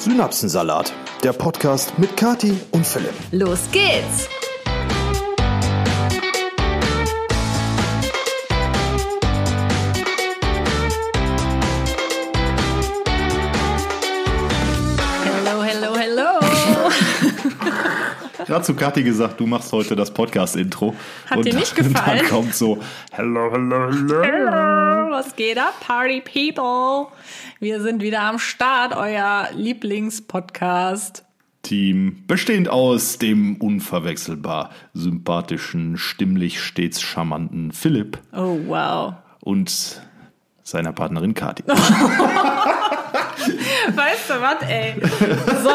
Synapsensalat, 0.00 0.94
der 1.22 1.34
Podcast 1.34 1.98
mit 1.98 2.16
Kati 2.16 2.58
und 2.70 2.86
Philipp. 2.86 3.12
Los 3.32 3.60
geht's! 3.70 4.28
Hello, 15.24 15.62
hello, 15.62 15.94
hello. 15.96 16.40
Gerade 18.46 18.64
zu 18.64 18.74
Kathi 18.74 19.02
gesagt, 19.02 19.38
du 19.38 19.46
machst 19.46 19.70
heute 19.72 19.94
das 19.96 20.10
Podcast-Intro. 20.10 20.94
Hat 21.28 21.38
und 21.38 21.44
dir 21.46 21.54
nicht 21.54 21.76
dann- 21.78 21.92
gefallen? 21.92 22.18
Dann 22.18 22.28
kommt 22.28 22.54
so, 22.54 22.78
hello, 23.12 23.50
hello, 23.52 23.90
hello. 23.90 24.22
Hello, 24.22 24.99
was 25.20 25.36
geht 25.36 25.58
ab, 25.58 25.74
Party 25.80 26.22
People? 26.22 27.08
Wir 27.58 27.82
sind 27.82 28.00
wieder 28.00 28.22
am 28.22 28.38
Start, 28.38 28.96
euer 28.96 29.48
Lieblingspodcast. 29.54 31.24
Team, 31.60 32.24
bestehend 32.26 32.70
aus 32.70 33.18
dem 33.18 33.56
unverwechselbar 33.56 34.70
sympathischen, 34.94 35.98
stimmlich 35.98 36.62
stets 36.62 37.02
charmanten 37.02 37.70
Philipp 37.72 38.18
Oh, 38.32 38.58
wow. 38.66 39.12
und 39.40 40.00
seiner 40.62 40.92
Partnerin 40.94 41.34
Kathi. 41.34 41.64
Weißt 41.68 41.76
du 44.30 44.40
was, 44.40 44.62
ey? 44.66 44.94
So, 45.62 45.70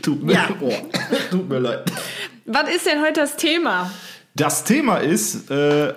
Tut 0.00 0.22
mir, 0.22 0.32
Ja. 0.32 0.48
oh, 0.58 0.72
tut 1.30 1.48
mir 1.50 1.58
leid. 1.58 1.92
was 2.46 2.70
ist 2.74 2.86
denn 2.86 3.02
heute 3.02 3.20
das 3.20 3.36
Thema? 3.36 3.90
Das 4.34 4.64
Thema 4.64 4.96
ist 4.96 5.50
äh, 5.50 5.92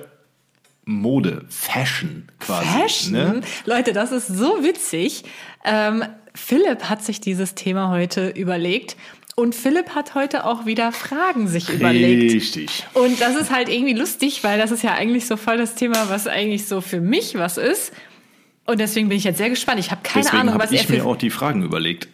Mode, 0.86 1.46
Fashion 1.50 2.28
quasi. 2.40 2.66
Fashion? 2.66 3.14
Ne? 3.14 3.42
Leute, 3.66 3.94
das 3.94 4.12
ist 4.12 4.28
so 4.28 4.64
witzig. 4.64 5.24
Ähm, 5.64 6.04
Philipp 6.34 6.90
hat 6.90 7.04
sich 7.04 7.22
dieses 7.22 7.56
Thema 7.56 7.90
heute 7.90 8.30
überlegt 8.30 8.96
und 9.36 9.54
Philipp 9.54 9.90
hat 9.96 10.16
heute 10.16 10.46
auch 10.46 10.66
wieder 10.66 10.92
Fragen 10.92 11.48
sich 11.48 11.70
überlegt. 11.70 12.34
Richtig. 12.34 12.86
Und 12.94 13.20
das 13.20 13.36
ist 13.36 13.52
halt 13.52 13.68
irgendwie 13.68 13.94
lustig, 13.94 14.44
weil 14.44 14.58
das 14.58 14.72
ist 14.72 14.84
ja 14.84 14.94
eigentlich 14.94 15.27
so 15.27 15.36
voll 15.36 15.58
das 15.58 15.76
Thema, 15.76 16.10
was 16.10 16.27
eigentlich 16.27 16.68
so 16.68 16.80
für 16.80 17.02
mich 17.02 17.36
was 17.36 17.58
ist. 17.58 17.92
Und 18.68 18.80
deswegen 18.80 19.10
bin 19.10 19.18
ich 19.20 19.24
jetzt 19.24 19.38
sehr 19.38 19.52
gespannt. 19.52 19.80
Ich 19.80 19.91
habe 19.91 20.02
keine 20.02 20.24
Deswegen 20.24 20.41
Ahnung, 20.41 20.54
habe 20.55 20.63
was 20.63 20.71
er 20.71 20.82
ich 20.82 20.90
mir 20.90 21.02
für. 21.02 21.05
auch 21.05 21.18
die 21.18 21.30
Fragen 21.30 21.62
überlegt. 21.62 22.08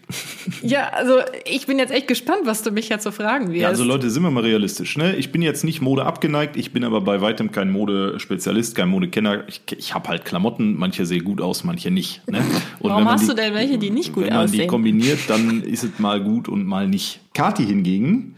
Ja, 0.62 0.90
also 0.90 1.20
ich 1.46 1.66
bin 1.66 1.80
jetzt 1.80 1.92
echt 1.94 2.10
gespannt, 2.10 2.42
was 2.44 2.62
du 2.62 2.72
mich 2.72 2.90
jetzt 2.90 3.06
so 3.06 3.12
fragen 3.12 3.52
wirst. 3.52 3.62
Ja, 3.62 3.70
also 3.70 3.86
Leute, 3.86 4.10
sind 4.10 4.22
wir 4.24 4.32
mal 4.32 4.44
realistisch. 4.44 4.98
Ne? 4.98 5.16
Ich 5.16 5.32
bin 5.32 5.42
jetzt 5.42 5.64
nicht 5.64 5.80
Mode 5.80 6.06
abgeneigt, 6.06 6.58
ich 6.58 6.74
bin 6.74 6.84
aber 6.84 7.00
bei 7.00 7.22
weitem 7.22 7.54
kein 7.54 7.72
Modespezialist, 7.72 8.76
kein 8.76 8.90
Modekenner. 8.90 9.48
Ich, 9.48 9.62
ich 9.78 9.94
habe 9.94 10.10
halt 10.10 10.26
Klamotten, 10.26 10.76
manche 10.78 11.06
sehen 11.06 11.24
gut 11.24 11.40
aus, 11.40 11.64
manche 11.64 11.90
nicht. 11.90 12.28
Ne? 12.30 12.40
Und 12.80 12.90
Warum 12.92 13.10
hast 13.10 13.24
die, 13.24 13.28
du 13.28 13.34
denn 13.36 13.54
welche, 13.54 13.78
die 13.78 13.90
nicht 13.90 14.12
gut 14.12 14.26
Wenn 14.26 14.34
man 14.34 14.48
die 14.48 14.58
aussehen? 14.58 14.68
kombiniert, 14.70 15.20
dann 15.30 15.64
ist 15.64 15.84
es 15.86 16.00
mal 16.00 16.22
gut 16.22 16.50
und 16.50 16.66
mal 16.66 16.86
nicht. 16.88 17.22
Kati 17.34 17.66
hingegen 17.66 18.36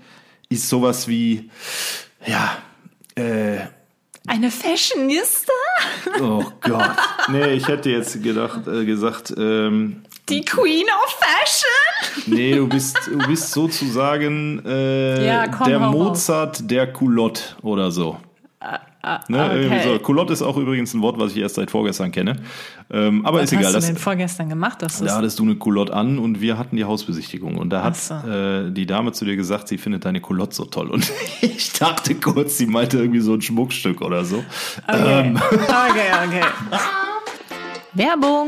ist 0.50 0.70
sowas 0.70 1.08
wie, 1.08 1.50
ja, 2.28 2.58
äh, 3.16 3.58
Eine 4.28 4.52
Fashionista? 4.52 5.52
Oh 6.22 6.44
Gott. 6.62 6.92
Nee, 7.30 7.54
ich 7.54 7.68
hätte 7.68 7.90
jetzt 7.90 8.22
gedacht, 8.24 8.68
äh, 8.68 8.86
gesagt, 8.86 9.34
ähm, 9.38 10.04
Die 10.30 10.44
Queen 10.44 10.86
of 11.04 11.18
Fashion? 11.20 12.34
Nee, 12.34 12.56
du 12.56 12.68
bist, 12.68 12.98
du 13.08 13.18
bist 13.28 13.52
sozusagen 13.52 14.62
äh, 14.66 15.26
Ja, 15.26 15.48
komm, 15.48 15.68
der. 15.68 15.80
Mozart 15.80 16.70
der 16.70 16.92
Culotte 16.92 17.42
oder 17.62 17.92
so. 17.92 18.18
Ne, 19.28 19.44
okay. 19.46 19.64
irgendwie 19.64 19.84
so. 19.84 20.00
Culotte 20.00 20.32
ist 20.32 20.42
auch 20.42 20.56
übrigens 20.56 20.94
ein 20.94 21.02
Wort, 21.02 21.20
was 21.20 21.34
ich 21.34 21.38
erst 21.40 21.56
seit 21.56 21.70
vorgestern 21.72 22.12
kenne. 22.12 22.38
Ähm, 22.90 23.26
aber 23.26 23.40
Was 23.40 23.46
ist 23.46 23.54
egal. 23.54 23.66
hast 23.66 23.74
Das, 23.76 23.86
du 23.86 23.92
denn 23.94 24.02
vorgestern 24.02 24.48
gemacht? 24.50 24.82
Das 24.82 25.00
da 25.00 25.18
hattest 25.18 25.40
du 25.40 25.44
eine 25.44 25.56
Culotte 25.56 25.94
an 25.94 26.20
und 26.20 26.40
wir 26.40 26.58
hatten 26.58 26.78
die 26.78 26.86
Hausbesichtigung. 26.86 27.58
Und 27.58 27.70
da 27.72 27.84
hat 27.84 27.98
so. 27.98 28.14
äh, 28.14 28.72
die 28.72 28.86
Dame 28.86 29.12
zu 29.12 29.26
dir 29.26 29.36
gesagt, 29.36 29.68
sie 29.68 29.78
findet 29.78 30.06
deine 30.06 30.22
Culotte 30.22 30.56
so 30.56 30.66
toll. 30.66 30.90
Und 30.90 31.12
ich 31.42 31.74
dachte 31.74 32.16
kurz, 32.16 32.58
sie 32.58 32.66
meinte 32.66 32.98
irgendwie 32.98 33.20
so 33.20 33.34
ein 33.34 33.42
Schmuckstück 33.42 34.02
oder 34.02 34.24
so. 34.24 34.44
Okay, 34.88 35.34
okay, 35.36 36.12
okay. 36.28 36.42
Werbung. 37.94 38.48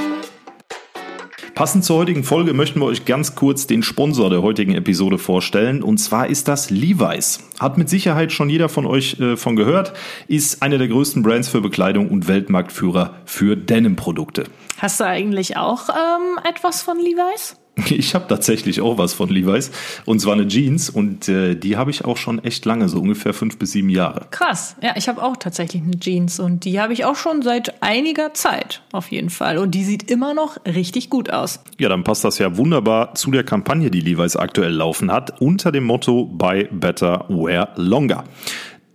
Passend 1.56 1.86
zur 1.86 1.96
heutigen 2.00 2.26
Folge 2.26 2.54
möchten 2.54 2.82
wir 2.82 2.86
euch 2.86 3.06
ganz 3.06 3.34
kurz 3.34 3.66
den 3.66 3.82
Sponsor 3.82 4.30
der 4.30 4.42
heutigen 4.42 4.76
Episode 4.76 5.18
vorstellen. 5.18 5.84
Und 5.84 6.00
zwar 6.00 6.28
ist 6.28 6.50
das 6.50 6.70
Levi's. 6.70 7.40
Hat 7.62 7.78
mit 7.78 7.88
Sicherheit 7.88 8.34
schon 8.34 8.50
jeder 8.50 8.68
von 8.68 8.86
euch 8.86 9.18
äh, 9.22 9.38
von 9.38 9.56
gehört. 9.56 9.94
Ist 10.28 10.62
eine 10.62 10.78
der 10.78 10.90
größten 10.90 11.24
Brands 11.24 11.48
für 11.48 11.62
Bekleidung 11.62 12.10
und 12.10 12.28
Weltmarktführer 12.28 13.16
für 13.24 13.56
Denim-Produkte. 13.56 14.44
Hast 14.80 15.00
du 15.00 15.06
eigentlich 15.06 15.56
auch 15.56 15.88
ähm, 15.88 16.40
etwas 16.44 16.82
von 16.82 16.98
Levi's? 17.00 17.56
Ich 17.90 18.16
habe 18.16 18.28
tatsächlich 18.28 18.82
auch 18.82 18.98
was 18.98 19.14
von 19.14 19.30
Levi's. 19.30 19.72
Und 20.06 20.20
zwar 20.20 20.34
eine 20.34 20.48
Jeans. 20.48 20.90
Und 20.90 21.30
äh, 21.30 21.56
die 21.56 21.78
habe 21.78 21.92
ich 21.92 22.06
auch 22.06 22.18
schon 22.18 22.44
echt 22.44 22.66
lange, 22.66 22.90
so 22.90 23.00
ungefähr 23.00 23.34
fünf 23.34 23.58
bis 23.58 23.72
sieben 23.72 23.90
Jahre. 23.90 24.28
Krass. 24.32 24.76
Ja, 24.82 24.94
ich 24.96 25.08
habe 25.08 25.22
auch 25.22 25.38
tatsächlich 25.38 25.84
eine 25.84 26.00
Jeans 26.00 26.40
und 26.40 26.66
die 26.66 26.80
habe 26.80 26.94
ich 26.94 27.06
auch 27.06 27.16
schon 27.16 27.42
seit 27.42 27.82
einiger 27.82 28.34
Zeit 28.34 28.82
auf 28.92 29.12
jeden 29.12 29.30
Fall. 29.30 29.58
Und 29.58 29.72
die 29.72 29.84
sieht 29.84 30.10
immer 30.10 30.34
noch 30.34 30.58
richtig 30.66 31.10
gut 31.10 31.30
aus. 31.30 31.62
Ja, 31.78 31.90
dann 31.90 32.04
passt 32.04 32.24
das 32.24 32.38
ja 32.40 32.58
wunderbar 32.58 33.16
zu 33.16 33.32
der 33.32 33.44
Kampagne, 33.44 33.92
die 33.92 34.02
Levi's 34.02 34.36
aktuell 34.36 34.72
laufen 34.72 35.12
hat, 35.12 35.42
unter 35.42 35.72
dem 35.72 35.84
Motto 35.86 36.26
Buy 36.26 36.68
Better, 36.72 37.26
Wear 37.30 37.70
Longer. 37.76 38.24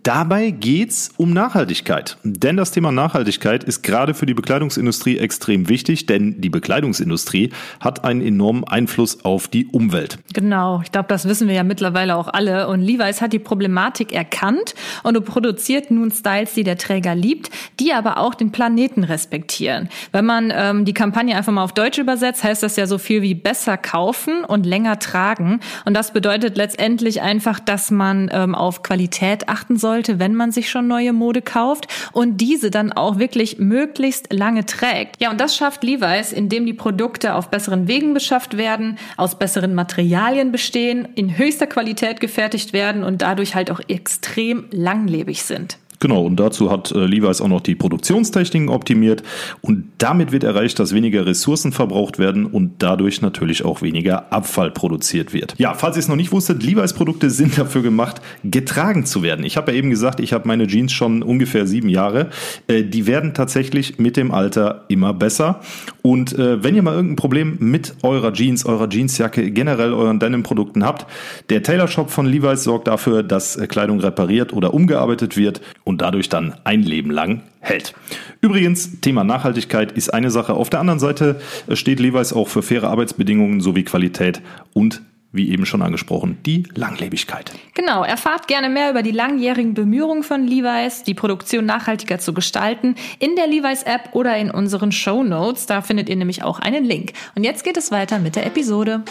Dabei 0.03 0.49
geht's 0.49 1.11
um 1.17 1.31
Nachhaltigkeit. 1.31 2.17
Denn 2.23 2.57
das 2.57 2.71
Thema 2.71 2.91
Nachhaltigkeit 2.91 3.63
ist 3.63 3.83
gerade 3.83 4.15
für 4.15 4.25
die 4.25 4.33
Bekleidungsindustrie 4.33 5.19
extrem 5.19 5.69
wichtig, 5.69 6.07
denn 6.07 6.41
die 6.41 6.49
Bekleidungsindustrie 6.49 7.51
hat 7.79 8.03
einen 8.03 8.21
enormen 8.21 8.63
Einfluss 8.63 9.23
auf 9.23 9.47
die 9.47 9.67
Umwelt. 9.67 10.17
Genau, 10.33 10.81
ich 10.83 10.91
glaube, 10.91 11.07
das 11.07 11.27
wissen 11.27 11.47
wir 11.47 11.53
ja 11.53 11.63
mittlerweile 11.63 12.15
auch 12.15 12.27
alle. 12.27 12.67
Und 12.67 12.81
Levi's 12.81 13.21
hat 13.21 13.31
die 13.31 13.39
Problematik 13.39 14.11
erkannt 14.11 14.73
und 15.03 15.23
produziert 15.23 15.91
nun 15.91 16.09
Styles, 16.09 16.55
die 16.55 16.63
der 16.63 16.79
Träger 16.79 17.13
liebt, 17.13 17.51
die 17.79 17.93
aber 17.93 18.17
auch 18.17 18.33
den 18.33 18.51
Planeten 18.51 19.03
respektieren. 19.03 19.87
Wenn 20.11 20.25
man 20.25 20.51
ähm, 20.55 20.83
die 20.83 20.93
Kampagne 20.93 21.35
einfach 21.35 21.53
mal 21.53 21.63
auf 21.63 21.73
Deutsch 21.73 21.99
übersetzt, 21.99 22.43
heißt 22.43 22.63
das 22.63 22.75
ja 22.75 22.87
so 22.87 22.97
viel 22.97 23.21
wie 23.21 23.35
besser 23.35 23.77
kaufen 23.77 24.45
und 24.45 24.65
länger 24.65 24.97
tragen. 24.97 25.59
Und 25.85 25.93
das 25.93 26.11
bedeutet 26.11 26.57
letztendlich 26.57 27.21
einfach, 27.21 27.59
dass 27.59 27.91
man 27.91 28.31
ähm, 28.33 28.55
auf 28.55 28.81
Qualität 28.81 29.47
achten 29.47 29.77
sollte, 29.91 30.19
wenn 30.19 30.35
man 30.35 30.53
sich 30.53 30.69
schon 30.69 30.87
neue 30.87 31.11
Mode 31.11 31.41
kauft 31.41 31.87
und 32.13 32.37
diese 32.37 32.71
dann 32.71 32.93
auch 32.93 33.19
wirklich 33.19 33.59
möglichst 33.59 34.31
lange 34.31 34.65
trägt. 34.65 35.21
Ja, 35.21 35.29
und 35.29 35.41
das 35.41 35.57
schafft 35.57 35.83
Levi's, 35.83 36.31
indem 36.31 36.65
die 36.65 36.73
Produkte 36.73 37.35
auf 37.35 37.49
besseren 37.49 37.89
Wegen 37.89 38.13
beschafft 38.13 38.55
werden, 38.55 38.97
aus 39.17 39.37
besseren 39.37 39.75
Materialien 39.75 40.53
bestehen, 40.53 41.09
in 41.15 41.37
höchster 41.37 41.67
Qualität 41.67 42.21
gefertigt 42.21 42.71
werden 42.71 43.03
und 43.03 43.21
dadurch 43.21 43.53
halt 43.53 43.69
auch 43.69 43.81
extrem 43.89 44.67
langlebig 44.71 45.43
sind. 45.43 45.77
Genau, 46.01 46.25
und 46.25 46.39
dazu 46.39 46.71
hat 46.71 46.91
äh, 46.91 47.05
Levi's 47.05 47.41
auch 47.41 47.47
noch 47.47 47.61
die 47.61 47.75
Produktionstechniken 47.75 48.69
optimiert 48.69 49.21
und 49.61 49.85
damit 49.99 50.31
wird 50.31 50.43
erreicht, 50.43 50.79
dass 50.79 50.93
weniger 50.93 51.27
Ressourcen 51.27 51.71
verbraucht 51.71 52.17
werden 52.17 52.47
und 52.47 52.73
dadurch 52.79 53.21
natürlich 53.21 53.63
auch 53.63 53.83
weniger 53.83 54.33
Abfall 54.33 54.71
produziert 54.71 55.31
wird. 55.31 55.53
Ja, 55.59 55.75
falls 55.75 55.95
ihr 55.97 55.99
es 55.99 56.07
noch 56.07 56.15
nicht 56.15 56.31
wusstet, 56.31 56.63
Levi's 56.63 56.93
Produkte 56.93 57.29
sind 57.29 57.55
dafür 57.57 57.83
gemacht, 57.83 58.19
getragen 58.43 59.05
zu 59.05 59.21
werden. 59.21 59.45
Ich 59.45 59.57
habe 59.57 59.71
ja 59.71 59.77
eben 59.77 59.91
gesagt, 59.91 60.19
ich 60.19 60.33
habe 60.33 60.47
meine 60.47 60.65
Jeans 60.65 60.91
schon 60.91 61.21
ungefähr 61.21 61.67
sieben 61.67 61.87
Jahre. 61.87 62.31
Äh, 62.67 62.83
die 62.83 63.05
werden 63.05 63.35
tatsächlich 63.35 63.99
mit 63.99 64.17
dem 64.17 64.31
Alter 64.31 64.85
immer 64.87 65.13
besser. 65.13 65.61
Und 66.01 66.33
äh, 66.33 66.63
wenn 66.63 66.75
ihr 66.75 66.81
mal 66.81 66.95
irgendein 66.95 67.15
Problem 67.15 67.57
mit 67.59 67.93
eurer 68.01 68.33
Jeans, 68.33 68.65
eurer 68.65 68.89
Jeansjacke, 68.89 69.51
generell 69.51 69.93
euren 69.93 70.19
Denim-Produkten 70.19 70.83
habt, 70.83 71.05
der 71.51 71.61
Tailor 71.61 71.87
Shop 71.87 72.09
von 72.09 72.25
Levi's 72.25 72.63
sorgt 72.63 72.87
dafür, 72.87 73.21
dass 73.21 73.55
äh, 73.55 73.67
Kleidung 73.67 73.99
repariert 73.99 74.51
oder 74.51 74.73
umgearbeitet 74.73 75.37
wird 75.37 75.61
und 75.83 75.90
dadurch 75.97 76.29
dann 76.29 76.55
ein 76.63 76.83
Leben 76.83 77.11
lang 77.11 77.41
hält. 77.59 77.93
Übrigens, 78.41 79.01
Thema 79.01 79.23
Nachhaltigkeit 79.23 79.91
ist 79.91 80.13
eine 80.13 80.31
Sache. 80.31 80.53
Auf 80.53 80.69
der 80.69 80.79
anderen 80.79 80.99
Seite 80.99 81.41
äh, 81.67 81.75
steht 81.75 81.99
Levi's 81.99 82.33
auch 82.33 82.47
für 82.47 82.61
faire 82.61 82.89
Arbeitsbedingungen 82.89 83.61
sowie 83.61 83.83
Qualität 83.83 84.41
und 84.73 85.01
wie 85.33 85.49
eben 85.49 85.65
schon 85.65 85.81
angesprochen, 85.81 86.37
die 86.45 86.63
Langlebigkeit. 86.75 87.53
Genau, 87.73 88.03
erfahrt 88.03 88.47
gerne 88.47 88.69
mehr 88.69 88.89
über 88.89 89.01
die 89.01 89.11
langjährigen 89.11 89.73
Bemühungen 89.73 90.23
von 90.23 90.45
Levi's, 90.45 91.03
die 91.03 91.13
Produktion 91.13 91.65
nachhaltiger 91.65 92.19
zu 92.19 92.33
gestalten, 92.33 92.95
in 93.19 93.35
der 93.35 93.47
Levi's 93.47 93.83
App 93.83 94.09
oder 94.11 94.35
in 94.37 94.51
unseren 94.51 94.91
Show 94.91 95.23
Notes. 95.23 95.67
Da 95.67 95.81
findet 95.81 96.09
ihr 96.09 96.17
nämlich 96.17 96.43
auch 96.43 96.59
einen 96.59 96.83
Link. 96.83 97.13
Und 97.35 97.43
jetzt 97.43 97.63
geht 97.63 97.77
es 97.77 97.91
weiter 97.91 98.19
mit 98.19 98.35
der 98.35 98.45
Episode. 98.45 99.03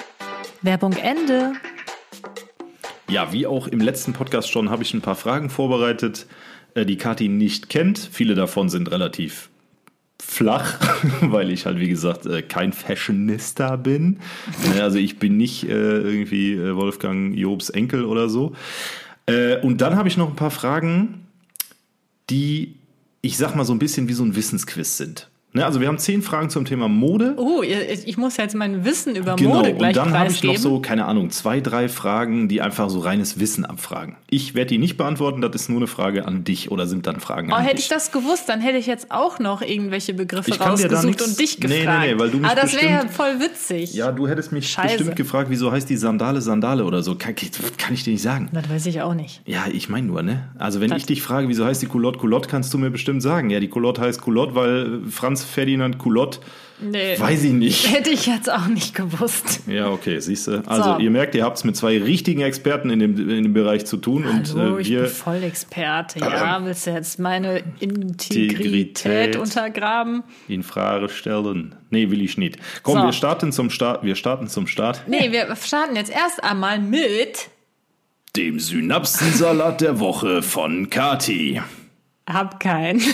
Werbung 0.63 0.93
Ende. 0.93 1.55
Ja, 3.09 3.33
wie 3.33 3.47
auch 3.47 3.67
im 3.67 3.81
letzten 3.81 4.13
Podcast 4.13 4.51
schon, 4.51 4.71
habe 4.71 4.83
ich 4.83 4.95
ein 4.95 5.01
paar 5.01 5.17
Fragen 5.17 5.51
vorbereitet, 5.51 6.27
die 6.77 6.97
Kathi 6.97 7.29
nicht 7.29 7.69
kennt. 7.69 7.99
Viele 7.99 8.35
davon 8.35 8.69
sind 8.69 8.91
relativ 8.91 9.49
flach, 10.23 10.79
weil 11.23 11.51
ich 11.51 11.67
halt, 11.67 11.79
wie 11.79 11.89
gesagt, 11.89 12.27
äh, 12.27 12.43
kein 12.43 12.73
Fashionista 12.73 13.77
bin. 13.77 14.19
Äh, 14.77 14.81
Also 14.81 14.99
ich 14.99 15.19
bin 15.19 15.37
nicht 15.37 15.65
äh, 15.65 15.69
irgendwie 15.73 16.53
äh, 16.53 16.77
Wolfgang 16.77 17.35
Jobs 17.37 17.71
Enkel 17.71 18.05
oder 18.05 18.29
so. 18.29 18.53
Äh, 19.27 19.57
Und 19.61 19.81
dann 19.81 19.97
habe 19.97 20.09
ich 20.09 20.17
noch 20.17 20.29
ein 20.29 20.37
paar 20.37 20.51
Fragen, 20.51 21.27
die, 22.29 22.77
ich 23.23 23.37
sag 23.39 23.55
mal, 23.57 23.65
so 23.65 23.73
ein 23.73 23.79
bisschen 23.79 24.09
wie 24.09 24.13
so 24.13 24.23
ein 24.25 24.37
Wissensquiz 24.37 24.97
sind. 24.99 25.30
Ne, 25.53 25.67
also 25.67 25.81
wir 25.81 25.89
haben 25.89 25.99
zehn 25.99 26.23
Fragen 26.23 26.49
zum 26.49 26.65
Thema 26.65 26.87
Mode. 26.87 27.35
Oh, 27.37 27.63
ich 27.63 28.17
muss 28.17 28.37
jetzt 28.37 28.55
mein 28.55 28.85
Wissen 28.85 29.17
über 29.17 29.35
Genau, 29.35 29.55
Mode 29.57 29.75
gleich 29.75 29.89
und 29.99 30.07
dann 30.07 30.17
habe 30.17 30.31
ich 30.31 30.45
noch 30.45 30.57
so, 30.57 30.79
keine 30.81 31.07
Ahnung, 31.07 31.31
zwei, 31.31 31.61
drei 31.61 31.89
Fragen, 31.89 32.47
die 32.49 32.61
einfach 32.61 32.89
so 32.89 33.01
reines 33.01 33.41
Wissen 33.41 33.65
abfragen. 33.65 34.15
Ich 34.31 34.55
werde 34.55 34.69
die 34.69 34.79
nicht 34.79 34.97
beantworten, 34.97 35.41
das 35.41 35.51
ist 35.57 35.69
nur 35.69 35.79
eine 35.79 35.89
Frage 35.89 36.25
an 36.25 36.45
dich 36.45 36.71
oder 36.71 36.87
sind 36.87 37.09
dann 37.09 37.19
Fragen 37.19 37.51
Oh, 37.51 37.57
an 37.57 37.65
hätte 37.65 37.77
dich. 37.77 37.87
ich 37.87 37.89
das 37.91 38.13
gewusst, 38.13 38.49
dann 38.49 38.61
hätte 38.61 38.79
ich 38.79 38.87
jetzt 38.87 39.11
auch 39.11 39.41
noch 39.41 39.61
irgendwelche 39.61 40.15
Begriffe 40.15 40.57
rausgesucht 40.57 41.05
nix- 41.05 41.27
und 41.27 41.37
dich 41.41 41.59
Nee, 41.59 41.67
nee, 41.67 41.79
gefragt. 41.81 42.07
nee, 42.07 42.19
weil 42.21 42.31
du 42.31 42.39
mich 42.39 42.49
Aber 42.49 42.61
das 42.61 42.73
wäre 42.75 42.87
ja 42.93 43.09
voll 43.09 43.41
witzig. 43.41 43.93
ja, 43.95 44.13
du 44.13 44.29
hättest 44.29 44.53
mich 44.53 44.71
Scheiße. 44.71 44.99
bestimmt 44.99 45.17
gefragt, 45.17 45.51
wieso 45.51 45.73
heißt 45.73 45.91
die 45.91 45.97
Sandale 45.97 46.41
Sandale 46.43 46.85
oder 46.85 47.03
so. 47.03 47.17
Kann, 47.17 47.35
kann 47.77 47.93
ich 47.95 48.05
dir 48.05 48.13
nicht 48.13 48.23
sagen. 48.23 48.49
Das 48.53 48.71
weiß 48.71 48.87
ich 48.87 49.03
auch 49.03 49.15
nicht. 49.15 49.43
Ja, 49.47 49.65
ich 49.73 49.89
meine 49.89 50.07
nur, 50.07 50.23
ne? 50.23 50.49
Also 50.59 50.81
wenn 50.81 50.91
Das- 50.91 50.99
ich 50.99 51.07
dich 51.07 51.23
frage, 51.23 51.49
wieso 51.49 51.65
heißt 51.65 51.83
die 51.83 51.87
Culotte 51.87 52.21
Culotte, 52.21 52.49
kannst 52.49 52.73
du 52.73 52.79
mir 52.79 52.91
bestimmt 52.91 53.21
sagen. 53.21 53.51
Ja, 53.51 53.59
die 53.59 53.69
Culotte 53.69 54.01
heißt 54.03 54.21
Culotte, 54.23 54.55
weil 54.55 55.01
Franz 55.11 55.40
Ferdinand 55.45 55.99
Culotte, 55.99 56.41
Nee. 56.83 57.19
weiß 57.21 57.45
ich 57.45 57.53
nicht. 57.53 57.93
Hätte 57.95 58.09
ich 58.09 58.25
jetzt 58.25 58.51
auch 58.51 58.67
nicht 58.67 58.95
gewusst. 58.95 59.61
Ja, 59.67 59.91
okay, 59.91 60.19
siehst 60.19 60.47
du. 60.47 60.63
Also 60.67 60.95
So. 60.95 60.99
ihr 60.99 61.11
merkt, 61.11 61.35
ihr 61.35 61.45
habt 61.45 61.59
es 61.59 61.65
mit 61.65 61.77
zwei 61.77 61.99
richtigen 61.99 62.41
Experten 62.41 62.89
in 62.89 63.01
dem, 63.01 63.19
in 63.29 63.43
dem 63.43 63.53
Bereich 63.53 63.85
zu 63.85 63.99
tun. 63.99 64.25
Hallo, 64.25 64.71
und 64.77 64.79
äh, 64.79 64.81
ich 64.81 64.89
wir, 64.89 65.03
bin 65.03 65.11
Vollexperte. 65.11 66.21
Ja, 66.21 66.59
willst 66.65 66.87
du 66.87 66.91
jetzt 66.93 67.19
meine 67.19 67.63
Integrität 67.81 68.53
Integrität. 68.53 69.37
untergraben? 69.37 70.23
in 70.49 70.63
Frage 70.63 71.11
stellen. 71.11 71.75
Nee, 71.91 72.11
will 72.11 72.23
ich 72.23 72.39
nicht. 72.39 72.57
Komm, 72.83 72.97
So. 73.01 73.05
wir 73.05 73.13
starten 73.13 73.53
zum 73.53 73.69
Start. 73.69 74.03
Wir 74.03 74.15
starten 74.15 74.49
zum 74.49 74.67
Start. 74.67 75.03
Nee, 75.07 75.31
wir 75.33 75.55
starten 75.57 75.97
jetzt 75.97 76.11
erst 76.11 76.43
einmal 76.43 76.79
mit 76.79 77.51
Dem 78.37 78.59
Synapsensalat 78.59 79.83
der 79.83 80.01
Woche 80.01 80.41
von 80.43 80.89
Kati. 80.89 81.61
Hab 82.27 82.59
keinen. 82.59 83.03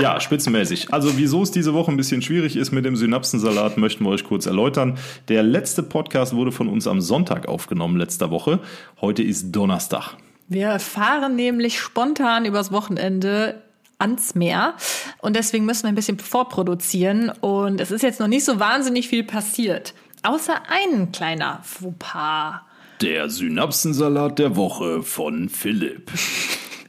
Ja, 0.00 0.20
spitzenmäßig. 0.20 0.92
Also 0.92 1.16
wieso 1.16 1.42
es 1.42 1.50
diese 1.50 1.74
Woche 1.74 1.90
ein 1.90 1.96
bisschen 1.96 2.22
schwierig 2.22 2.56
ist 2.56 2.70
mit 2.70 2.84
dem 2.84 2.94
Synapsensalat, 2.94 3.78
möchten 3.78 4.04
wir 4.04 4.10
euch 4.10 4.24
kurz 4.24 4.46
erläutern. 4.46 4.98
Der 5.28 5.42
letzte 5.42 5.82
Podcast 5.82 6.34
wurde 6.34 6.52
von 6.52 6.68
uns 6.68 6.86
am 6.86 7.00
Sonntag 7.00 7.48
aufgenommen, 7.48 7.96
letzter 7.96 8.30
Woche. 8.30 8.60
Heute 9.00 9.22
ist 9.22 9.50
Donnerstag. 9.52 10.16
Wir 10.46 10.78
fahren 10.78 11.36
nämlich 11.36 11.80
spontan 11.80 12.44
übers 12.44 12.72
Wochenende 12.72 13.62
ans 13.98 14.34
Meer 14.34 14.74
und 15.18 15.34
deswegen 15.34 15.66
müssen 15.66 15.82
wir 15.82 15.88
ein 15.88 15.96
bisschen 15.96 16.18
vorproduzieren 16.18 17.30
und 17.40 17.80
es 17.80 17.90
ist 17.90 18.02
jetzt 18.02 18.20
noch 18.20 18.28
nicht 18.28 18.44
so 18.44 18.60
wahnsinnig 18.60 19.08
viel 19.08 19.24
passiert. 19.24 19.94
Außer 20.22 20.54
ein 20.68 21.12
kleiner 21.12 21.60
Fauxpas. 21.64 22.60
Der 23.00 23.28
Synapsensalat 23.28 24.38
der 24.38 24.56
Woche 24.56 25.02
von 25.02 25.48
Philipp. 25.48 26.10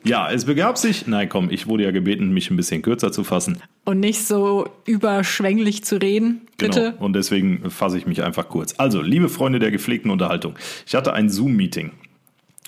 Ja, 0.03 0.31
es 0.31 0.45
begab 0.45 0.77
sich. 0.77 1.07
Nein, 1.07 1.27
komm, 1.27 1.49
ich 1.49 1.67
wurde 1.67 1.83
ja 1.83 1.91
gebeten, 1.91 2.31
mich 2.31 2.49
ein 2.49 2.57
bisschen 2.57 2.81
kürzer 2.81 3.11
zu 3.11 3.23
fassen. 3.23 3.61
Und 3.85 3.99
nicht 3.99 4.25
so 4.25 4.69
überschwänglich 4.85 5.83
zu 5.83 6.01
reden, 6.01 6.41
bitte. 6.57 6.91
Genau. 6.91 7.05
Und 7.05 7.13
deswegen 7.13 7.69
fasse 7.69 7.97
ich 7.97 8.07
mich 8.07 8.23
einfach 8.23 8.47
kurz. 8.49 8.75
Also, 8.77 9.01
liebe 9.01 9.29
Freunde 9.29 9.59
der 9.59 9.71
gepflegten 9.71 10.11
Unterhaltung, 10.11 10.55
ich 10.85 10.95
hatte 10.95 11.13
ein 11.13 11.29
Zoom-Meeting. 11.29 11.91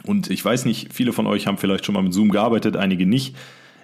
Und 0.04 0.30
ich 0.30 0.44
weiß 0.44 0.66
nicht, 0.66 0.94
viele 0.94 1.14
von 1.14 1.28
euch 1.28 1.48
haben 1.48 1.58
vielleicht 1.58 1.86
schon 1.86 1.94
mal 1.94 2.04
mit 2.04 2.14
Zoom 2.14 2.30
gearbeitet, 2.32 2.76
einige 2.76 3.06
nicht. 3.06 3.36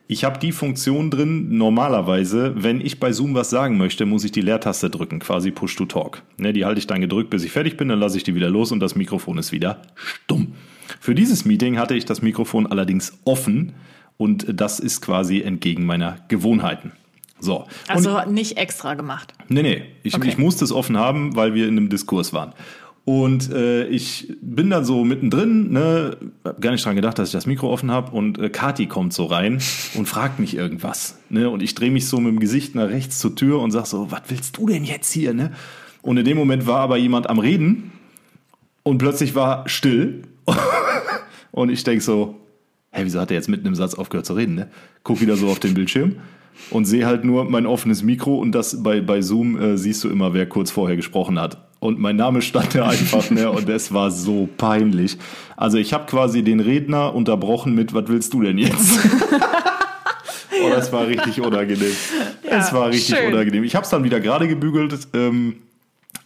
Ich 0.09 0.23
habe 0.23 0.39
die 0.39 0.53
Funktion 0.53 1.11
drin, 1.11 1.57
normalerweise, 1.57 2.53
wenn 2.55 2.79
ich 2.79 2.99
bei 2.99 3.11
Zoom 3.11 3.33
was 3.33 3.49
sagen 3.49 3.77
möchte, 3.77 4.05
muss 4.05 4.23
ich 4.23 4.31
die 4.31 4.41
Leertaste 4.41 4.89
drücken, 4.89 5.19
quasi 5.19 5.51
Push 5.51 5.75
to 5.75 5.85
Talk. 5.85 6.23
Ne, 6.37 6.53
die 6.53 6.63
halte 6.63 6.79
ich 6.79 6.87
dann 6.87 7.01
gedrückt, 7.01 7.29
bis 7.29 7.43
ich 7.43 7.51
fertig 7.51 7.75
bin, 7.75 7.89
dann 7.89 7.99
lasse 7.99 8.15
ich 8.17 8.23
die 8.23 8.33
wieder 8.33 8.49
los 8.49 8.71
und 8.71 8.79
das 8.79 8.95
Mikrofon 8.95 9.37
ist 9.37 9.51
wieder 9.51 9.81
stumm. 9.95 10.53
Für 10.99 11.15
dieses 11.15 11.45
Meeting 11.45 11.77
hatte 11.77 11.95
ich 11.95 12.05
das 12.05 12.21
Mikrofon 12.21 12.67
allerdings 12.67 13.17
offen 13.25 13.73
und 14.17 14.45
das 14.59 14.79
ist 14.79 15.01
quasi 15.01 15.41
entgegen 15.41 15.85
meiner 15.85 16.17
Gewohnheiten. 16.27 16.91
So. 17.39 17.59
Und 17.59 17.67
Also 17.87 18.21
nicht 18.29 18.57
extra 18.57 18.95
gemacht. 18.95 19.33
Nee, 19.47 19.61
nee, 19.61 19.83
ich, 20.03 20.15
Okay. 20.15 20.27
ich 20.29 20.37
musste 20.37 20.65
es 20.65 20.71
offen 20.71 20.97
haben, 20.97 21.35
weil 21.35 21.53
wir 21.53 21.67
in 21.67 21.77
einem 21.77 21.89
Diskurs 21.89 22.33
waren. 22.33 22.53
Und 23.05 23.51
äh, 23.53 23.85
ich 23.87 24.33
bin 24.41 24.69
dann 24.69 24.83
so 24.83 25.05
mittendrin, 25.05 25.71
ne, 25.71 26.17
hab 26.43 26.59
gar 26.59 26.71
nicht 26.71 26.83
dran 26.83 26.97
gedacht, 26.97 27.17
dass 27.17 27.29
ich 27.29 27.33
das 27.33 27.45
Mikro 27.45 27.71
offen 27.71 27.89
habe 27.89 28.11
und 28.11 28.37
äh, 28.37 28.49
Kati 28.49 28.87
kommt 28.87 29.13
so 29.13 29.25
rein 29.25 29.61
und 29.95 30.07
fragt 30.09 30.39
mich 30.39 30.57
irgendwas. 30.57 31.17
Ne, 31.29 31.49
und 31.49 31.63
ich 31.63 31.73
drehe 31.73 31.89
mich 31.91 32.07
so 32.07 32.19
mit 32.19 32.33
dem 32.33 32.39
Gesicht 32.41 32.75
nach 32.75 32.89
rechts 32.89 33.19
zur 33.19 33.33
Tür 33.33 33.61
und 33.61 33.71
sag 33.71 33.85
so, 33.85 34.11
was 34.11 34.23
willst 34.27 34.57
du 34.57 34.67
denn 34.67 34.83
jetzt 34.83 35.09
hier? 35.13 35.33
Ne? 35.33 35.51
Und 36.01 36.17
in 36.17 36.25
dem 36.25 36.35
Moment 36.35 36.67
war 36.67 36.79
aber 36.81 36.97
jemand 36.97 37.29
am 37.29 37.39
Reden 37.39 37.91
und 38.83 38.97
plötzlich 38.97 39.35
war 39.35 39.69
still. 39.69 40.23
und 41.51 41.69
ich 41.69 41.83
denk 41.83 42.01
so, 42.01 42.35
hä, 42.91 43.01
wieso 43.03 43.19
hat 43.19 43.31
er 43.31 43.35
jetzt 43.35 43.49
mitten 43.49 43.67
im 43.67 43.75
Satz 43.75 43.93
aufgehört 43.93 44.25
zu 44.25 44.33
reden? 44.33 44.55
Ne? 44.55 44.69
Guck 45.03 45.21
wieder 45.21 45.35
so 45.35 45.47
auf 45.47 45.59
den 45.59 45.73
Bildschirm 45.73 46.15
und 46.71 46.85
sehe 46.85 47.05
halt 47.05 47.23
nur 47.23 47.45
mein 47.45 47.65
offenes 47.65 48.03
Mikro 48.03 48.35
und 48.35 48.51
das 48.51 48.81
bei, 48.83 49.01
bei 49.01 49.21
Zoom 49.21 49.59
äh, 49.59 49.77
siehst 49.77 50.03
du 50.03 50.09
immer, 50.09 50.33
wer 50.33 50.47
kurz 50.47 50.71
vorher 50.71 50.95
gesprochen 50.95 51.39
hat. 51.39 51.57
Und 51.79 51.99
mein 51.99 52.15
Name 52.15 52.41
stand 52.41 52.73
da 52.73 52.89
einfach, 52.89 53.29
ne? 53.29 53.51
Und 53.51 53.69
es 53.69 53.93
war 53.93 54.09
so 54.09 54.49
peinlich. 54.57 55.17
Also 55.55 55.77
ich 55.77 55.93
habe 55.93 56.07
quasi 56.07 56.43
den 56.43 56.59
Redner 56.59 57.13
unterbrochen 57.13 57.75
mit, 57.75 57.93
was 57.93 58.05
willst 58.07 58.33
du 58.33 58.41
denn 58.41 58.57
jetzt? 58.57 58.99
oh, 60.63 60.69
das 60.69 60.91
war 60.91 61.07
richtig 61.07 61.39
unangenehm. 61.39 61.91
es 62.43 62.73
war 62.73 62.89
richtig 62.89 63.15
schön. 63.15 63.31
unangenehm. 63.31 63.63
Ich 63.63 63.75
habe 63.75 63.83
es 63.83 63.91
dann 63.91 64.03
wieder 64.03 64.19
gerade 64.19 64.47
gebügelt. 64.47 64.97
Ähm, 65.13 65.57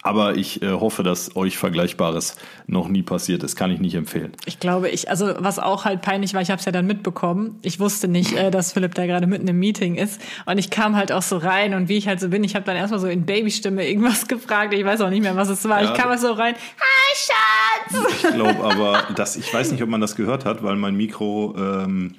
aber 0.03 0.35
ich 0.35 0.61
äh, 0.61 0.71
hoffe, 0.71 1.03
dass 1.03 1.35
euch 1.35 1.57
Vergleichbares 1.57 2.35
noch 2.67 2.87
nie 2.87 3.03
passiert 3.03 3.43
ist. 3.43 3.55
Kann 3.55 3.71
ich 3.71 3.79
nicht 3.79 3.95
empfehlen. 3.95 4.31
Ich 4.45 4.59
glaube, 4.59 4.89
ich, 4.89 5.09
also 5.09 5.33
was 5.37 5.59
auch 5.59 5.85
halt 5.85 6.01
peinlich 6.01 6.33
war, 6.33 6.41
ich 6.41 6.49
habe 6.49 6.59
es 6.59 6.65
ja 6.65 6.71
dann 6.71 6.87
mitbekommen. 6.87 7.59
Ich 7.61 7.79
wusste 7.79 8.07
nicht, 8.07 8.33
äh, 8.33 8.49
dass 8.49 8.73
Philipp 8.73 8.95
da 8.95 9.05
gerade 9.05 9.27
mitten 9.27 9.47
im 9.47 9.59
Meeting 9.59 9.95
ist. 9.95 10.21
Und 10.45 10.57
ich 10.57 10.69
kam 10.69 10.95
halt 10.95 11.11
auch 11.11 11.21
so 11.21 11.37
rein 11.37 11.73
und 11.73 11.87
wie 11.87 11.97
ich 11.97 12.07
halt 12.07 12.19
so 12.19 12.29
bin, 12.29 12.43
ich 12.43 12.55
habe 12.55 12.65
dann 12.65 12.75
erstmal 12.75 12.99
so 12.99 13.07
in 13.07 13.25
Babystimme 13.25 13.87
irgendwas 13.87 14.27
gefragt. 14.27 14.73
Ich 14.73 14.83
weiß 14.83 15.01
auch 15.01 15.09
nicht 15.09 15.21
mehr, 15.21 15.35
was 15.35 15.49
es 15.49 15.67
war. 15.67 15.83
Ja. 15.83 15.91
ich 15.91 15.99
kam 15.99 16.09
halt 16.09 16.19
so 16.19 16.31
rein. 16.31 16.55
Hi, 16.55 17.15
Schatz! 17.15 18.23
Ich 18.23 18.33
glaube 18.33 18.63
aber, 18.63 19.13
dass 19.15 19.35
ich 19.35 19.53
weiß 19.53 19.71
nicht, 19.71 19.83
ob 19.83 19.89
man 19.89 20.01
das 20.01 20.15
gehört 20.15 20.45
hat, 20.45 20.63
weil 20.63 20.75
mein 20.77 20.95
Mikro 20.95 21.55
ähm, 21.57 22.15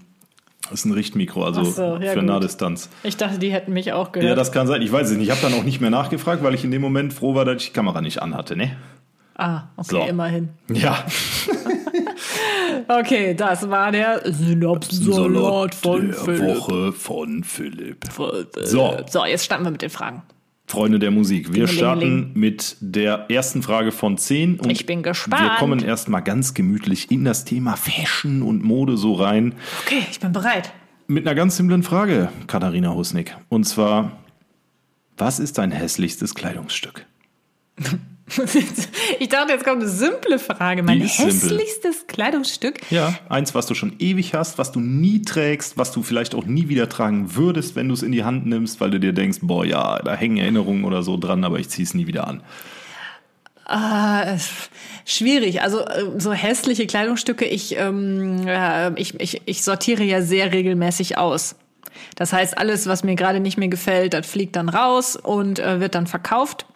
ist 0.70 0.84
ein 0.84 0.92
Richtmikro, 0.92 1.44
also 1.44 1.64
so, 1.64 1.96
ja 1.96 2.12
für 2.12 2.20
gut. 2.20 2.24
Nahdistanz. 2.24 2.88
Ich 3.02 3.16
dachte, 3.16 3.38
die 3.38 3.52
hätten 3.52 3.72
mich 3.72 3.92
auch 3.92 4.12
gehört. 4.12 4.28
Ja, 4.30 4.34
das 4.34 4.52
kann 4.52 4.66
sein. 4.66 4.80
Ich 4.82 4.92
weiß 4.92 5.10
es 5.10 5.16
nicht. 5.16 5.28
Ich 5.28 5.30
habe 5.30 5.40
dann 5.42 5.58
auch 5.58 5.64
nicht 5.64 5.80
mehr 5.80 5.90
nachgefragt, 5.90 6.42
weil 6.42 6.54
ich 6.54 6.64
in 6.64 6.70
dem 6.70 6.82
Moment 6.82 7.12
froh 7.12 7.34
war, 7.34 7.44
dass 7.44 7.62
ich 7.62 7.68
die 7.68 7.72
Kamera 7.74 8.00
nicht 8.00 8.22
anhatte. 8.22 8.56
Ne? 8.56 8.76
ah, 9.36 9.64
okay, 9.76 9.88
So. 9.90 10.02
immerhin. 10.02 10.50
Ja. 10.72 11.04
Okay, 12.88 13.34
das 13.34 13.68
war 13.68 13.92
der 13.92 14.22
Synopsensalat 14.24 15.74
von 15.74 16.08
der 16.08 16.16
Philipp. 16.16 16.56
Woche 16.56 16.92
von 16.92 17.44
Philipp. 17.44 18.04
So. 18.62 18.96
so, 19.08 19.24
jetzt 19.24 19.44
starten 19.44 19.64
wir 19.64 19.70
mit 19.70 19.82
den 19.82 19.90
Fragen. 19.90 20.22
Freunde 20.66 20.98
der 20.98 21.10
Musik, 21.10 21.52
wir 21.52 21.66
starten 21.66 22.30
mit 22.34 22.76
der 22.80 23.30
ersten 23.30 23.62
Frage 23.62 23.92
von 23.92 24.16
10. 24.16 24.58
Und 24.60 24.70
Ich 24.70 24.86
bin 24.86 25.02
gespannt. 25.02 25.42
Wir 25.42 25.56
kommen 25.58 25.82
erstmal 25.82 26.22
ganz 26.22 26.54
gemütlich 26.54 27.10
in 27.10 27.24
das 27.24 27.44
Thema 27.44 27.76
Fashion 27.76 28.42
und 28.42 28.64
Mode 28.64 28.96
so 28.96 29.12
rein. 29.14 29.54
Okay, 29.84 30.06
ich 30.10 30.20
bin 30.20 30.32
bereit. 30.32 30.72
Mit 31.08 31.26
einer 31.26 31.34
ganz 31.34 31.56
simplen 31.56 31.82
Frage, 31.82 32.30
Katharina 32.46 32.94
Husnick. 32.94 33.36
Und 33.50 33.64
zwar, 33.64 34.18
was 35.18 35.40
ist 35.40 35.58
dein 35.58 35.72
hässlichstes 35.72 36.34
Kleidungsstück? 36.34 37.04
Ich 39.18 39.28
dachte, 39.28 39.52
jetzt 39.52 39.64
kommt 39.64 39.82
eine 39.82 39.90
simple 39.90 40.38
Frage. 40.38 40.82
Mein 40.82 41.00
hässlichstes 41.00 42.06
Kleidungsstück. 42.06 42.80
Ja, 42.90 43.14
eins, 43.28 43.54
was 43.54 43.66
du 43.66 43.74
schon 43.74 43.94
ewig 43.98 44.34
hast, 44.34 44.58
was 44.58 44.72
du 44.72 44.80
nie 44.80 45.22
trägst, 45.22 45.76
was 45.76 45.92
du 45.92 46.02
vielleicht 46.02 46.34
auch 46.34 46.44
nie 46.44 46.68
wieder 46.68 46.88
tragen 46.88 47.34
würdest, 47.34 47.76
wenn 47.76 47.88
du 47.88 47.94
es 47.94 48.02
in 48.02 48.12
die 48.12 48.24
Hand 48.24 48.46
nimmst, 48.46 48.80
weil 48.80 48.90
du 48.90 48.98
dir 49.00 49.12
denkst, 49.12 49.38
boah, 49.42 49.64
ja, 49.64 50.00
da 50.00 50.14
hängen 50.14 50.38
Erinnerungen 50.38 50.84
oder 50.84 51.02
so 51.02 51.16
dran, 51.16 51.44
aber 51.44 51.58
ich 51.58 51.68
ziehe 51.68 51.84
es 51.84 51.94
nie 51.94 52.06
wieder 52.06 52.26
an. 52.26 52.42
Äh, 53.68 54.38
schwierig. 55.04 55.62
Also 55.62 55.80
äh, 55.80 56.04
so 56.18 56.32
hässliche 56.32 56.86
Kleidungsstücke, 56.86 57.44
ich, 57.44 57.76
ähm, 57.78 58.46
äh, 58.46 58.92
ich, 59.00 59.18
ich, 59.20 59.42
ich 59.44 59.62
sortiere 59.62 60.02
ja 60.02 60.20
sehr 60.22 60.52
regelmäßig 60.52 61.18
aus. 61.18 61.56
Das 62.16 62.32
heißt, 62.32 62.58
alles, 62.58 62.86
was 62.86 63.04
mir 63.04 63.14
gerade 63.14 63.40
nicht 63.40 63.58
mehr 63.58 63.68
gefällt, 63.68 64.14
das 64.14 64.26
fliegt 64.26 64.56
dann 64.56 64.68
raus 64.68 65.16
und 65.16 65.58
äh, 65.58 65.80
wird 65.80 65.94
dann 65.94 66.06
verkauft. 66.06 66.66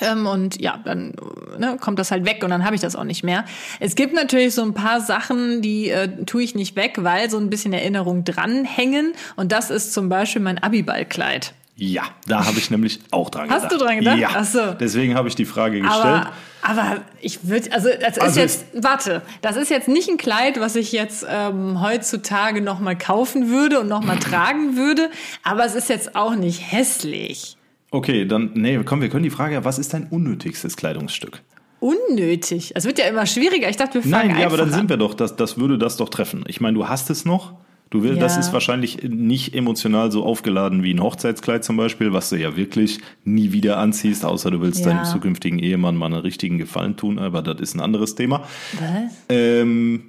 Ähm, 0.00 0.26
und 0.26 0.60
ja, 0.60 0.78
dann 0.84 1.14
ne, 1.58 1.76
kommt 1.80 1.98
das 1.98 2.10
halt 2.10 2.24
weg 2.24 2.42
und 2.42 2.50
dann 2.50 2.64
habe 2.64 2.74
ich 2.74 2.80
das 2.80 2.96
auch 2.96 3.04
nicht 3.04 3.22
mehr. 3.22 3.44
Es 3.80 3.94
gibt 3.94 4.14
natürlich 4.14 4.54
so 4.54 4.62
ein 4.62 4.74
paar 4.74 5.00
Sachen, 5.00 5.62
die 5.62 5.90
äh, 5.90 6.24
tue 6.24 6.42
ich 6.42 6.54
nicht 6.54 6.76
weg, 6.76 6.94
weil 6.98 7.30
so 7.30 7.38
ein 7.38 7.50
bisschen 7.50 7.72
Erinnerung 7.72 8.24
dranhängen. 8.24 9.12
Und 9.36 9.52
das 9.52 9.70
ist 9.70 9.92
zum 9.92 10.08
Beispiel 10.08 10.42
mein 10.42 10.62
Abiballkleid. 10.62 11.52
Ja, 11.76 12.02
da 12.28 12.46
habe 12.46 12.58
ich 12.58 12.70
nämlich 12.70 13.00
auch 13.10 13.30
dran 13.30 13.50
Hast 13.50 13.64
gedacht. 13.64 13.72
du 13.80 13.84
dran 13.84 13.98
gedacht? 13.98 14.18
Ja, 14.18 14.28
Ach 14.34 14.44
so. 14.44 14.74
deswegen 14.74 15.16
habe 15.16 15.26
ich 15.26 15.34
die 15.34 15.44
Frage 15.44 15.80
gestellt. 15.80 16.04
Aber, 16.04 16.32
aber 16.62 17.00
ich 17.20 17.48
würde, 17.48 17.72
also 17.72 17.88
das 18.00 18.16
ist 18.16 18.22
Also 18.22 18.40
jetzt, 18.40 18.64
warte, 18.74 19.22
das 19.42 19.56
ist 19.56 19.70
jetzt 19.70 19.88
nicht 19.88 20.08
ein 20.08 20.16
Kleid, 20.16 20.60
was 20.60 20.76
ich 20.76 20.92
jetzt 20.92 21.26
ähm, 21.28 21.80
heutzutage 21.80 22.60
noch 22.60 22.78
mal 22.78 22.96
kaufen 22.96 23.48
würde 23.48 23.80
und 23.80 23.88
noch 23.88 24.04
mal 24.04 24.18
tragen 24.20 24.76
würde, 24.76 25.10
aber 25.42 25.64
es 25.64 25.74
ist 25.74 25.88
jetzt 25.88 26.14
auch 26.14 26.36
nicht 26.36 26.60
hässlich. 26.70 27.56
Okay, 27.94 28.24
dann, 28.26 28.50
nee, 28.54 28.78
komm, 28.84 29.00
wir 29.00 29.08
können 29.08 29.22
die 29.22 29.30
Frage, 29.30 29.64
was 29.64 29.78
ist 29.78 29.94
dein 29.94 30.08
unnötigstes 30.08 30.76
Kleidungsstück? 30.76 31.42
Unnötig. 31.78 32.72
Es 32.74 32.84
wird 32.86 32.98
ja 32.98 33.04
immer 33.06 33.24
schwieriger. 33.26 33.68
Ich 33.68 33.76
dachte, 33.76 33.94
wir 33.94 34.02
fangen 34.02 34.30
Nein, 34.32 34.40
ja, 34.40 34.46
aber 34.46 34.56
dann 34.56 34.66
einfach 34.66 34.78
sind 34.78 34.84
an. 34.86 34.88
wir 34.88 34.96
doch, 34.96 35.14
das, 35.14 35.36
das 35.36 35.58
würde 35.58 35.78
das 35.78 35.96
doch 35.96 36.08
treffen. 36.08 36.44
Ich 36.48 36.60
meine, 36.60 36.74
du 36.76 36.88
hast 36.88 37.08
es 37.10 37.24
noch, 37.24 37.54
Du 37.90 38.02
willst, 38.02 38.20
das 38.20 38.34
Ja. 38.34 38.40
ist 38.40 38.52
wahrscheinlich 38.52 39.04
nicht 39.04 39.54
emotional 39.54 40.10
so 40.10 40.24
aufgeladen 40.24 40.82
wie 40.82 40.92
ein 40.92 41.00
Hochzeitskleid 41.00 41.62
zum 41.62 41.76
Beispiel, 41.76 42.12
was 42.12 42.28
du 42.30 42.36
ja 42.36 42.56
wirklich 42.56 42.98
nie 43.22 43.52
wieder 43.52 43.78
anziehst, 43.78 44.24
außer 44.24 44.50
du 44.50 44.60
willst 44.60 44.80
Ja. 44.84 44.86
deinem 44.92 45.04
zukünftigen 45.04 45.60
Ehemann 45.60 45.94
mal 45.94 46.06
einen 46.06 46.16
richtigen 46.16 46.58
Gefallen 46.58 46.96
tun, 46.96 47.20
aber 47.20 47.40
das 47.42 47.60
ist 47.60 47.74
ein 47.76 47.80
anderes 47.80 48.16
Thema. 48.16 48.40
Was? 48.80 49.12
Ähm, 49.28 50.06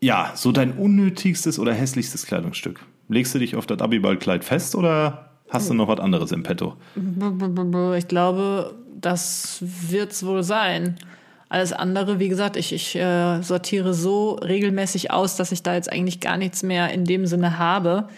ja, 0.00 0.30
so 0.36 0.52
dein 0.52 0.72
unnötigstes 0.78 1.58
oder 1.58 1.74
hässlichstes 1.74 2.24
Kleidungsstück. 2.26 2.78
Legst 3.08 3.34
du 3.34 3.40
dich 3.40 3.56
auf 3.56 3.66
das 3.66 3.80
Abiballkleid 3.80 4.44
fest 4.44 4.76
oder 4.76 5.31
hast 5.52 5.70
du 5.70 5.74
noch 5.74 5.88
was 5.88 6.00
anderes 6.00 6.32
im 6.32 6.42
Petto? 6.42 6.74
Ich 7.96 8.08
glaube, 8.08 8.74
das 9.00 9.58
wird's 9.60 10.24
wohl 10.24 10.42
sein. 10.42 10.96
Alles 11.48 11.74
andere, 11.74 12.18
wie 12.18 12.30
gesagt, 12.30 12.56
ich, 12.56 12.72
ich 12.72 12.96
äh, 12.96 13.42
sortiere 13.42 13.92
so 13.92 14.36
regelmäßig 14.36 15.10
aus, 15.10 15.36
dass 15.36 15.52
ich 15.52 15.62
da 15.62 15.74
jetzt 15.74 15.92
eigentlich 15.92 16.20
gar 16.20 16.38
nichts 16.38 16.62
mehr 16.62 16.90
in 16.94 17.04
dem 17.04 17.26
Sinne 17.26 17.58
habe. 17.58 18.08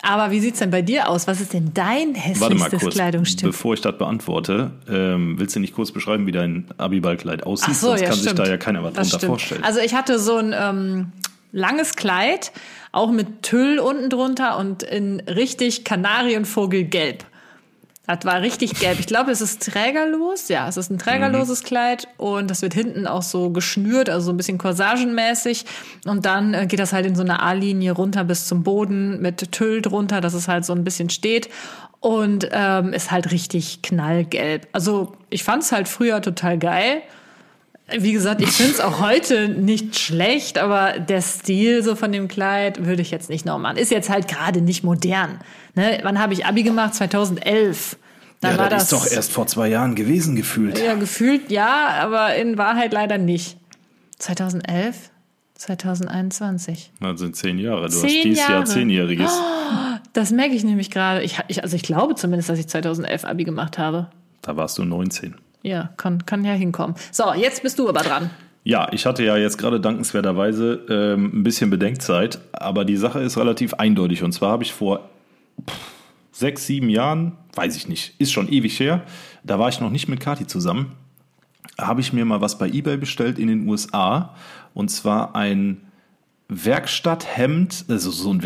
Aber 0.00 0.30
wie 0.30 0.40
sieht's 0.40 0.60
denn 0.60 0.70
bei 0.70 0.80
dir 0.80 1.10
aus? 1.10 1.26
Was 1.26 1.42
ist 1.42 1.52
denn 1.52 1.72
dein 1.74 2.14
Warte 2.14 2.14
mal 2.14 2.20
hässlichstes 2.22 2.80
kurz, 2.80 2.94
Kleidungsstück? 2.94 3.50
bevor 3.50 3.74
ich 3.74 3.82
das 3.82 3.98
beantworte, 3.98 4.70
ähm, 4.88 5.38
willst 5.38 5.54
du 5.54 5.60
nicht 5.60 5.74
kurz 5.74 5.92
beschreiben, 5.92 6.26
wie 6.26 6.32
dein 6.32 6.64
Abiballkleid 6.78 7.44
aussieht? 7.44 7.68
Ach 7.72 7.78
so, 7.78 7.88
Sonst 7.88 8.00
ja, 8.00 8.06
kann 8.08 8.16
stimmt. 8.16 8.36
sich 8.38 8.44
da 8.46 8.50
ja 8.50 8.56
keiner 8.56 8.82
was 8.82 8.94
Das 8.94 9.08
drunter 9.10 9.18
stimmt. 9.18 9.30
vorstellen. 9.32 9.64
Also 9.64 9.80
ich 9.80 9.94
hatte 9.94 10.18
so 10.18 10.36
ein 10.36 10.54
ähm, 10.58 11.12
langes 11.52 11.94
Kleid, 11.94 12.52
auch 12.98 13.10
mit 13.10 13.42
Tüll 13.42 13.78
unten 13.78 14.10
drunter 14.10 14.58
und 14.58 14.82
in 14.82 15.20
richtig 15.20 15.84
Kanarienvogelgelb. 15.84 17.24
Das 18.08 18.24
war 18.24 18.40
richtig 18.40 18.80
gelb. 18.80 18.98
Ich 19.00 19.06
glaube, 19.06 19.30
es 19.30 19.42
ist 19.42 19.62
trägerlos. 19.70 20.48
Ja, 20.48 20.66
es 20.66 20.78
ist 20.78 20.90
ein 20.90 20.98
trägerloses 20.98 21.62
Kleid 21.62 22.08
und 22.16 22.50
das 22.50 22.62
wird 22.62 22.72
hinten 22.72 23.06
auch 23.06 23.20
so 23.20 23.50
geschnürt, 23.50 24.08
also 24.08 24.26
so 24.26 24.32
ein 24.32 24.38
bisschen 24.38 24.56
corsagenmäßig. 24.56 25.66
Und 26.06 26.24
dann 26.24 26.54
äh, 26.54 26.66
geht 26.66 26.80
das 26.80 26.94
halt 26.94 27.04
in 27.04 27.14
so 27.14 27.22
eine 27.22 27.42
A-Linie 27.42 27.92
runter 27.92 28.24
bis 28.24 28.46
zum 28.46 28.62
Boden 28.62 29.20
mit 29.20 29.52
Tüll 29.52 29.82
drunter, 29.82 30.22
dass 30.22 30.32
es 30.32 30.48
halt 30.48 30.64
so 30.64 30.72
ein 30.72 30.84
bisschen 30.84 31.10
steht. 31.10 31.50
Und 32.00 32.48
ähm, 32.50 32.94
ist 32.94 33.10
halt 33.10 33.30
richtig 33.30 33.82
knallgelb. 33.82 34.68
Also 34.72 35.12
ich 35.28 35.44
fand 35.44 35.62
es 35.62 35.72
halt 35.72 35.86
früher 35.86 36.22
total 36.22 36.58
geil. 36.58 37.02
Wie 37.96 38.12
gesagt, 38.12 38.42
ich 38.42 38.50
finde 38.50 38.72
es 38.72 38.80
auch 38.80 39.00
heute 39.00 39.48
nicht 39.48 39.98
schlecht, 39.98 40.58
aber 40.58 40.98
der 40.98 41.22
Stil 41.22 41.82
so 41.82 41.94
von 41.96 42.12
dem 42.12 42.28
Kleid 42.28 42.84
würde 42.84 43.00
ich 43.00 43.10
jetzt 43.10 43.30
nicht 43.30 43.46
noch 43.46 43.58
machen. 43.58 43.78
Ist 43.78 43.90
jetzt 43.90 44.10
halt 44.10 44.28
gerade 44.28 44.60
nicht 44.60 44.84
modern. 44.84 45.38
Ne? 45.74 46.00
Wann 46.02 46.18
habe 46.18 46.34
ich 46.34 46.44
Abi 46.44 46.62
gemacht? 46.64 46.94
2011. 46.94 47.96
Dann 48.40 48.52
ja, 48.52 48.58
war 48.58 48.68
das, 48.68 48.88
das 48.88 49.00
ist 49.04 49.10
doch 49.10 49.16
erst 49.16 49.32
vor 49.32 49.46
zwei 49.46 49.68
Jahren 49.68 49.94
gewesen 49.94 50.36
gefühlt. 50.36 50.78
ja 50.78 50.94
gefühlt 50.94 51.50
ja, 51.50 51.88
aber 52.00 52.34
in 52.36 52.58
Wahrheit 52.58 52.92
leider 52.92 53.18
nicht. 53.18 53.56
2011, 54.18 55.10
2021. 55.54 56.92
Das 57.00 57.18
sind 57.20 57.36
zehn 57.36 57.58
Jahre. 57.58 57.88
Du 57.88 57.96
Zehn 57.96 58.04
hast 58.04 58.24
dieses 58.24 58.38
Jahr 58.38 58.50
Jahre. 58.50 58.64
zehnjähriges. 58.64 59.32
Das 60.14 60.30
merke 60.30 60.54
ich 60.54 60.64
nämlich 60.64 60.90
gerade. 60.90 61.22
Ich, 61.22 61.38
ich, 61.48 61.62
also 61.62 61.76
ich 61.76 61.82
glaube 61.82 62.14
zumindest, 62.14 62.48
dass 62.48 62.58
ich 62.58 62.66
2011 62.66 63.24
Abi 63.24 63.44
gemacht 63.44 63.78
habe. 63.78 64.08
Da 64.42 64.56
warst 64.56 64.78
du 64.78 64.84
19. 64.84 65.34
Ja, 65.62 65.90
kann, 65.96 66.24
kann 66.24 66.44
ja 66.44 66.52
hinkommen. 66.52 66.96
So, 67.10 67.34
jetzt 67.34 67.62
bist 67.62 67.78
du 67.78 67.88
aber 67.88 68.00
dran. 68.00 68.30
Ja, 68.64 68.88
ich 68.92 69.06
hatte 69.06 69.24
ja 69.24 69.36
jetzt 69.36 69.56
gerade 69.56 69.80
dankenswerterweise 69.80 70.84
ähm, 70.88 71.30
ein 71.32 71.42
bisschen 71.42 71.70
Bedenkzeit, 71.70 72.38
aber 72.52 72.84
die 72.84 72.96
Sache 72.96 73.20
ist 73.20 73.38
relativ 73.38 73.74
eindeutig. 73.74 74.22
Und 74.22 74.32
zwar 74.32 74.50
habe 74.50 74.62
ich 74.62 74.72
vor 74.72 75.08
pff, 75.66 75.74
sechs, 76.32 76.66
sieben 76.66 76.88
Jahren, 76.88 77.32
weiß 77.54 77.76
ich 77.76 77.88
nicht, 77.88 78.14
ist 78.18 78.32
schon 78.32 78.48
ewig 78.48 78.78
her, 78.78 79.04
da 79.42 79.58
war 79.58 79.68
ich 79.68 79.80
noch 79.80 79.90
nicht 79.90 80.08
mit 80.08 80.20
Kati 80.20 80.46
zusammen, 80.46 80.92
habe 81.80 82.00
ich 82.00 82.12
mir 82.12 82.24
mal 82.24 82.40
was 82.40 82.58
bei 82.58 82.68
eBay 82.68 82.96
bestellt 82.96 83.38
in 83.38 83.48
den 83.48 83.68
USA. 83.68 84.34
Und 84.74 84.90
zwar 84.90 85.34
ein 85.34 85.80
Werkstatthemd, 86.48 87.86
also 87.88 88.10
so 88.10 88.32
ein 88.32 88.42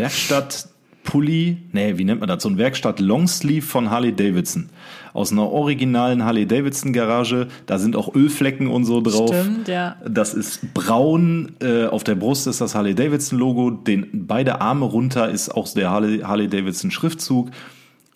Werkstattpulli, 1.03 1.59
nee, 1.73 1.99
wie 1.99 2.05
nennt 2.05 2.21
man 2.21 2.29
das? 2.29 2.43
So 2.43 2.49
ein 2.49 2.59
Werkstatt-Longsleeve 2.59 3.65
von 3.67 3.91
Harley 3.91 4.15
Davidson. 4.15 4.69
Aus 5.13 5.31
einer 5.33 5.51
originalen 5.51 6.25
Harley 6.25 6.47
Davidson 6.47 6.93
Garage. 6.93 7.49
Da 7.67 7.79
sind 7.79 7.97
auch 7.97 8.15
Ölflecken 8.15 8.69
und 8.69 8.85
so 8.85 9.01
drauf. 9.01 9.35
Stimmt, 9.35 9.69
ja. 9.69 9.97
Das 10.09 10.33
ist 10.33 10.73
braun. 10.73 11.53
Äh, 11.63 11.87
auf 11.87 12.05
der 12.05 12.15
Brust 12.15 12.47
ist 12.47 12.61
das 12.61 12.75
Harley 12.75 12.95
Davidson 12.95 13.39
Logo. 13.39 13.71
Den, 13.71 14.07
beide 14.13 14.61
Arme 14.61 14.87
runter 14.87 15.29
ist 15.29 15.51
auch 15.51 15.69
der 15.73 15.91
Harley, 15.91 16.21
Harley 16.21 16.49
Davidson 16.49 16.91
Schriftzug. 16.91 17.51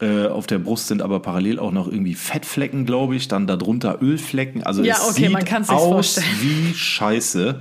Äh, 0.00 0.26
auf 0.26 0.46
der 0.46 0.58
Brust 0.58 0.88
sind 0.88 1.00
aber 1.02 1.20
parallel 1.20 1.58
auch 1.58 1.72
noch 1.72 1.86
irgendwie 1.88 2.14
Fettflecken, 2.14 2.86
glaube 2.86 3.16
ich. 3.16 3.28
Dann 3.28 3.46
darunter 3.46 4.00
Ölflecken. 4.00 4.62
Also 4.62 4.82
Ja, 4.82 4.94
es 4.94 5.10
okay, 5.10 5.22
sieht 5.24 5.32
man 5.32 5.44
kann's 5.44 5.68
sich 5.68 5.76
aus 5.76 5.88
vorstellen. 5.88 6.26
wie 6.40 6.74
scheiße. 6.74 7.60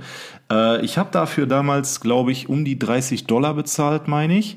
Äh, 0.50 0.84
ich 0.84 0.96
habe 0.96 1.10
dafür 1.12 1.46
damals, 1.46 2.00
glaube 2.00 2.32
ich, 2.32 2.48
um 2.48 2.64
die 2.64 2.78
30 2.78 3.24
Dollar 3.26 3.52
bezahlt, 3.54 4.08
meine 4.08 4.38
ich. 4.38 4.56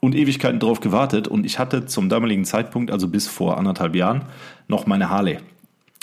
Und 0.00 0.14
Ewigkeiten 0.14 0.60
drauf 0.60 0.80
gewartet. 0.80 1.28
Und 1.28 1.46
ich 1.46 1.58
hatte 1.58 1.86
zum 1.86 2.08
damaligen 2.08 2.44
Zeitpunkt, 2.44 2.90
also 2.90 3.08
bis 3.08 3.26
vor 3.26 3.56
anderthalb 3.58 3.94
Jahren, 3.94 4.26
noch 4.68 4.86
meine 4.86 5.08
Harley. 5.08 5.38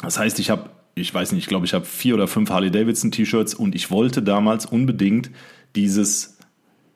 Das 0.01 0.17
heißt, 0.17 0.39
ich 0.39 0.49
habe, 0.49 0.69
ich 0.95 1.13
weiß 1.13 1.33
nicht, 1.33 1.43
ich 1.43 1.47
glaube, 1.47 1.65
ich 1.65 1.73
habe 1.73 1.85
vier 1.85 2.15
oder 2.15 2.27
fünf 2.27 2.49
Harley 2.49 2.71
Davidson 2.71 3.11
T-Shirts 3.11 3.53
und 3.53 3.75
ich 3.75 3.91
wollte 3.91 4.23
damals 4.23 4.65
unbedingt 4.65 5.29
dieses 5.75 6.37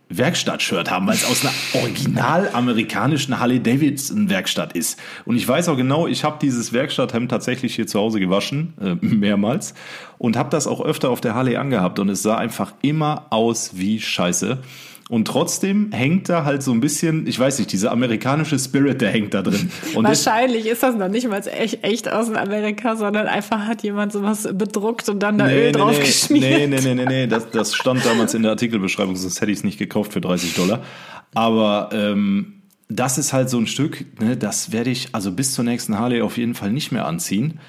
Werkstatt-Shirt 0.10 0.92
haben, 0.92 1.08
weil 1.08 1.16
es 1.16 1.26
aus 1.26 1.44
einer 1.44 1.54
original 1.82 2.50
amerikanischen 2.54 3.40
Harley 3.40 3.62
Davidson 3.62 4.30
Werkstatt 4.30 4.74
ist. 4.74 5.00
Und 5.26 5.36
ich 5.36 5.48
weiß 5.48 5.70
auch 5.70 5.78
genau, 5.78 6.08
ich 6.08 6.24
habe 6.24 6.38
dieses 6.42 6.74
Werkstatthemd 6.74 7.32
tatsächlich 7.32 7.76
hier 7.76 7.88
zu 7.88 8.00
Hause 8.00 8.20
gewaschen, 8.20 8.74
äh, 8.80 8.96
mehrmals, 9.04 9.74
und 10.18 10.38
habe 10.38 10.50
das 10.50 10.68
auch 10.68 10.82
öfter 10.82 11.10
auf 11.10 11.22
der 11.22 11.34
Harley 11.34 11.56
angehabt 11.56 12.00
und 12.00 12.10
es 12.10 12.22
sah 12.22 12.38
einfach 12.38 12.74
immer 12.82 13.28
aus 13.32 13.72
wie 13.76 14.00
Scheiße. 14.00 14.60
Und 15.08 15.28
trotzdem 15.28 15.92
hängt 15.92 16.30
da 16.30 16.46
halt 16.46 16.64
so 16.64 16.72
ein 16.72 16.80
bisschen, 16.80 17.28
ich 17.28 17.38
weiß 17.38 17.60
nicht, 17.60 17.72
dieser 17.72 17.92
amerikanische 17.92 18.58
Spirit, 18.58 19.02
der 19.02 19.12
hängt 19.12 19.36
da 19.36 19.44
drin. 19.44 19.70
Und 19.94 20.04
Wahrscheinlich 20.04 20.66
ist 20.66 20.82
das 20.82 20.96
noch 20.96 21.10
nicht 21.10 21.28
mal 21.28 21.44
echt, 21.46 21.84
echt 21.84 22.12
aus 22.12 22.32
Amerika, 22.32 22.96
sondern 22.96 23.28
einfach 23.28 23.68
hat 23.68 23.84
jemand 23.84 24.14
sowas 24.14 24.50
bedruckt 24.52 25.08
und 25.08 25.20
dann 25.20 25.38
da 25.38 25.48
Öl 25.48 25.72
drauf 25.74 25.92
nee, 25.92 26.06
geschmiert. 26.06 26.44
Nee, 26.44 26.68
nee, 26.68 26.80
nee, 26.82 26.96
nee, 26.96 27.06
nee. 27.06 27.28
Das, 27.28 27.52
das 27.52 27.76
stand 27.76 28.04
damals 28.04 28.34
in 28.34 28.42
der 28.42 28.52
Artikelbeschreibung, 28.52 29.16
sonst 29.16 29.40
hätte 29.42 29.52
ich 29.52 29.60
es 29.60 29.64
nicht 29.64 29.78
gekauft 29.78 30.12
für 30.12 30.22
30 30.22 30.56
Dollar. 30.56 30.82
Aber 31.36 31.90
ähm, 31.92 32.64
das 32.90 33.20
ist 33.20 33.32
halt 33.32 33.52
so 33.52 33.60
ein 33.60 33.68
Stück, 33.68 34.20
ne, 34.20 34.36
das 34.38 34.72
werde 34.72 34.90
ich 34.90 35.10
also 35.12 35.32
bis 35.32 35.54
zur 35.54 35.66
nächsten 35.66 36.00
Harley 36.00 36.22
auf 36.22 36.38
jeden 36.38 36.56
Fall 36.56 36.72
nicht 36.72 36.92
mehr 36.92 37.06
anziehen. 37.06 37.60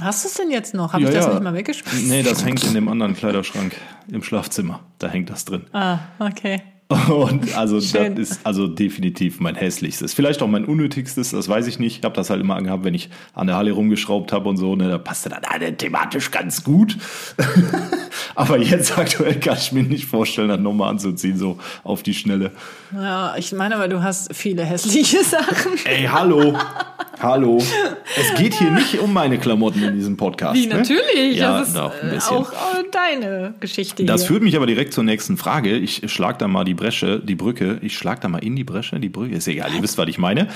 Hast 0.00 0.24
du 0.24 0.28
es 0.28 0.34
denn 0.34 0.50
jetzt 0.50 0.74
noch? 0.74 0.92
Habe 0.92 1.04
ich 1.04 1.10
das 1.10 1.28
nicht 1.28 1.42
mal 1.42 1.54
weggeschmissen? 1.54 2.08
Nee, 2.08 2.22
das 2.22 2.44
hängt 2.44 2.62
in 2.64 2.74
dem 2.74 2.88
anderen 2.88 3.14
Kleiderschrank 3.14 3.74
im 4.08 4.22
Schlafzimmer. 4.22 4.80
Da 4.98 5.08
hängt 5.08 5.30
das 5.30 5.44
drin. 5.44 5.66
Ah, 5.72 5.98
okay. 6.18 6.62
Und 6.90 7.54
also 7.54 7.82
Schön. 7.82 8.16
das 8.16 8.30
ist 8.30 8.40
also 8.46 8.66
definitiv 8.66 9.40
mein 9.40 9.54
hässlichstes. 9.54 10.14
Vielleicht 10.14 10.40
auch 10.40 10.46
mein 10.46 10.64
unnötigstes, 10.64 11.32
das 11.32 11.46
weiß 11.46 11.66
ich 11.66 11.78
nicht. 11.78 11.98
Ich 11.98 12.04
habe 12.04 12.14
das 12.14 12.30
halt 12.30 12.40
immer 12.40 12.56
angehabt, 12.56 12.82
wenn 12.82 12.94
ich 12.94 13.10
an 13.34 13.46
der 13.46 13.56
Harley 13.56 13.72
rumgeschraubt 13.72 14.32
habe 14.32 14.48
und 14.48 14.56
so. 14.56 14.74
Ne, 14.74 14.88
da 14.88 14.96
passte 14.96 15.28
dann 15.28 15.42
alle 15.44 15.76
thematisch 15.76 16.30
ganz 16.30 16.64
gut. 16.64 16.96
Aber 18.34 18.56
jetzt 18.56 18.96
aktuell 18.96 19.38
kann 19.38 19.58
ich 19.58 19.72
mir 19.72 19.82
nicht 19.82 20.06
vorstellen, 20.06 20.48
das 20.48 20.60
nochmal 20.60 20.90
anzuziehen, 20.90 21.36
so 21.36 21.58
auf 21.84 22.02
die 22.02 22.14
Schnelle. 22.14 22.52
Ja, 22.94 23.36
ich 23.36 23.52
meine 23.52 23.76
aber, 23.76 23.88
du 23.88 24.02
hast 24.02 24.34
viele 24.34 24.64
hässliche 24.64 25.22
Sachen. 25.24 25.72
Ey, 25.84 26.04
hallo. 26.04 26.56
Hallo. 27.20 27.58
Es 28.16 28.34
geht 28.38 28.54
hier 28.54 28.70
nicht 28.70 29.00
um 29.00 29.12
meine 29.12 29.38
Klamotten 29.38 29.82
in 29.82 29.94
diesem 29.94 30.16
Podcast. 30.16 30.54
Wie, 30.54 30.66
ne? 30.66 30.76
natürlich. 30.76 31.36
Ja, 31.36 31.58
das 31.58 31.70
ist 31.70 31.76
äh, 31.76 32.10
bisschen. 32.14 32.36
auch 32.36 32.52
äh, 32.52 32.84
deine 32.92 33.54
Geschichte 33.58 34.04
Das 34.04 34.20
hier. 34.22 34.28
führt 34.28 34.42
mich 34.44 34.56
aber 34.56 34.66
direkt 34.66 34.92
zur 34.94 35.02
nächsten 35.04 35.36
Frage. 35.36 35.76
Ich 35.76 36.02
schlag 36.12 36.38
da 36.38 36.46
mal 36.46 36.64
die 36.64 36.74
Bresche, 36.78 37.20
die 37.20 37.34
Brücke. 37.34 37.78
Ich 37.82 37.98
schlag 37.98 38.20
da 38.22 38.28
mal 38.28 38.38
in 38.38 38.56
die 38.56 38.64
Bresche, 38.64 38.98
die 38.98 39.10
Brücke. 39.10 39.34
Ist 39.34 39.48
egal, 39.48 39.74
ihr 39.74 39.82
wisst, 39.82 39.98
was 39.98 40.08
ich 40.08 40.18
meine. 40.18 40.48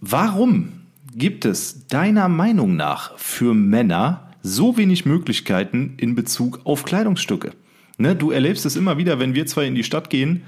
Warum 0.00 0.72
gibt 1.14 1.44
es 1.44 1.86
deiner 1.88 2.28
Meinung 2.28 2.76
nach 2.76 3.16
für 3.18 3.52
Männer 3.54 4.30
so 4.42 4.76
wenig 4.76 5.04
Möglichkeiten 5.04 5.94
in 5.98 6.14
Bezug 6.14 6.60
auf 6.64 6.84
Kleidungsstücke? 6.84 7.52
Ne, 7.98 8.16
du 8.16 8.30
erlebst 8.30 8.64
es 8.64 8.76
immer 8.76 8.96
wieder, 8.96 9.18
wenn 9.18 9.34
wir 9.34 9.44
zwei 9.46 9.66
in 9.66 9.74
die 9.74 9.84
Stadt 9.84 10.08
gehen 10.08 10.42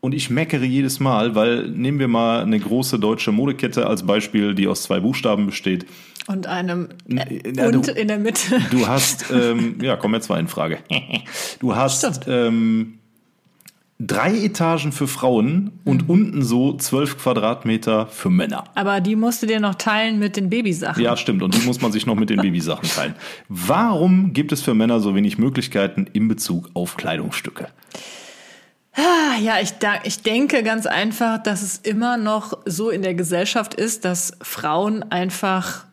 und 0.00 0.14
ich 0.14 0.30
meckere 0.30 0.64
jedes 0.64 0.98
Mal, 0.98 1.36
weil 1.36 1.68
nehmen 1.68 2.00
wir 2.00 2.08
mal 2.08 2.42
eine 2.42 2.58
große 2.58 2.98
deutsche 2.98 3.30
Modekette 3.30 3.86
als 3.86 4.04
Beispiel, 4.04 4.54
die 4.54 4.66
aus 4.66 4.82
zwei 4.82 4.98
Buchstaben 4.98 5.46
besteht. 5.46 5.86
Und 6.26 6.46
einem 6.48 6.88
äh, 7.08 7.52
na, 7.54 7.66
und 7.66 7.86
du- 7.86 7.92
in 7.92 8.08
der 8.08 8.18
Mitte. 8.18 8.60
Du 8.70 8.86
hast, 8.88 9.26
ähm, 9.32 9.76
ja, 9.80 9.94
kommen 9.96 10.14
jetzt 10.14 10.26
zwei 10.26 10.40
in 10.40 10.48
Frage. 10.48 10.78
Du 11.60 11.76
hast 11.76 12.22
ähm, 12.26 12.94
drei 14.06 14.36
Etagen 14.44 14.90
für 14.92 15.06
Frauen 15.06 15.70
und 15.84 16.08
unten 16.08 16.42
so 16.42 16.76
zwölf 16.76 17.18
Quadratmeter 17.18 18.06
für 18.08 18.30
Männer. 18.30 18.64
Aber 18.74 19.00
die 19.00 19.16
musst 19.16 19.42
du 19.42 19.46
dir 19.46 19.60
noch 19.60 19.76
teilen 19.76 20.18
mit 20.18 20.36
den 20.36 20.50
Babysachen. 20.50 21.02
Ja, 21.02 21.16
stimmt. 21.16 21.42
Und 21.42 21.54
die 21.54 21.64
muss 21.66 21.80
man 21.80 21.92
sich 21.92 22.04
noch 22.06 22.16
mit 22.16 22.28
den 22.30 22.40
Babysachen 22.42 22.88
teilen. 22.88 23.14
Warum 23.48 24.32
gibt 24.32 24.52
es 24.52 24.60
für 24.62 24.74
Männer 24.74 25.00
so 25.00 25.14
wenig 25.14 25.38
Möglichkeiten 25.38 26.06
in 26.12 26.26
Bezug 26.28 26.70
auf 26.74 26.96
Kleidungsstücke? 26.96 27.68
Ah, 28.94 29.38
Ja, 29.40 29.54
ich, 29.60 29.74
ich 30.04 30.22
denke 30.22 30.62
ganz 30.62 30.86
einfach, 30.86 31.42
dass 31.42 31.62
es 31.62 31.78
immer 31.78 32.16
noch 32.16 32.58
so 32.66 32.90
in 32.90 33.02
der 33.02 33.14
Gesellschaft 33.14 33.74
ist, 33.74 34.04
dass 34.04 34.36
Frauen 34.42 35.02
einfach 35.10 35.84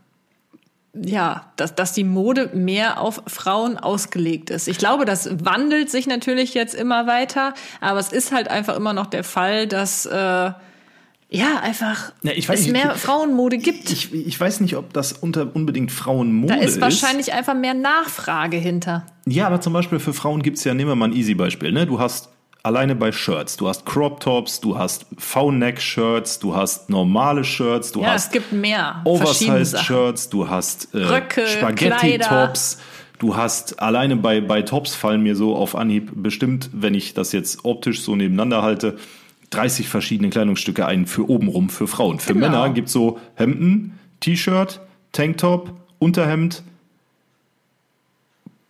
ja, 0.93 1.51
dass, 1.55 1.75
dass 1.75 1.93
die 1.93 2.03
Mode 2.03 2.49
mehr 2.53 2.99
auf 2.99 3.21
Frauen 3.27 3.77
ausgelegt 3.77 4.49
ist. 4.49 4.67
Ich 4.67 4.77
glaube, 4.79 5.05
das 5.05 5.29
wandelt 5.45 5.89
sich 5.91 6.07
natürlich 6.07 6.53
jetzt 6.53 6.73
immer 6.75 7.05
weiter, 7.07 7.53
aber 7.79 7.99
es 7.99 8.11
ist 8.11 8.31
halt 8.31 8.49
einfach 8.49 8.75
immer 8.75 8.93
noch 8.93 9.05
der 9.05 9.23
Fall, 9.23 9.67
dass 9.67 10.05
äh, 10.07 10.51
ja 11.31 11.59
einfach 11.61 12.11
Ja, 12.23 12.31
ich 12.33 12.49
weiß 12.49 12.61
es 12.61 12.67
mehr 12.69 12.93
ich- 12.95 13.01
Frauenmode 13.01 13.59
gibt. 13.59 13.91
Ich, 13.91 14.11
ich 14.13 14.39
weiß 14.39 14.61
nicht, 14.61 14.75
ob 14.77 14.91
das 14.93 15.13
unter 15.13 15.55
unbedingt 15.55 15.91
Frauenmode 15.91 16.55
da 16.55 16.59
ist 16.59 16.81
wahrscheinlich 16.81 17.33
einfach 17.33 17.53
mehr 17.53 17.75
Nachfrage 17.75 18.57
hinter. 18.57 19.05
Ja, 19.27 19.45
aber 19.45 19.61
zum 19.61 19.73
Beispiel 19.73 19.99
für 19.99 20.13
Frauen 20.13 20.41
gibt's 20.41 20.63
ja, 20.63 20.73
nehmen 20.73 20.89
wir 20.89 20.95
mal 20.95 21.09
ein 21.09 21.13
Easy-Beispiel. 21.13 21.71
Ne? 21.71 21.85
Du 21.85 21.99
hast 21.99 22.29
alleine 22.63 22.95
bei 22.95 23.11
Shirts, 23.11 23.57
du 23.57 23.67
hast 23.67 23.85
Crop 23.85 24.19
Tops, 24.19 24.59
du 24.59 24.77
hast 24.77 25.05
V-Neck-Shirts, 25.17 26.39
du 26.39 26.55
hast 26.55 26.89
normale 26.89 27.43
Shirts, 27.43 27.91
du 27.91 28.01
Ja, 28.01 28.11
hast 28.11 28.27
es 28.27 28.31
gibt 28.31 28.51
mehr. 28.51 29.01
Oversized-Shirts, 29.05 30.29
du 30.29 30.49
hast 30.49 30.93
äh, 30.93 31.05
Spaghetti-Tops. 31.47 32.79
Du 33.19 33.35
hast 33.35 33.81
alleine 33.81 34.15
bei, 34.15 34.39
bei 34.39 34.61
Tops 34.61 34.95
fallen 34.95 35.21
mir 35.21 35.35
so 35.35 35.53
auf 35.55 35.75
Anhieb 35.75 36.11
bestimmt, 36.15 36.69
wenn 36.71 36.93
ich 36.93 37.13
das 37.13 37.33
jetzt 37.33 37.65
optisch 37.65 38.01
so 38.01 38.15
nebeneinander 38.15 38.61
halte, 38.61 38.97
30 39.49 39.89
verschiedene 39.89 40.29
Kleidungsstücke 40.29 40.85
ein 40.85 41.05
für 41.05 41.29
obenrum 41.29 41.69
für 41.69 41.87
Frauen. 41.87 42.19
Für 42.19 42.33
Genau. 42.33 42.47
Männer 42.47 42.69
gibt's 42.69 42.93
so 42.93 43.19
Hemden, 43.35 43.99
T-Shirt, 44.21 44.79
Tanktop, 45.11 45.73
Unterhemd, 45.97 46.63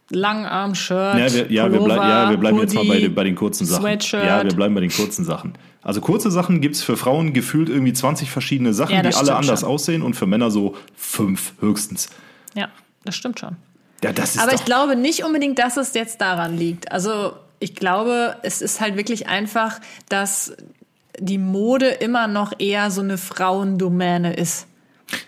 Langarm-Shirt, 0.10 1.18
ja, 1.20 1.34
wir, 1.34 1.52
ja, 1.52 1.72
wir, 1.72 1.78
Pullover, 1.80 1.96
bleib, 1.96 2.10
ja, 2.10 2.30
wir 2.30 2.38
bleiben 2.38 2.60
jetzt 2.60 2.74
mal 2.74 2.82
bei, 2.84 2.90
Hoodie, 2.96 3.02
den- 3.04 3.16
bei 3.16 3.24
den 3.24 3.36
kurzen 3.36 3.66
Sachen. 3.66 3.82
Sweatshirt. 3.84 4.26
Ja, 4.26 4.44
wir 4.44 4.54
bleiben 4.56 4.74
bei 4.76 4.82
den 4.82 4.92
kurzen 4.92 5.24
Sachen. 5.26 5.54
Also 5.82 6.02
kurze 6.02 6.30
Sachen 6.32 6.62
gibt's 6.62 6.82
für 6.84 6.98
Frauen 6.98 7.34
gefühlt 7.34 7.70
irgendwie 7.70 7.94
20 7.94 8.30
verschiedene 8.32 8.74
Sachen, 8.74 8.96
Ja, 8.96 9.02
die 9.02 9.14
alle 9.16 9.36
anders 9.36 9.62
schon. 9.62 9.70
aussehen 9.70 10.02
und 10.02 10.16
für 10.16 10.26
Männer 10.26 10.52
so 10.52 10.76
fünf 10.96 11.54
höchstens. 11.62 12.10
Ja, 12.56 12.68
das 13.06 13.16
stimmt 13.16 13.40
schon. 13.40 13.56
Ja, 14.04 14.12
das 14.14 14.36
ist 14.36 14.42
Aber 14.42 14.54
ich 14.54 14.66
glaube 14.66 14.96
nicht 14.96 15.24
unbedingt, 15.24 15.60
dass 15.60 15.78
es 15.78 15.94
jetzt 15.94 16.22
daran 16.22 16.58
liegt. 16.58 16.92
Also 16.92 17.34
ich 17.60 17.76
glaube, 17.76 18.36
es 18.44 18.62
ist 18.62 18.80
halt 18.82 18.98
wirklich 18.98 19.28
einfach, 19.28 19.80
dass 20.10 20.54
die 21.20 21.38
Mode 21.38 21.88
immer 21.88 22.28
noch 22.28 22.54
eher 22.60 22.92
so 22.92 23.02
eine 23.02 23.18
Frauendomäne 23.18 24.34
ist. 24.34 24.68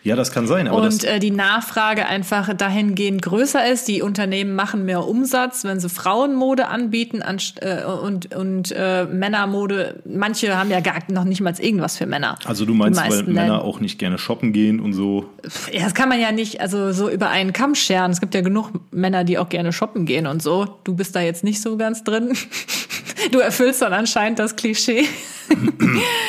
Ja, 0.04 0.16
das 0.16 0.32
kann 0.32 0.48
sein, 0.48 0.68
aber 0.68 0.78
und 0.78 0.86
das, 0.86 1.04
äh, 1.04 1.20
die 1.20 1.32
Nachfrage 1.32 2.06
einfach 2.06 2.54
dahingehend 2.56 3.22
größer 3.22 3.68
ist. 3.68 3.88
Die 3.88 4.02
Unternehmen 4.02 4.56
machen 4.56 4.86
mehr 4.86 5.08
Umsatz, 5.08 5.64
wenn 5.64 5.80
sie 5.80 5.90
Frauenmode 5.90 6.68
anbieten 6.68 7.22
äh, 7.22 7.84
und, 7.84 8.36
und 8.36 8.72
äh, 8.72 9.06
Männermode. 9.06 10.02
Manche 10.06 10.58
haben 10.58 10.72
ja 10.72 10.80
gar 10.80 11.00
noch 11.10 11.24
nicht 11.24 11.42
mal 11.42 11.54
irgendwas 11.60 11.98
für 11.98 12.06
Männer. 12.06 12.38
also 12.46 12.66
du 12.66 12.74
meinst, 12.74 13.02
weil 13.02 13.24
Männer 13.24 13.64
auch 13.64 13.80
nicht 13.80 14.00
gerne 14.00 14.18
shoppen 14.18 14.54
gehen 14.54 14.80
und 14.80 14.94
so. 14.94 15.26
Ja, 15.72 15.84
das 15.84 15.94
kann 15.94 16.10
man 16.10 16.20
ja 16.20 16.32
nicht 16.32 16.62
also 16.62 16.92
so 16.94 17.10
über 17.10 17.30
einen 17.30 17.54
Kamm 17.54 17.76
scheren. 17.76 18.12
Es 18.12 18.22
gibt 18.22 18.34
ja 18.34 18.42
genug 18.42 18.72
Männer, 18.92 19.24
die 19.24 19.38
auch 19.38 19.50
gerne 19.50 19.74
shoppen 19.74 20.06
gehen 20.06 20.28
und 20.28 20.42
so. 20.42 20.80
Du 20.84 20.96
bist 20.96 21.16
da 21.16 21.22
jetzt 21.22 21.44
nicht 21.44 21.62
so 21.62 21.78
ganz 21.78 22.04
drin. 22.04 22.34
Du 23.32 23.38
erfüllst 23.38 23.84
dann 23.84 23.94
anscheinend 23.94 24.40
das 24.40 24.56
Klischee. 24.56 25.06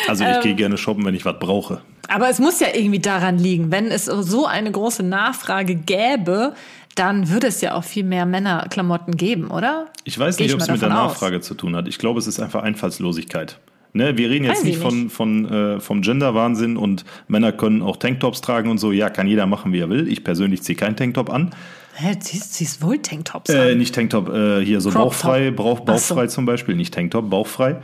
Also 0.09 0.25
Ähm. 0.33 0.35
ich 0.37 0.41
gehe 0.43 0.55
gerne 0.55 0.77
shoppen, 0.77 1.07
wenn 1.07 1.15
ich 1.15 1.25
was 1.25 1.39
brauche. 1.39 1.81
Aber 2.09 2.29
es 2.29 2.39
muss 2.39 2.61
ja 2.61 2.69
irgendwie 2.75 2.99
daran 2.99 3.39
liegen. 3.39 3.71
Wenn 3.71 3.87
es 3.87 4.07
so 4.07 4.47
eine 4.47 4.71
große 4.71 5.03
Nachfrage 5.03 5.75
gäbe, 5.77 6.55
dann 6.95 7.31
würde 7.31 7.47
es 7.47 7.61
ja 7.61 7.75
auch 7.75 7.85
viel 7.85 8.05
mehr 8.05 8.27
Männerklamotten 8.27 9.17
geben, 9.17 9.51
oder? 9.51 9.87
Ich 10.05 10.19
weiß 10.19 10.37
Geh 10.37 10.45
nicht, 10.45 10.51
ich 10.51 10.55
ob 10.57 10.61
es 10.63 10.69
mit 10.69 10.83
der 10.83 10.89
davon 10.91 11.05
aus. 11.07 11.13
Nachfrage 11.13 11.41
zu 11.41 11.55
tun 11.55 11.75
hat. 11.77 11.89
Ich 11.89 11.99
glaube, 11.99 12.19
es 12.19 12.27
ist 12.27 12.41
einfach 12.41 12.63
Einfallslosigkeit. 12.63 13.59
Ne, 13.95 14.17
wir 14.17 14.31
reden 14.31 14.45
jetzt 14.47 14.65
nicht 14.65 14.77
ich 14.77 14.83
von, 14.83 15.11
von 15.11 15.45
äh, 15.51 15.79
vom 15.81 16.01
Gender-Wahnsinn 16.01 16.79
und 16.79 17.05
Männer 17.29 17.53
können 17.53 17.83
auch 17.83 17.97
Tanktops 17.99 18.41
tragen 18.41 18.71
und 18.71 18.79
so. 18.79 18.91
Ja, 18.91 19.11
kann 19.11 19.27
jeder 19.27 19.45
machen, 19.47 19.73
wie 19.75 19.81
er 19.81 19.91
will. 19.91 20.09
Ich 20.09 20.25
persönlich 20.25 20.63
ziehe 20.63 20.77
keinen 20.77 20.97
Tanktop 20.97 21.29
an. 21.31 21.51
Hä, 21.95 22.19
ziehst, 22.19 22.55
ziehst 22.55 22.81
wohl 22.83 22.99
Tanktops 22.99 23.51
Äh, 23.51 23.73
an. 23.73 23.79
nicht 23.79 23.95
Tanktop, 23.95 24.31
äh, 24.31 24.65
hier 24.65 24.81
so 24.81 24.89
Crop 24.91 25.05
bauchfrei. 25.11 25.51
Bauch, 25.51 25.81
Ach 25.87 25.99
so. 25.99 26.15
bauchfrei 26.15 26.27
zum 26.29 26.47
Beispiel, 26.47 26.75
nicht 26.75 26.95
Tanktop, 26.95 27.29
bauchfrei. 27.29 27.83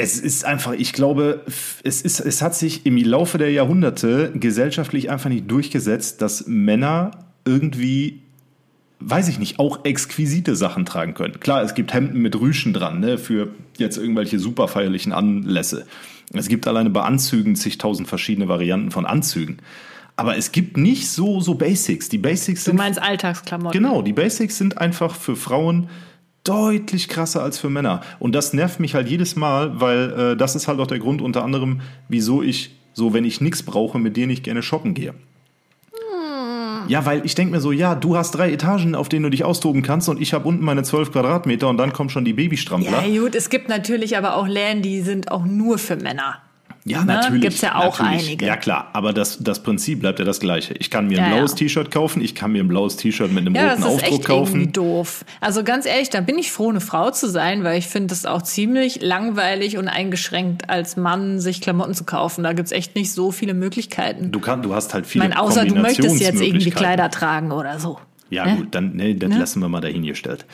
Es 0.00 0.18
ist 0.20 0.44
einfach, 0.44 0.74
ich 0.74 0.92
glaube, 0.92 1.42
es, 1.82 2.02
ist, 2.02 2.20
es 2.20 2.40
hat 2.40 2.54
sich 2.54 2.86
im 2.86 2.96
Laufe 2.98 3.36
der 3.36 3.50
Jahrhunderte 3.50 4.30
gesellschaftlich 4.32 5.10
einfach 5.10 5.28
nicht 5.28 5.50
durchgesetzt, 5.50 6.22
dass 6.22 6.46
Männer 6.46 7.10
irgendwie, 7.44 8.22
weiß 9.00 9.28
ich 9.28 9.40
nicht, 9.40 9.58
auch 9.58 9.84
exquisite 9.84 10.54
Sachen 10.54 10.86
tragen 10.86 11.14
können. 11.14 11.40
Klar, 11.40 11.62
es 11.64 11.74
gibt 11.74 11.92
Hemden 11.92 12.20
mit 12.20 12.38
Rüschen 12.38 12.72
dran, 12.72 13.00
ne, 13.00 13.18
für 13.18 13.48
jetzt 13.76 13.98
irgendwelche 13.98 14.38
super 14.38 14.68
feierlichen 14.68 15.12
Anlässe. 15.12 15.84
Es 16.32 16.48
gibt 16.48 16.68
alleine 16.68 16.90
bei 16.90 17.02
Anzügen 17.02 17.56
zigtausend 17.56 18.08
verschiedene 18.08 18.46
Varianten 18.46 18.92
von 18.92 19.04
Anzügen. 19.04 19.58
Aber 20.14 20.36
es 20.36 20.52
gibt 20.52 20.76
nicht 20.76 21.08
so, 21.08 21.40
so 21.40 21.54
Basics. 21.54 22.08
Die 22.08 22.18
Basics 22.18 22.64
Du 22.64 22.70
sind 22.70 22.76
meinst 22.76 23.00
Alltagsklamotten. 23.00 23.80
Genau, 23.80 24.02
die 24.02 24.12
Basics 24.12 24.58
sind 24.58 24.78
einfach 24.78 25.14
für 25.14 25.36
Frauen 25.36 25.88
deutlich 26.48 27.08
krasser 27.08 27.42
als 27.42 27.58
für 27.58 27.70
Männer. 27.70 28.00
Und 28.18 28.34
das 28.34 28.52
nervt 28.52 28.80
mich 28.80 28.94
halt 28.94 29.08
jedes 29.08 29.36
Mal, 29.36 29.80
weil 29.80 30.10
äh, 30.10 30.36
das 30.36 30.56
ist 30.56 30.68
halt 30.68 30.80
auch 30.80 30.86
der 30.86 30.98
Grund 30.98 31.20
unter 31.20 31.44
anderem, 31.44 31.80
wieso 32.08 32.42
ich 32.42 32.76
so, 32.92 33.12
wenn 33.12 33.24
ich 33.24 33.40
nichts 33.40 33.62
brauche, 33.62 33.98
mit 33.98 34.16
dir 34.16 34.26
nicht 34.26 34.44
gerne 34.44 34.62
shoppen 34.62 34.94
gehe. 34.94 35.14
Ja, 36.88 37.04
weil 37.04 37.24
ich 37.26 37.34
denke 37.34 37.52
mir 37.52 37.60
so, 37.60 37.70
ja, 37.70 37.94
du 37.94 38.16
hast 38.16 38.30
drei 38.32 38.50
Etagen, 38.50 38.94
auf 38.94 39.10
denen 39.10 39.24
du 39.24 39.30
dich 39.30 39.44
austoben 39.44 39.82
kannst 39.82 40.08
und 40.08 40.20
ich 40.22 40.32
habe 40.32 40.48
unten 40.48 40.64
meine 40.64 40.82
12 40.82 41.12
Quadratmeter 41.12 41.68
und 41.68 41.76
dann 41.76 41.92
kommen 41.92 42.08
schon 42.08 42.24
die 42.24 42.32
Babystrampler. 42.32 43.04
Ja, 43.04 43.20
gut, 43.20 43.34
es 43.34 43.50
gibt 43.50 43.68
natürlich 43.68 44.16
aber 44.16 44.36
auch 44.36 44.48
Läden, 44.48 44.80
die 44.80 45.02
sind 45.02 45.30
auch 45.30 45.44
nur 45.44 45.76
für 45.76 45.96
Männer. 45.96 46.40
Ja, 46.90 47.00
Ne? 47.00 47.06
natürlich. 47.14 47.42
Gibt's 47.42 47.60
ja 47.60 47.76
auch 47.76 47.98
natürlich. 48.00 48.26
einige. 48.28 48.46
Ja, 48.46 48.56
klar. 48.56 48.90
Aber 48.92 49.12
das, 49.12 49.38
das 49.38 49.62
Prinzip 49.62 50.00
bleibt 50.00 50.18
ja 50.18 50.24
das 50.24 50.40
gleiche. 50.40 50.74
Ich 50.74 50.90
kann 50.90 51.06
mir 51.08 51.18
ein 51.22 51.30
Ja, 51.30 51.36
blaues 51.36 51.52
ja. 51.52 51.56
T-Shirt 51.58 51.90
kaufen, 51.90 52.22
ich 52.22 52.34
kann 52.34 52.52
mir 52.52 52.62
ein 52.64 52.68
blaues 52.68 52.96
T-Shirt 52.96 53.30
mit 53.32 53.46
einem 53.46 53.54
Ja, 53.54 53.70
roten 53.70 53.82
das 53.82 53.90
ist 53.94 54.02
Aufdruck 54.04 54.20
echt 54.20 54.28
irgendwie 54.28 54.58
kaufen. 54.66 54.72
doof. 54.72 55.24
Also 55.40 55.64
ganz 55.64 55.86
ehrlich, 55.86 56.10
da 56.10 56.20
bin 56.20 56.38
ich 56.38 56.50
froh, 56.52 56.70
eine 56.70 56.80
Frau 56.80 57.10
zu 57.10 57.28
sein, 57.28 57.64
weil 57.64 57.78
ich 57.78 57.86
finde 57.86 58.14
es 58.14 58.26
auch 58.26 58.42
ziemlich 58.42 59.02
langweilig 59.02 59.76
und 59.78 59.88
eingeschränkt, 59.88 60.68
als 60.70 60.96
Mann 60.96 61.40
sich 61.40 61.60
Klamotten 61.60 61.94
zu 61.94 62.04
kaufen. 62.04 62.44
Da 62.44 62.52
gibt's 62.52 62.72
echt 62.72 62.94
nicht 62.96 63.12
so 63.12 63.30
viele 63.32 63.54
Möglichkeiten. 63.54 64.32
Du, 64.32 64.40
kann, 64.40 64.62
du 64.62 64.74
hast 64.74 64.94
halt 64.94 65.06
Ich 65.06 65.12
viele 65.12 65.24
meine, 65.24 65.40
außer 65.40 65.64
du 65.64 65.74
möchtest 65.74 66.20
jetzt 66.20 66.40
irgendwie. 66.40 66.70
Kleider 66.70 67.10
tragen 67.10 67.52
oder 67.52 67.78
so. 67.78 67.98
Ja, 68.30 68.44
Ne? 68.46 68.56
gut, 68.56 68.74
dann 68.74 68.92
nee, 68.94 69.14
das 69.14 69.34
lassen 69.36 69.60
wir 69.60 69.68
mal 69.68 69.80
dahingestellt. 69.80 70.44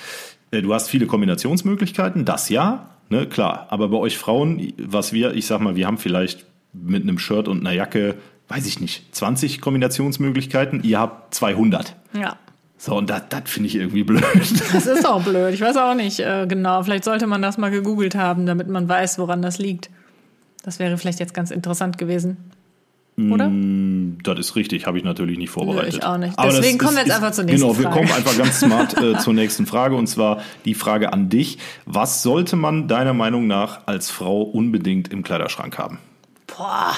Äh, 0.53 0.63
Du 0.63 0.73
hast 0.73 0.89
viele 0.89 1.07
Kombinationsmöglichkeiten, 1.07 2.25
das 2.25 2.49
ja, 2.49 2.91
ne, 3.15 3.27
klar. 3.27 3.67
Aber 3.71 3.89
bei 3.89 3.97
euch 3.97 4.19
Frauen, 4.19 4.73
was 4.79 5.13
wir, 5.13 5.35
ich 5.35 5.47
sag 5.47 5.61
mal, 5.61 5.77
wir 5.77 5.87
haben 5.87 5.99
vielleicht 5.99 6.45
mit 6.73 7.03
einem 7.03 7.19
Shirt 7.19 7.49
und 7.49 7.61
einer 7.61 7.73
Jacke, 7.73 8.17
weiß 8.49 8.67
ich 8.67 8.81
nicht, 8.81 9.15
20 9.15 9.61
Kombinationsmöglichkeiten, 9.61 10.83
ihr 10.83 10.99
habt 10.99 11.35
200. 11.35 11.95
Ja. 12.13 12.37
So, 12.77 12.97
und 12.97 13.09
das 13.09 13.23
das 13.31 13.43
finde 13.47 13.69
ich 13.69 13.77
irgendwie 13.77 14.05
blöd. 14.05 14.25
Das 14.73 14.87
ist 14.87 15.07
auch 15.07 15.23
blöd. 15.23 15.55
Ich 15.55 15.61
weiß 15.61 15.77
auch 15.77 15.95
nicht 15.95 16.21
äh, 16.21 16.47
genau. 16.47 16.83
Vielleicht 16.83 17.05
sollte 17.05 17.27
man 17.27 17.41
das 17.41 17.57
mal 17.57 17.71
gegoogelt 17.71 18.15
haben, 18.15 18.47
damit 18.47 18.69
man 18.69 18.89
weiß, 18.89 19.19
woran 19.19 19.41
das 19.41 19.59
liegt. 19.59 19.91
Das 20.65 20.79
wäre 20.79 20.99
vielleicht 20.99 21.21
jetzt 21.21 21.35
ganz 21.35 21.51
interessant 21.51 21.99
gewesen. 21.99 22.37
Oder? 23.17 23.49
Das 24.25 24.39
ist 24.41 24.57
richtig, 24.57 24.87
habe 24.87 24.99
ich 24.99 25.05
natürlich 25.05 25.39
nicht 25.39 25.51
vorbereitet. 25.51 25.93
Nö, 25.93 25.99
ich 25.99 26.05
auch 26.05 26.19
nicht. 26.19 26.35
Deswegen 26.43 26.79
kommen 26.79 26.97
wir 26.97 27.05
jetzt 27.05 27.13
einfach 27.15 27.31
zur 27.31 27.45
nächsten 27.45 27.69
Genau, 27.69 27.79
wir 27.79 27.85
Frage. 27.85 27.97
kommen 27.97 28.13
einfach 28.13 28.37
ganz 28.37 28.59
smart 28.59 29.01
äh, 29.01 29.19
zur 29.19 29.35
nächsten 29.35 29.67
Frage 29.67 29.95
und 29.95 30.09
zwar 30.09 30.43
die 30.65 30.75
Frage 30.75 31.13
an 31.13 31.29
dich. 31.29 31.59
Was 31.87 32.25
sollte 32.25 32.57
man 32.57 32.89
deiner 32.89 33.15
Meinung 33.15 33.47
nach 33.47 33.87
als 33.87 34.11
Frau 34.11 34.43
unbedingt 34.43 35.13
im 35.13 35.23
Kleiderschrank 35.23 35.79
haben? 35.79 35.99
Boah. 36.49 36.93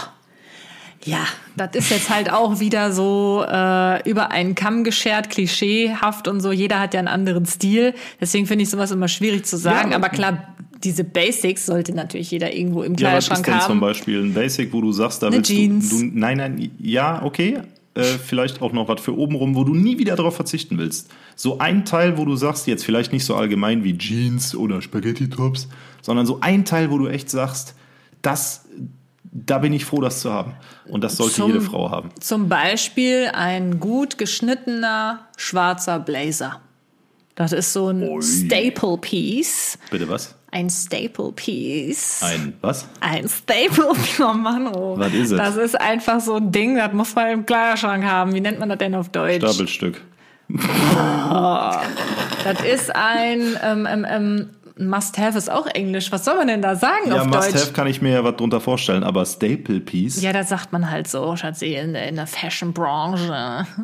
Ja, 1.05 1.21
das 1.57 1.71
ist 1.75 1.91
jetzt 1.91 2.11
halt 2.11 2.33
auch 2.33 2.59
wieder 2.61 2.91
so 2.93 3.45
äh, 3.47 4.09
über 4.11 4.33
einen 4.33 4.55
Kamm 4.57 4.83
geschert, 4.85 5.31
klischeehaft 5.31 6.27
und 6.27 6.41
so. 6.41 6.51
Jeder 6.51 6.81
hat 6.81 6.95
ja 6.95 6.99
einen 6.99 7.09
anderen 7.09 7.47
Stil. 7.47 7.95
Deswegen 8.21 8.47
finde 8.47 8.65
ich 8.65 8.71
sowas 8.71 8.91
immer 8.91 9.07
schwierig 9.07 9.45
zu 9.47 9.57
sagen. 9.57 9.91
Ja, 9.91 9.99
aber 9.99 10.09
klar, 10.09 10.57
diese 10.87 11.05
Basics 11.05 11.67
sollte 11.67 11.93
natürlich 11.93 12.31
jeder 12.31 12.55
irgendwo 12.55 12.83
im 12.83 12.95
Ja, 12.95 13.13
was 13.13 13.25
ist 13.25 13.29
Kleiderschrank 13.29 13.45
denn 13.45 13.61
zum 13.61 13.69
haben. 13.69 13.81
Beispiel 13.81 14.23
ein 14.23 14.33
Basic, 14.33 14.73
wo 14.73 14.81
du 14.81 14.93
sagst, 14.93 15.23
da 15.23 15.27
Eine 15.27 15.37
willst 15.37 15.51
Jeans. 15.51 15.91
du, 15.91 15.99
du. 15.99 16.11
Nein, 16.15 16.39
nein, 16.39 16.71
ja, 16.81 17.23
okay. 17.23 17.59
Äh, 17.95 18.03
vielleicht 18.05 18.61
auch 18.63 18.73
noch 18.73 18.89
was 18.89 19.01
für 19.01 19.17
obenrum, 19.17 19.55
wo 19.57 19.65
du 19.65 19.75
nie 19.75 19.99
wieder 19.99 20.17
darauf 20.17 20.37
verzichten 20.37 20.77
willst. 20.79 21.09
So 21.35 21.59
ein 21.59 21.85
Teil, 21.85 22.19
wo 22.19 22.25
du 22.25 22.37
sagst, 22.37 22.67
jetzt 22.67 22.85
vielleicht 22.85 23.13
nicht 23.13 23.25
so 23.25 23.35
allgemein 23.35 23.85
wie 23.85 23.97
Jeans 23.99 24.55
oder 24.55 24.81
Spaghetti-Tops, 24.83 25.69
sondern 26.03 26.25
so 26.27 26.39
ein 26.41 26.65
Teil, 26.65 26.91
wo 26.91 26.99
du 26.99 27.09
echt 27.09 27.31
sagst, 27.31 27.75
das, 28.23 28.67
da 29.33 29.59
bin 29.59 29.73
ich 29.73 29.85
froh, 29.87 30.01
das 30.01 30.21
zu 30.21 30.31
haben. 30.33 30.53
Und 30.87 31.03
das 31.05 31.17
sollte 31.17 31.35
Zum- 31.35 31.47
jede 31.53 31.61
Frau 31.63 31.91
haben. 31.91 32.11
Zum 32.21 32.49
Beispiel 32.49 33.31
ein 33.33 33.81
gut 33.81 34.19
geschnittener 34.19 35.27
schwarzer 35.37 35.99
Blazer. 35.99 36.61
Das 37.35 37.53
ist 37.53 37.73
so 37.73 37.89
ein 37.89 38.03
Ui. 38.03 38.23
Staple 38.23 38.97
Piece. 38.99 39.79
Bitte 39.91 40.09
was? 40.09 40.35
Ein 40.57 40.71
Staple 40.71 41.33
Piece. 41.33 42.23
Ein 42.23 42.55
was? 42.63 42.87
Ein 43.01 43.29
Staple, 43.29 43.93
oh 44.21 44.33
Mann, 44.33 44.69
oh. 44.69 44.99
Was 44.99 45.13
ist 45.13 45.33
es? 45.33 45.37
Das 45.37 45.57
ist 45.57 45.79
einfach 45.79 46.19
so 46.21 46.37
ein 46.37 46.51
Ding, 46.51 46.77
das 46.77 46.95
muss 46.95 47.15
man 47.15 47.29
im 47.31 47.45
Kleiderschrank 47.45 48.03
haben. 48.05 48.33
Wie 48.33 48.41
nennt 48.41 48.59
man 48.59 48.71
das 48.71 48.79
denn 48.79 48.95
auf 48.95 49.11
Deutsch? 49.11 49.45
Stapelstück. 49.45 50.01
Das 52.45 52.61
ist 52.65 52.95
ein, 52.95 53.59
ähm, 53.65 53.87
ähm, 53.91 54.07
ähm, 54.09 54.51
Must-Have 54.79 55.37
ist 55.37 55.51
auch 55.51 55.67
Englisch. 55.67 56.13
Was 56.13 56.25
soll 56.25 56.37
man 56.37 56.47
denn 56.47 56.63
da 56.63 56.77
sagen 56.77 57.09
Ja, 57.09 57.23
auf 57.23 57.27
Deutsch? 57.27 57.55
Have 57.55 57.73
kann 57.73 57.87
ich 57.89 58.01
mir 58.01 58.13
ja 58.13 58.25
was 58.25 58.37
drunter 58.37 58.61
vorstellen, 58.61 59.03
aber 59.03 59.27
Staple 59.27 59.81
Piece. 59.81 60.23
Ja, 60.23 60.33
das 60.33 60.49
sagt 60.51 60.73
man 60.73 60.91
halt 60.91 61.09
so, 61.09 61.35
Schatzi, 61.37 61.75
in, 61.75 61.93
der- 61.95 62.09
in 62.09 62.15
der 62.17 62.27
Fashion-Branche. 62.29 63.67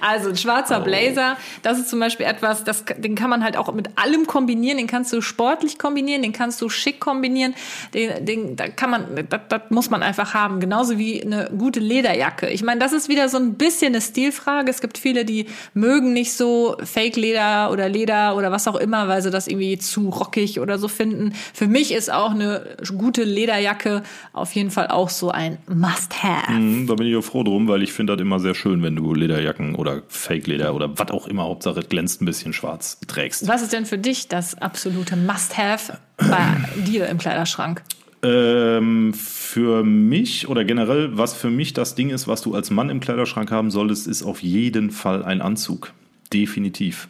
Also 0.00 0.30
ein 0.30 0.36
schwarzer 0.36 0.80
Blazer, 0.80 1.36
das 1.62 1.78
ist 1.78 1.88
zum 1.90 2.00
Beispiel 2.00 2.26
etwas, 2.26 2.64
das, 2.64 2.84
den 2.96 3.14
kann 3.14 3.30
man 3.30 3.44
halt 3.44 3.56
auch 3.56 3.72
mit 3.72 3.90
allem 3.96 4.26
kombinieren. 4.26 4.78
Den 4.78 4.86
kannst 4.86 5.12
du 5.12 5.20
sportlich 5.20 5.78
kombinieren, 5.78 6.22
den 6.22 6.32
kannst 6.32 6.60
du 6.62 6.68
schick 6.68 7.00
kombinieren. 7.00 7.54
Den, 7.94 8.24
den, 8.24 8.56
da 8.56 8.68
kann 8.68 8.90
man, 8.90 9.04
das, 9.28 9.40
das 9.48 9.62
muss 9.70 9.90
man 9.90 10.02
einfach 10.02 10.34
haben. 10.34 10.60
Genauso 10.60 10.98
wie 10.98 11.22
eine 11.22 11.50
gute 11.56 11.80
Lederjacke. 11.80 12.48
Ich 12.48 12.62
meine, 12.62 12.80
das 12.80 12.92
ist 12.92 13.08
wieder 13.08 13.28
so 13.28 13.36
ein 13.38 13.54
bisschen 13.54 13.88
eine 13.88 14.00
Stilfrage. 14.00 14.70
Es 14.70 14.80
gibt 14.80 14.98
viele, 14.98 15.24
die 15.24 15.46
mögen 15.74 16.12
nicht 16.12 16.32
so 16.32 16.76
Fake-Leder 16.82 17.70
oder 17.70 17.88
Leder 17.88 18.36
oder 18.36 18.50
was 18.52 18.68
auch 18.68 18.76
immer, 18.76 19.08
weil 19.08 19.22
sie 19.22 19.30
das 19.30 19.46
irgendwie 19.48 19.78
zu 19.78 20.08
rockig 20.08 20.60
oder 20.60 20.78
so 20.78 20.88
finden. 20.88 21.32
Für 21.54 21.66
mich 21.66 21.92
ist 21.92 22.12
auch 22.12 22.30
eine 22.30 22.64
gute 22.96 23.24
Lederjacke 23.24 24.02
auf 24.32 24.52
jeden 24.52 24.70
Fall 24.70 24.88
auch 24.88 25.08
so 25.10 25.30
ein 25.30 25.58
Must-Have. 25.68 26.52
Mhm, 26.52 26.86
Da 26.86 26.94
bin 26.94 27.06
ich 27.06 27.16
auch 27.16 27.22
froh 27.22 27.42
drum, 27.42 27.68
weil 27.68 27.82
ich 27.82 27.92
finde 27.92 28.14
das 28.14 28.20
immer 28.22 28.40
sehr 28.40 28.54
schön, 28.54 28.82
wenn 28.82 28.96
du 28.96 29.14
Lederjacken 29.14 29.74
oder 29.74 29.89
Fake-Leder 30.08 30.74
oder 30.74 30.98
was 30.98 31.10
auch 31.10 31.26
immer, 31.26 31.44
Hauptsache 31.44 31.80
glänzt 31.80 32.22
ein 32.22 32.24
bisschen 32.24 32.52
schwarz 32.52 32.98
trägst. 33.06 33.46
Was 33.48 33.62
ist 33.62 33.72
denn 33.72 33.86
für 33.86 33.98
dich 33.98 34.28
das 34.28 34.56
absolute 34.56 35.16
Must-Have 35.16 35.98
bei 36.18 36.56
dir 36.86 37.08
im 37.08 37.18
Kleiderschrank? 37.18 37.82
Ähm, 38.22 39.14
für 39.14 39.82
mich 39.82 40.48
oder 40.48 40.64
generell, 40.64 41.16
was 41.16 41.32
für 41.34 41.50
mich 41.50 41.72
das 41.72 41.94
Ding 41.94 42.10
ist, 42.10 42.28
was 42.28 42.42
du 42.42 42.54
als 42.54 42.70
Mann 42.70 42.90
im 42.90 43.00
Kleiderschrank 43.00 43.50
haben 43.50 43.70
solltest, 43.70 44.06
ist 44.06 44.22
auf 44.22 44.42
jeden 44.42 44.90
Fall 44.90 45.24
ein 45.24 45.40
Anzug. 45.40 45.92
Definitiv. 46.32 47.08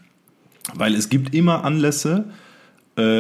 Weil 0.74 0.94
es 0.94 1.08
gibt 1.08 1.34
immer 1.34 1.64
Anlässe, 1.64 2.26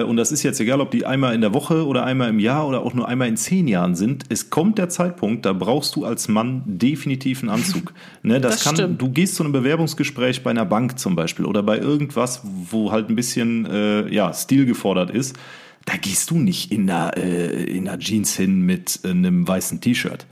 und 0.02 0.16
das 0.16 0.32
ist 0.32 0.42
jetzt 0.42 0.60
egal, 0.60 0.80
ob 0.80 0.90
die 0.90 1.06
einmal 1.06 1.34
in 1.34 1.40
der 1.40 1.54
Woche 1.54 1.86
oder 1.86 2.04
einmal 2.04 2.28
im 2.30 2.38
Jahr 2.38 2.66
oder 2.66 2.82
auch 2.82 2.94
nur 2.94 3.06
einmal 3.08 3.28
in 3.28 3.36
zehn 3.36 3.68
Jahren 3.68 3.94
sind. 3.94 4.24
Es 4.28 4.50
kommt 4.50 4.78
der 4.78 4.88
Zeitpunkt, 4.88 5.46
da 5.46 5.52
brauchst 5.52 5.96
du 5.96 6.04
als 6.04 6.28
Mann 6.28 6.62
definitiv 6.66 7.42
einen 7.42 7.50
Anzug. 7.50 7.92
Ne, 8.22 8.40
das, 8.40 8.56
Das 8.56 8.64
kann, 8.64 8.74
stimmt. 8.76 9.00
du 9.00 9.10
gehst 9.10 9.36
zu 9.36 9.42
einem 9.44 9.52
Bewerbungsgespräch 9.52 10.42
bei 10.42 10.50
einer 10.50 10.66
Bank 10.66 10.98
zum 10.98 11.16
Beispiel 11.16 11.46
oder 11.46 11.62
bei 11.62 11.78
irgendwas, 11.78 12.42
wo 12.44 12.92
halt 12.92 13.08
ein 13.08 13.16
bisschen 13.16 13.64
äh, 13.64 14.12
ja, 14.12 14.32
Stil 14.34 14.66
gefordert 14.66 15.10
ist. 15.10 15.38
Da 15.86 15.96
gehst 15.96 16.30
du 16.30 16.38
nicht 16.38 16.70
in 16.70 16.90
einer, 16.90 17.16
äh, 17.16 17.64
in 17.64 17.88
einer 17.88 17.98
Jeans 17.98 18.36
hin 18.36 18.60
mit 18.60 19.00
äh, 19.04 19.08
einem 19.10 19.48
weißen 19.48 19.80
T-Shirt. 19.80 20.26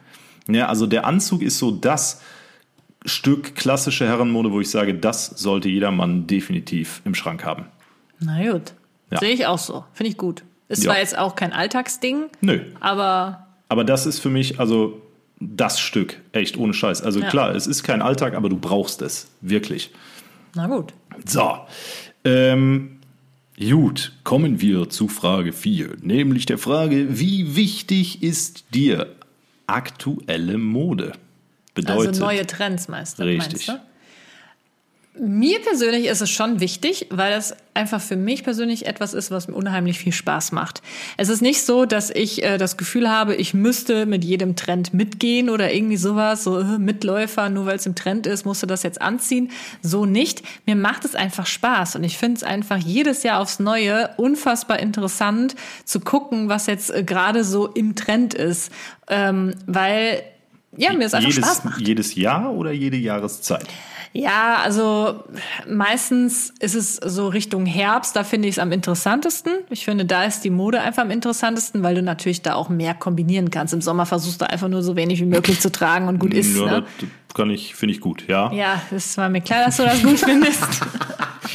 Ja, 0.51 0.67
also 0.67 0.87
der 0.87 1.07
Anzug 1.07 1.43
ist 1.43 1.59
so 1.59 1.71
das 1.71 2.21
Stück 3.07 3.55
klassische 3.55 4.07
Herrenmode, 4.07 4.53
wo 4.53 4.61
ich 4.61 4.71
sage, 4.71 4.95
das 4.95 5.27
sollte 5.27 5.69
jeder 5.69 5.91
Mann 5.91 6.27
definitiv 6.27 7.01
im 7.05 7.15
Schrank 7.15 7.45
haben. 7.45 7.67
Na 8.21 8.51
gut. 8.53 8.75
Ja. 9.11 9.19
Sehe 9.19 9.31
ich 9.33 9.47
auch 9.47 9.59
so. 9.59 9.85
Finde 9.93 10.11
ich 10.11 10.19
gut. 10.19 10.45
Ist 10.69 10.85
Ja. 10.85 10.91
zwar 10.91 10.99
jetzt 11.01 11.17
auch 11.17 11.35
kein 11.35 11.53
Alltagsding, 11.53 12.25
Nö. 12.41 12.61
aber 12.81 13.47
Aber 13.71 13.85
das 13.85 14.07
ist 14.07 14.19
für 14.21 14.31
mich 14.31 14.59
also 14.61 15.01
das 15.41 15.79
Stück, 15.81 16.21
echt 16.33 16.57
ohne 16.57 16.75
Scheiß. 16.75 17.03
Also 17.03 17.21
Ja. 17.21 17.29
klar, 17.29 17.55
es 17.55 17.67
ist 17.67 17.83
kein 17.85 18.03
Alltag, 18.03 18.35
aber 18.35 18.49
du 18.49 18.57
brauchst 18.59 19.03
es. 19.03 19.31
Wirklich. 19.41 19.91
na 20.55 20.67
gut. 20.67 20.93
So. 21.27 21.59
Ähm, 22.25 22.99
gut, 23.59 24.13
kommen 24.25 24.61
wir 24.61 24.89
zu 24.91 25.09
Frage 25.09 25.53
4. 25.53 25.97
Nämlich 26.03 26.47
der 26.47 26.59
Frage, 26.59 27.19
wie 27.19 27.55
wichtig 27.57 28.23
ist 28.23 28.75
dir 28.75 29.15
aktuelle 29.67 30.59
Mode? 30.59 31.13
Bedeutet. 31.75 32.09
Also 32.09 32.25
neue 32.25 32.47
Trends 32.47 32.89
meinst 32.89 33.19
du? 33.19 33.23
Richtig. 33.23 33.69
Meinst 33.69 33.83
du? 33.85 33.88
Mir 35.21 35.61
persönlich 35.61 36.07
ist 36.07 36.21
es 36.21 36.31
schon 36.31 36.61
wichtig, 36.61 37.07
weil 37.11 37.33
das 37.33 37.57
einfach 37.75 38.01
für 38.01 38.17
mich 38.17 38.45
persönlich 38.45 38.87
etwas 38.87 39.15
ist, 39.15 39.31
was 39.31 39.49
mir 39.49 39.55
unheimlich 39.55 39.99
viel 39.99 40.13
Spaß 40.13 40.53
macht. 40.53 40.83
Es 41.17 41.29
ist 41.29 41.43
nicht 41.43 41.63
so, 41.63 41.87
dass 41.87 42.11
ich 42.11 42.43
äh, 42.43 42.59
das 42.59 42.77
Gefühl 42.77 43.09
habe, 43.09 43.35
ich 43.35 43.55
müsste 43.55 44.07
mit 44.07 44.25
jedem 44.25 44.57
Trend 44.57 44.95
mitgehen 44.95 45.51
oder 45.51 45.73
irgendwie 45.73 45.97
sowas, 45.97 46.45
so 46.45 46.59
äh, 46.59 46.79
Mitläufer, 46.79 47.49
nur 47.49 47.67
weil 47.67 47.77
es 47.77 47.87
im 47.87 47.95
Trend 47.95 48.27
ist, 48.27 48.45
musst 48.45 48.63
du 48.63 48.67
das 48.67 48.83
jetzt 48.83 49.01
anziehen. 49.01 49.51
So 49.83 50.07
nicht. 50.07 50.43
Mir 50.67 50.77
macht 50.77 51.05
es 51.05 51.15
einfach 51.15 51.47
Spaß 51.47 51.97
und 51.97 52.05
ich 52.05 52.19
finde 52.19 52.39
es 52.39 52.43
einfach 52.43 52.79
jedes 52.79 53.23
Jahr 53.23 53.41
aufs 53.41 53.59
Neue 53.59 54.11
unfassbar 54.17 54.79
interessant 54.79 55.55
zu 55.85 56.01
gucken, 56.01 56.49
was 56.49 56.67
jetzt 56.67 56.91
äh, 56.95 57.03
gerade 57.03 57.45
so 57.45 57.67
im 57.67 57.95
Trend 57.95 58.35
ist, 58.35 58.73
ähm, 59.09 59.55
weil 59.67 60.23
ja, 60.77 60.93
mir 60.93 61.07
es 61.07 61.15
einfach 61.15 61.29
jedes, 61.29 61.45
Spaß 61.45 61.65
macht. 61.65 61.81
jedes 61.81 62.15
Jahr 62.15 62.53
oder 62.53 62.73
jede 62.73 62.97
Jahreszeit? 62.97 63.67
Ja, 64.13 64.61
also 64.63 65.25
meistens 65.69 66.53
ist 66.61 66.75
es 66.75 66.97
so 66.97 67.29
Richtung 67.29 67.67
Herbst, 67.67 68.17
da 68.17 68.25
finde 68.25 68.49
ich 68.49 68.55
es 68.55 68.59
am 68.59 68.73
interessantesten. 68.73 69.53
Ich 69.71 69.85
finde, 69.85 70.05
da 70.05 70.25
ist 70.25 70.45
die 70.45 70.51
Mode 70.51 70.81
einfach 70.81 71.03
am 71.03 71.11
interessantesten, 71.11 71.83
weil 71.83 71.95
du 71.95 72.03
natürlich 72.03 72.43
da 72.43 72.55
auch 72.55 72.69
mehr 72.69 72.95
kombinieren 72.95 73.51
kannst. 73.51 73.75
Im 73.75 73.81
Sommer 73.81 74.07
versuchst 74.07 74.41
du 74.41 74.49
einfach 74.49 74.69
nur 74.69 74.83
so 74.83 74.97
wenig 74.97 75.21
wie 75.21 75.27
möglich 75.27 75.61
zu 75.61 75.71
tragen 75.71 76.09
und 76.09 76.19
gut 76.19 76.35
ist. 76.35 76.57
ja, 76.57 76.81
Ne? 76.81 76.85
Kann 77.35 77.51
ich, 77.51 77.75
finde 77.75 77.95
ich 77.95 78.01
gut, 78.01 78.27
ja. 78.29 78.53
Ja, 78.53 78.83
das 78.91 79.17
war 79.17 79.29
mir 79.29 79.41
klar, 79.41 79.67
dass 79.67 79.77
du 79.77 79.85
das 79.85 80.03
gut 80.03 80.19
findest. 80.19 80.83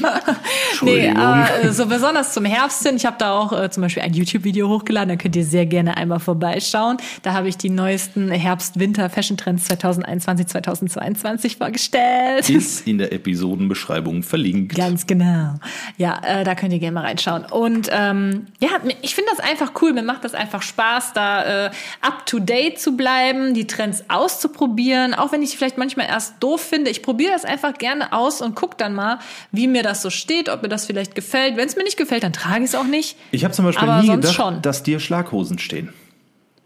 nee, 0.82 1.10
aber 1.10 1.64
äh, 1.64 1.72
so 1.72 1.86
besonders 1.86 2.34
zum 2.34 2.46
Herbst 2.46 2.86
hin. 2.86 2.96
Ich 2.96 3.06
habe 3.06 3.18
da 3.20 3.34
auch 3.34 3.52
äh, 3.52 3.70
zum 3.70 3.82
Beispiel 3.82 4.04
ein 4.04 4.14
YouTube-Video 4.14 4.70
hochgeladen, 4.70 5.10
da 5.10 5.16
könnt 5.16 5.36
ihr 5.36 5.46
sehr 5.46 5.66
gerne 5.66 5.98
einmal 5.98 6.20
vorbeischauen. 6.20 6.98
Da 7.22 7.34
habe 7.34 7.48
ich 7.48 7.58
die 7.58 7.70
neuesten 7.70 8.32
Herbst-Winter-Fashion-Trends 8.32 9.66
2021, 9.66 10.48
2022 10.48 11.58
vorgestellt. 11.58 12.50
Ist 12.50 12.88
in 12.88 12.98
der 12.98 13.12
Episodenbeschreibung 13.14 14.24
verlinkt. 14.24 14.76
Ganz 14.76 15.08
genau. 15.08 15.56
Ja, 15.98 16.22
äh, 16.26 16.44
da 16.44 16.56
könnt 16.56 16.74
ihr 16.74 16.80
gerne 16.80 16.96
mal 16.96 17.06
reinschauen. 17.06 17.46
Und 17.46 17.90
ähm, 17.92 18.48
ja, 18.60 18.70
ich 19.02 19.16
finde 19.16 19.32
das 19.36 19.40
einfach 19.40 19.74
cool. 19.82 19.94
Mir 19.94 20.04
macht 20.04 20.24
das 20.24 20.34
einfach 20.34 20.62
Spaß, 20.62 21.14
da 21.14 21.66
äh, 21.66 21.72
up 22.02 22.26
to 22.26 22.40
date 22.40 22.80
zu 22.80 22.96
bleiben, 22.96 23.54
die 23.54 23.68
Trends 23.68 24.06
auszuprobieren. 24.10 25.14
Auch 25.14 25.32
wenn 25.32 25.42
ich 25.42 25.58
vielleicht 25.64 25.78
manchmal 25.78 26.08
erst 26.08 26.36
doof 26.42 26.60
finde. 26.62 26.92
Ich 26.92 27.02
probiere 27.02 27.32
das 27.32 27.46
einfach 27.46 27.78
gerne 27.78 28.12
aus 28.12 28.42
und 28.42 28.54
guck 28.54 28.78
dann 28.78 28.94
mal, 28.94 29.20
wie 29.54 29.68
mir 29.70 29.82
das 29.82 30.02
so 30.02 30.10
steht, 30.10 30.50
ob 30.50 30.62
mir 30.62 30.68
das 30.68 30.86
vielleicht 30.86 31.16
gefällt. 31.16 31.56
Wenn 31.56 31.68
es 31.68 31.78
mir 31.78 31.84
nicht 31.86 31.96
gefällt, 31.96 32.24
dann 32.24 32.34
trage 32.34 32.66
ich 32.66 32.72
es 32.72 32.76
auch 32.76 32.84
nicht. 32.86 33.16
Ich 33.32 33.46
habe 33.46 33.54
zum 33.54 33.64
Beispiel 33.64 33.88
Aber 33.88 34.02
nie 34.02 34.10
gedacht, 34.10 34.34
schon. 34.34 34.62
dass 34.62 34.84
dir 34.84 35.00
Schlaghosen 35.00 35.60
stehen. 35.60 35.94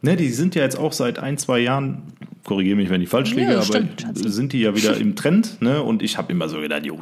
Ne, 0.02 0.16
die 0.16 0.30
sind 0.30 0.56
ja 0.56 0.64
jetzt 0.64 0.80
auch 0.80 0.94
seit 0.94 1.20
ein, 1.20 1.38
zwei 1.38 1.60
Jahren, 1.60 2.14
korrigiere 2.44 2.76
mich, 2.76 2.90
wenn 2.90 3.02
ich 3.02 3.10
falsch 3.10 3.36
liege, 3.36 3.52
Ja, 3.52 3.58
aber 3.58 3.66
stimmt, 3.66 4.04
sind 4.14 4.54
die 4.54 4.62
ja 4.62 4.76
wieder 4.76 4.98
im 4.98 5.16
Trend. 5.16 5.62
Ne? 5.62 5.84
Und 5.84 6.02
ich 6.02 6.18
habe 6.18 6.32
immer 6.32 6.50
so 6.50 6.60
gedacht, 6.60 6.86
jo, 6.86 7.00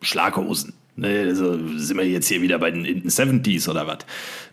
Schlaghosen. 0.00 0.74
Ne, 0.96 1.20
also 1.20 1.56
sind 1.78 1.96
wir 1.96 2.06
jetzt 2.06 2.26
hier 2.26 2.42
wieder 2.42 2.58
bei 2.58 2.72
den, 2.72 2.82
den 2.82 3.04
70s 3.04 3.68
oder 3.70 3.86
was. 3.86 3.98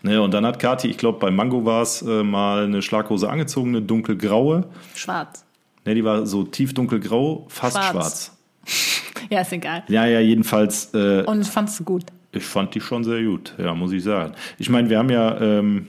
Ne, 0.02 0.22
und 0.22 0.32
dann 0.32 0.46
hat 0.46 0.60
Kati, 0.60 0.88
ich 0.88 0.98
glaube 0.98 1.18
bei 1.18 1.32
Mango 1.32 1.64
war 1.64 1.82
es, 1.82 2.00
äh, 2.02 2.22
mal 2.22 2.64
eine 2.64 2.80
Schlaghose 2.80 3.28
angezogen, 3.28 3.70
eine 3.70 3.82
dunkelgraue. 3.82 4.68
Schwarz. 4.94 5.44
Ne, 5.84 5.94
die 5.94 6.04
war 6.04 6.26
so 6.26 6.44
tief 6.44 6.74
dunkelgrau, 6.74 7.46
fast 7.48 7.76
Schwarz. 7.76 7.90
schwarz. 7.90 8.36
Ja, 9.30 9.42
ist 9.42 9.52
egal. 9.52 9.84
Ja, 9.86 10.06
ja, 10.06 10.18
jedenfalls 10.18 10.92
äh, 10.92 11.22
Und 11.24 11.46
fandst 11.46 11.78
du 11.78 11.84
gut? 11.84 12.02
ich 12.32 12.44
fand 12.44 12.74
die 12.74 12.80
schon 12.80 13.04
sehr 13.04 13.22
gut, 13.22 13.54
ja, 13.58 13.74
muss 13.74 13.92
ich 13.92 14.02
sagen. 14.02 14.34
Ich 14.58 14.68
meine, 14.70 14.88
wir 14.90 14.98
haben 14.98 15.10
ja, 15.10 15.40
ähm, 15.40 15.86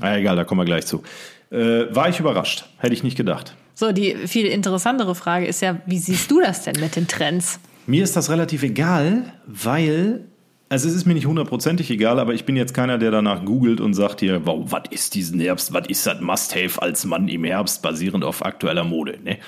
ah, 0.00 0.16
egal, 0.16 0.36
da 0.36 0.44
kommen 0.44 0.60
wir 0.60 0.64
gleich 0.64 0.86
zu. 0.86 1.02
Äh, 1.50 1.94
war 1.94 2.08
ich 2.08 2.20
überrascht, 2.20 2.64
hätte 2.78 2.94
ich 2.94 3.02
nicht 3.02 3.16
gedacht. 3.16 3.54
So, 3.74 3.92
die 3.92 4.14
viel 4.26 4.46
interessantere 4.46 5.14
Frage 5.14 5.46
ist 5.46 5.60
ja, 5.62 5.78
wie 5.86 5.98
siehst 5.98 6.30
du 6.30 6.40
das 6.40 6.62
denn 6.64 6.76
mit 6.80 6.96
den 6.96 7.06
Trends? 7.08 7.58
Mir 7.86 8.02
ist 8.04 8.16
das 8.16 8.30
relativ 8.30 8.62
egal, 8.62 9.32
weil, 9.46 10.24
also 10.68 10.88
es 10.88 10.94
ist 10.94 11.06
mir 11.06 11.14
nicht 11.14 11.26
hundertprozentig 11.26 11.90
egal, 11.90 12.18
aber 12.18 12.34
ich 12.34 12.44
bin 12.44 12.56
jetzt 12.56 12.74
keiner, 12.74 12.98
der 12.98 13.10
danach 13.10 13.44
googelt 13.44 13.80
und 13.80 13.94
sagt 13.94 14.20
hier, 14.20 14.44
wow, 14.46 14.64
was 14.70 14.84
ist 14.90 15.14
diesen 15.14 15.38
Herbst, 15.40 15.72
was 15.72 15.86
ist 15.88 16.06
das 16.06 16.20
Must-Have 16.20 16.80
als 16.80 17.04
Mann 17.04 17.28
im 17.28 17.44
Herbst, 17.44 17.82
basierend 17.82 18.24
auf 18.24 18.44
aktueller 18.44 18.84
Mode. 18.84 19.18
Ne? 19.22 19.38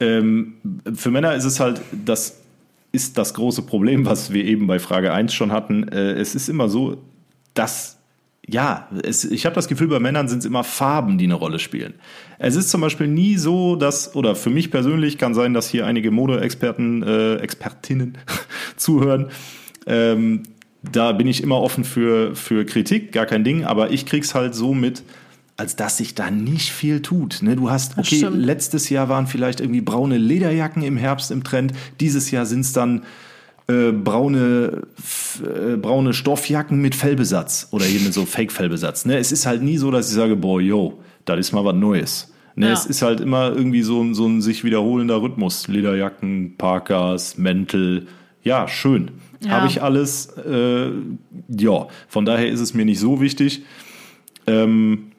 Ähm, 0.00 0.54
für 0.94 1.10
Männer 1.10 1.34
ist 1.34 1.44
es 1.44 1.60
halt, 1.60 1.80
das 1.92 2.40
ist 2.92 3.18
das 3.18 3.34
große 3.34 3.62
Problem, 3.62 4.06
was 4.06 4.32
wir 4.32 4.44
eben 4.44 4.66
bei 4.66 4.78
Frage 4.78 5.12
1 5.12 5.32
schon 5.34 5.52
hatten. 5.52 5.88
Äh, 5.88 6.12
es 6.12 6.34
ist 6.34 6.48
immer 6.48 6.68
so, 6.68 6.98
dass 7.54 7.98
ja, 8.46 8.88
es, 9.02 9.24
ich 9.24 9.46
habe 9.46 9.54
das 9.54 9.68
Gefühl, 9.68 9.88
bei 9.88 10.00
Männern 10.00 10.28
sind 10.28 10.40
es 10.40 10.44
immer 10.44 10.64
Farben, 10.64 11.16
die 11.16 11.24
eine 11.24 11.34
Rolle 11.34 11.58
spielen. 11.58 11.94
Es 12.38 12.56
ist 12.56 12.68
zum 12.70 12.82
Beispiel 12.82 13.06
nie 13.06 13.36
so, 13.38 13.74
dass, 13.74 14.14
oder 14.14 14.34
für 14.34 14.50
mich 14.50 14.70
persönlich 14.70 15.16
kann 15.16 15.32
sein, 15.32 15.54
dass 15.54 15.68
hier 15.68 15.86
einige 15.86 16.10
Modeexperten, 16.10 17.02
äh, 17.02 17.36
Expertinnen 17.36 18.18
zuhören. 18.76 19.30
Ähm, 19.86 20.42
da 20.82 21.12
bin 21.12 21.26
ich 21.26 21.42
immer 21.42 21.60
offen 21.60 21.84
für, 21.84 22.34
für 22.36 22.64
Kritik, 22.64 23.12
gar 23.12 23.26
kein 23.26 23.44
Ding, 23.44 23.64
aber 23.64 23.90
ich 23.90 24.04
krieg's 24.06 24.34
halt 24.34 24.54
so 24.54 24.74
mit, 24.74 25.02
als 25.56 25.76
dass 25.76 25.96
sich 25.98 26.14
da 26.14 26.30
nicht 26.30 26.70
viel 26.72 27.00
tut. 27.00 27.38
Ne? 27.42 27.56
Du 27.56 27.70
hast, 27.70 27.96
okay, 27.96 28.20
letztes 28.34 28.90
Jahr 28.90 29.08
waren 29.08 29.26
vielleicht 29.26 29.60
irgendwie 29.60 29.80
braune 29.80 30.18
Lederjacken 30.18 30.82
im 30.82 30.96
Herbst 30.96 31.30
im 31.30 31.42
Trend, 31.44 31.72
dieses 32.00 32.30
Jahr 32.30 32.44
sind's 32.44 32.72
dann 32.72 33.04
äh, 33.68 33.92
braune, 33.92 34.82
äh, 35.42 35.76
braune 35.76 36.12
Stoffjacken 36.12 36.80
mit 36.82 36.94
Fellbesatz 36.94 37.68
oder 37.70 37.86
hier 37.86 38.00
mit 38.00 38.12
so 38.12 38.26
Fake-Fellbesatz. 38.26 39.06
Ne? 39.06 39.16
Es 39.16 39.32
ist 39.32 39.46
halt 39.46 39.62
nie 39.62 39.78
so, 39.78 39.90
dass 39.90 40.08
ich 40.08 40.14
sage, 40.14 40.36
boah, 40.36 40.60
yo, 40.60 41.00
das 41.24 41.38
ist 41.40 41.52
mal 41.52 41.64
was 41.64 41.74
Neues. 41.74 42.30
Ne? 42.56 42.66
Ja. 42.66 42.72
Es 42.74 42.84
ist 42.84 43.00
halt 43.00 43.20
immer 43.20 43.52
irgendwie 43.54 43.82
so, 43.82 44.02
ein- 44.02 44.14
so 44.14 44.26
ein 44.26 44.42
sich 44.42 44.64
wiederholender 44.64 45.22
Rhythmus. 45.22 45.66
Lederjacken, 45.68 46.56
Parkas, 46.58 47.38
Mäntel, 47.38 48.06
Ja, 48.42 48.68
schön. 48.68 49.10
Ja. 49.40 49.50
Habe 49.50 49.66
ich 49.66 49.82
alles. 49.82 50.26
Äh, 50.38 50.90
ja, 51.48 51.86
von 52.08 52.24
daher 52.24 52.48
ist 52.48 52.60
es 52.60 52.74
mir 52.74 52.84
nicht 52.84 53.00
so 53.00 53.20
wichtig. 53.20 53.62
Ähm, 54.46 55.10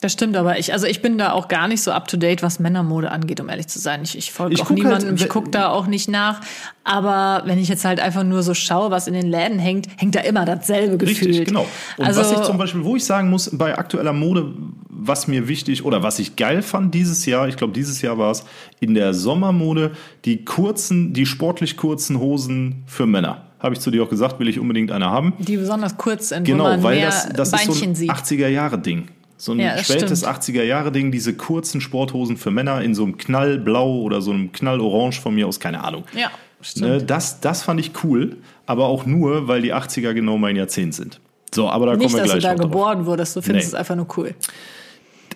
Das 0.00 0.12
stimmt, 0.12 0.36
aber 0.36 0.58
ich, 0.58 0.72
also 0.72 0.88
ich 0.88 1.00
bin 1.00 1.16
da 1.16 1.30
auch 1.30 1.46
gar 1.46 1.68
nicht 1.68 1.80
so 1.80 1.92
up 1.92 2.08
to 2.08 2.16
date, 2.16 2.42
was 2.42 2.58
Männermode 2.58 3.12
angeht, 3.12 3.40
um 3.40 3.48
ehrlich 3.48 3.68
zu 3.68 3.78
sein. 3.78 4.00
Ich, 4.02 4.18
ich 4.18 4.32
folge 4.32 4.60
auch 4.60 4.66
guck 4.66 4.76
niemandem, 4.76 5.10
halt, 5.10 5.20
ich 5.20 5.28
gucke 5.28 5.50
da 5.50 5.68
auch 5.68 5.86
nicht 5.86 6.08
nach. 6.08 6.40
Aber 6.82 7.46
wenn 7.46 7.58
ich 7.58 7.68
jetzt 7.68 7.84
halt 7.84 8.00
einfach 8.00 8.24
nur 8.24 8.42
so 8.42 8.54
schaue, 8.54 8.90
was 8.90 9.06
in 9.06 9.14
den 9.14 9.28
Läden 9.28 9.60
hängt, 9.60 9.86
hängt 9.96 10.16
da 10.16 10.20
immer 10.20 10.44
dasselbe 10.44 10.98
Gefühl. 10.98 11.28
Richtig, 11.28 11.46
genau. 11.46 11.68
Und 11.96 12.04
also, 12.04 12.20
was 12.20 12.32
ich 12.32 12.42
zum 12.42 12.58
Beispiel, 12.58 12.82
wo 12.82 12.96
ich 12.96 13.04
sagen 13.04 13.30
muss, 13.30 13.48
bei 13.56 13.78
aktueller 13.78 14.12
Mode, 14.12 14.52
was 14.88 15.28
mir 15.28 15.46
wichtig 15.46 15.84
oder 15.84 16.02
was 16.02 16.18
ich 16.18 16.34
geil 16.34 16.62
fand 16.62 16.92
dieses 16.92 17.24
Jahr, 17.24 17.46
ich 17.46 17.56
glaube 17.56 17.72
dieses 17.72 18.02
Jahr 18.02 18.18
war 18.18 18.32
es, 18.32 18.44
in 18.80 18.94
der 18.94 19.14
Sommermode, 19.14 19.92
die 20.24 20.44
kurzen, 20.44 21.12
die 21.12 21.26
sportlich 21.26 21.76
kurzen 21.76 22.18
Hosen 22.18 22.82
für 22.86 23.06
Männer. 23.06 23.46
Habe 23.62 23.74
ich 23.74 23.80
zu 23.80 23.90
dir 23.90 24.02
auch 24.02 24.08
gesagt, 24.08 24.38
will 24.40 24.48
ich 24.48 24.58
unbedingt 24.58 24.90
eine 24.90 25.06
haben. 25.08 25.34
die 25.38 25.56
besonders 25.56 25.96
kurz 25.96 26.30
sind, 26.30 26.46
wo 26.48 26.52
Genau, 26.52 26.64
man 26.64 26.82
weil 26.82 26.96
mehr 26.96 27.06
das, 27.06 27.28
das 27.28 27.52
ist 27.52 27.60
so 27.64 27.66
Beinchen 27.72 27.90
ein 27.90 27.94
sieht. 27.94 28.10
80er-Jahre-Ding. 28.10 29.08
So 29.36 29.52
ein 29.52 29.60
Ja, 29.60 29.78
spätes 29.78 30.20
stimmt. 30.20 30.36
80er-Jahre-Ding, 30.36 31.10
diese 31.12 31.34
kurzen 31.34 31.80
Sporthosen 31.80 32.36
für 32.36 32.50
Männer 32.50 32.80
in 32.82 32.94
so 32.94 33.04
einem 33.04 33.16
Knallblau 33.16 34.00
oder 34.00 34.20
so 34.22 34.30
einem 34.32 34.52
Knallorange 34.52 35.12
von 35.14 35.34
mir 35.34 35.46
aus, 35.46 35.58
keine 35.60 35.82
Ahnung. 35.84 36.04
Ja, 36.16 36.30
stimmt. 36.60 36.86
Ne, 36.88 37.02
das, 37.02 37.40
das 37.40 37.62
fand 37.62 37.80
ich 37.80 37.92
cool, 38.04 38.36
aber 38.66 38.86
auch 38.86 39.06
nur, 39.06 39.48
weil 39.48 39.62
die 39.62 39.72
80er 39.74 40.12
genau 40.12 40.38
mein 40.38 40.56
Jahrzehnt 40.56 40.94
sind. 40.94 41.20
So, 41.54 41.68
aber 41.68 41.86
da 41.86 41.92
Nicht, 41.96 42.02
kommen 42.06 42.14
wir 42.14 42.22
dass 42.22 42.32
du 42.32 42.38
gleich 42.38 42.42
da 42.44 42.52
noch 42.54 42.60
drauf. 42.62 42.70
geboren 42.70 43.06
wurdest, 43.06 43.36
du 43.36 43.42
findest 43.42 43.66
Nee. 43.66 43.68
es 43.70 43.74
einfach 43.74 43.94
nur 43.96 44.06
cool. 44.16 44.34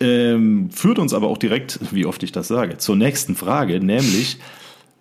Ähm, 0.01 0.69
führt 0.71 0.99
uns 0.99 1.15
aber 1.15 1.29
auch 1.29 1.39
direkt, 1.39 1.79
wie 1.91 2.07
oft 2.07 2.23
ich 2.23 2.31
das 2.33 2.49
sage, 2.49 2.77
zur 2.79 2.97
nächsten 2.97 3.35
Frage, 3.35 3.81
nämlich, 3.81 4.39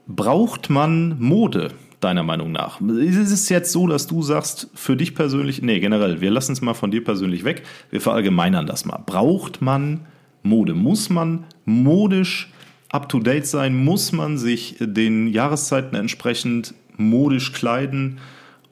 braucht 0.08 0.70
man 0.70 1.18
Mode, 1.20 1.72
deiner 2.00 2.24
Meinung 2.24 2.52
nach? 2.52 2.82
Ist 2.82 3.32
es 3.32 3.50
jetzt 3.50 3.72
so, 3.72 3.88
dass 3.88 4.08
du 4.08 4.22
sagst, 4.22 4.70
für 4.74 4.96
dich 4.96 5.16
persönlich, 5.16 5.62
nee, 5.62 5.80
generell, 5.80 6.22
wir 6.22 6.32
lassen 6.32 6.52
es 6.52 6.62
mal 6.62 6.74
von 6.74 6.92
dir 6.92 7.04
persönlich 7.04 7.44
weg, 7.44 7.64
wir 7.90 8.02
verallgemeinern 8.02 8.68
das 8.68 8.86
mal. 8.86 9.02
Braucht 9.06 9.62
man 9.62 10.06
Mode? 10.44 10.74
Muss 10.74 11.10
man 11.10 11.46
modisch 11.66 12.52
up-to-date 12.92 13.48
sein? 13.48 13.84
Muss 13.84 14.12
man 14.12 14.38
sich 14.38 14.78
den 14.80 15.28
Jahreszeiten 15.28 15.96
entsprechend 15.96 16.74
modisch 16.98 17.52
kleiden? 17.54 18.20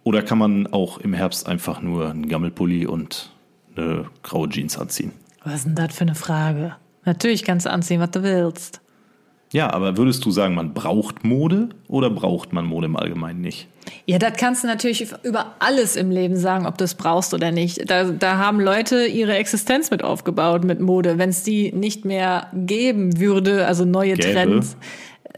Oder 0.04 0.22
kann 0.22 0.38
man 0.38 0.68
auch 0.68 1.00
im 1.00 1.14
Herbst 1.14 1.48
einfach 1.48 1.82
nur 1.82 2.10
einen 2.10 2.28
Gammelpulli 2.28 2.86
und 2.86 3.32
eine 3.76 4.06
graue 4.22 4.50
Jeans 4.50 4.78
anziehen? 4.78 5.12
Was 5.44 5.56
ist 5.56 5.66
denn 5.66 5.76
das 5.76 5.96
für 5.96 6.02
eine 6.02 6.16
Frage? 6.16 6.76
Natürlich 7.06 7.44
kannst 7.44 7.66
du 7.66 7.72
anziehen, 7.72 8.00
was 8.00 8.12
du 8.12 8.24
willst. 8.24 8.82
Ja, 9.54 9.72
aber 9.72 9.98
würdest 9.98 10.26
du 10.26 10.32
sagen, 10.32 10.56
man 10.56 10.74
braucht 10.74 11.24
Mode 11.24 11.70
oder 11.88 12.10
braucht 12.10 12.54
man 12.54 12.66
Mode 12.66 12.88
im 12.88 12.96
Allgemeinen 12.96 13.40
nicht? 13.40 13.68
Ja, 14.08 14.18
das 14.18 14.34
kannst 14.36 14.64
du 14.64 14.68
natürlich 14.68 15.06
über 15.22 15.54
alles 15.60 15.96
im 15.96 16.10
Leben 16.10 16.36
sagen, 16.38 16.66
ob 16.66 16.80
du 16.80 16.84
es 16.84 16.96
brauchst 16.96 17.36
oder 17.36 17.52
nicht. 17.52 17.88
Da, 17.88 18.06
da 18.06 18.38
haben 18.40 18.60
Leute 18.60 19.06
ihre 19.06 19.36
Existenz 19.36 19.92
mit 19.92 20.04
aufgebaut 20.04 20.64
mit 20.64 20.80
Mode. 20.80 21.20
Wenn 21.20 21.30
es 21.30 21.44
die 21.44 21.72
nicht 21.72 22.04
mehr 22.04 22.48
geben 22.54 23.20
würde, 23.20 23.68
also 23.68 23.86
neue 23.86 24.16
Gäbe. 24.16 24.34
Trends, 24.34 24.76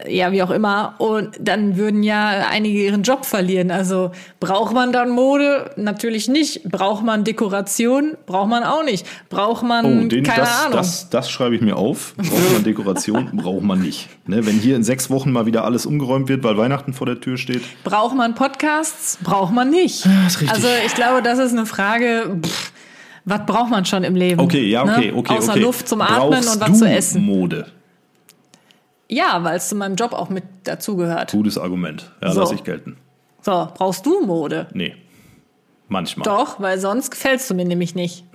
ja, 0.06 0.30
wie 0.30 0.42
auch 0.42 0.50
immer, 0.50 0.94
und 0.98 1.30
dann 1.40 1.76
würden 1.78 2.02
ja 2.02 2.46
einige 2.50 2.84
ihren 2.84 3.02
Job 3.02 3.24
verlieren. 3.24 3.70
Also 3.70 4.10
braucht 4.40 4.74
man 4.74 4.92
dann 4.92 5.08
Mode? 5.08 5.70
Natürlich 5.76 6.28
nicht. 6.28 6.64
Braucht 6.64 7.02
man 7.02 7.24
Dekoration? 7.24 8.14
Braucht 8.26 8.48
man 8.50 8.62
auch 8.62 8.84
nicht. 8.84 9.06
Braucht 9.30 9.62
man, 9.62 9.86
Oh, 9.86 10.08
den, 10.08 10.22
keine 10.22 10.40
das, 10.40 10.60
Ahnung. 10.60 10.72
das, 10.76 11.08
das 11.08 11.30
schreibe 11.30 11.54
ich 11.56 11.62
mir 11.62 11.76
auf. 11.76 12.14
Braucht 12.16 12.52
man 12.52 12.64
Dekoration? 12.64 13.30
braucht 13.36 13.62
man 13.62 13.80
nicht. 13.80 14.08
Ne, 14.26 14.44
wenn 14.44 14.58
hier 14.58 14.76
in 14.76 14.84
sechs 14.84 15.08
Wochen 15.08 15.32
mal 15.32 15.46
wieder 15.46 15.64
alles 15.64 15.86
umgeräumt 15.86 16.28
wird, 16.28 16.44
weil 16.44 16.58
Weihnachten 16.58 16.92
vor 16.92 17.06
der 17.06 17.20
Tür 17.20 17.38
steht. 17.38 17.62
Braucht 17.82 18.14
man 18.14 18.34
Podcasts? 18.34 19.18
Braucht 19.22 19.54
man 19.54 19.70
nicht. 19.70 20.06
richtig. 20.26 20.50
Also 20.50 20.68
ich 20.84 20.94
glaube, 20.94 21.22
das 21.22 21.38
ist 21.38 21.52
eine 21.52 21.64
Frage, 21.64 22.36
pff, 22.44 22.72
was 23.24 23.46
braucht 23.46 23.70
man 23.70 23.84
schon 23.86 24.04
im 24.04 24.14
Leben? 24.14 24.40
Okay, 24.40 24.68
ja, 24.68 24.82
okay, 24.82 25.10
ne? 25.10 25.16
okay. 25.16 25.38
Außer 25.38 25.52
okay. 25.52 25.60
Luft 25.60 25.88
zum 25.88 26.00
Atmen 26.00 26.30
Brauchst 26.30 26.54
und 26.54 26.60
was 26.60 26.78
zu 26.78 26.88
essen. 26.88 27.24
Mode. 27.24 27.66
Ja, 29.08 29.42
weil 29.44 29.56
es 29.56 29.68
zu 29.68 29.74
meinem 29.76 29.94
Job 29.96 30.12
auch 30.12 30.28
mit 30.28 30.44
dazugehört. 30.64 31.32
Gutes 31.32 31.58
Argument. 31.58 32.10
Ja, 32.22 32.32
So. 32.32 32.40
lass 32.40 32.52
ich 32.52 32.64
gelten. 32.64 32.96
So, 33.42 33.68
brauchst 33.74 34.04
du 34.06 34.24
Mode? 34.26 34.66
Nee. 34.72 34.94
Manchmal. 35.88 36.24
Doch, 36.24 36.58
weil 36.60 36.80
sonst 36.80 37.10
gefällst 37.12 37.48
du 37.48 37.54
mir 37.54 37.64
nämlich 37.64 37.94
nicht. 37.94 38.24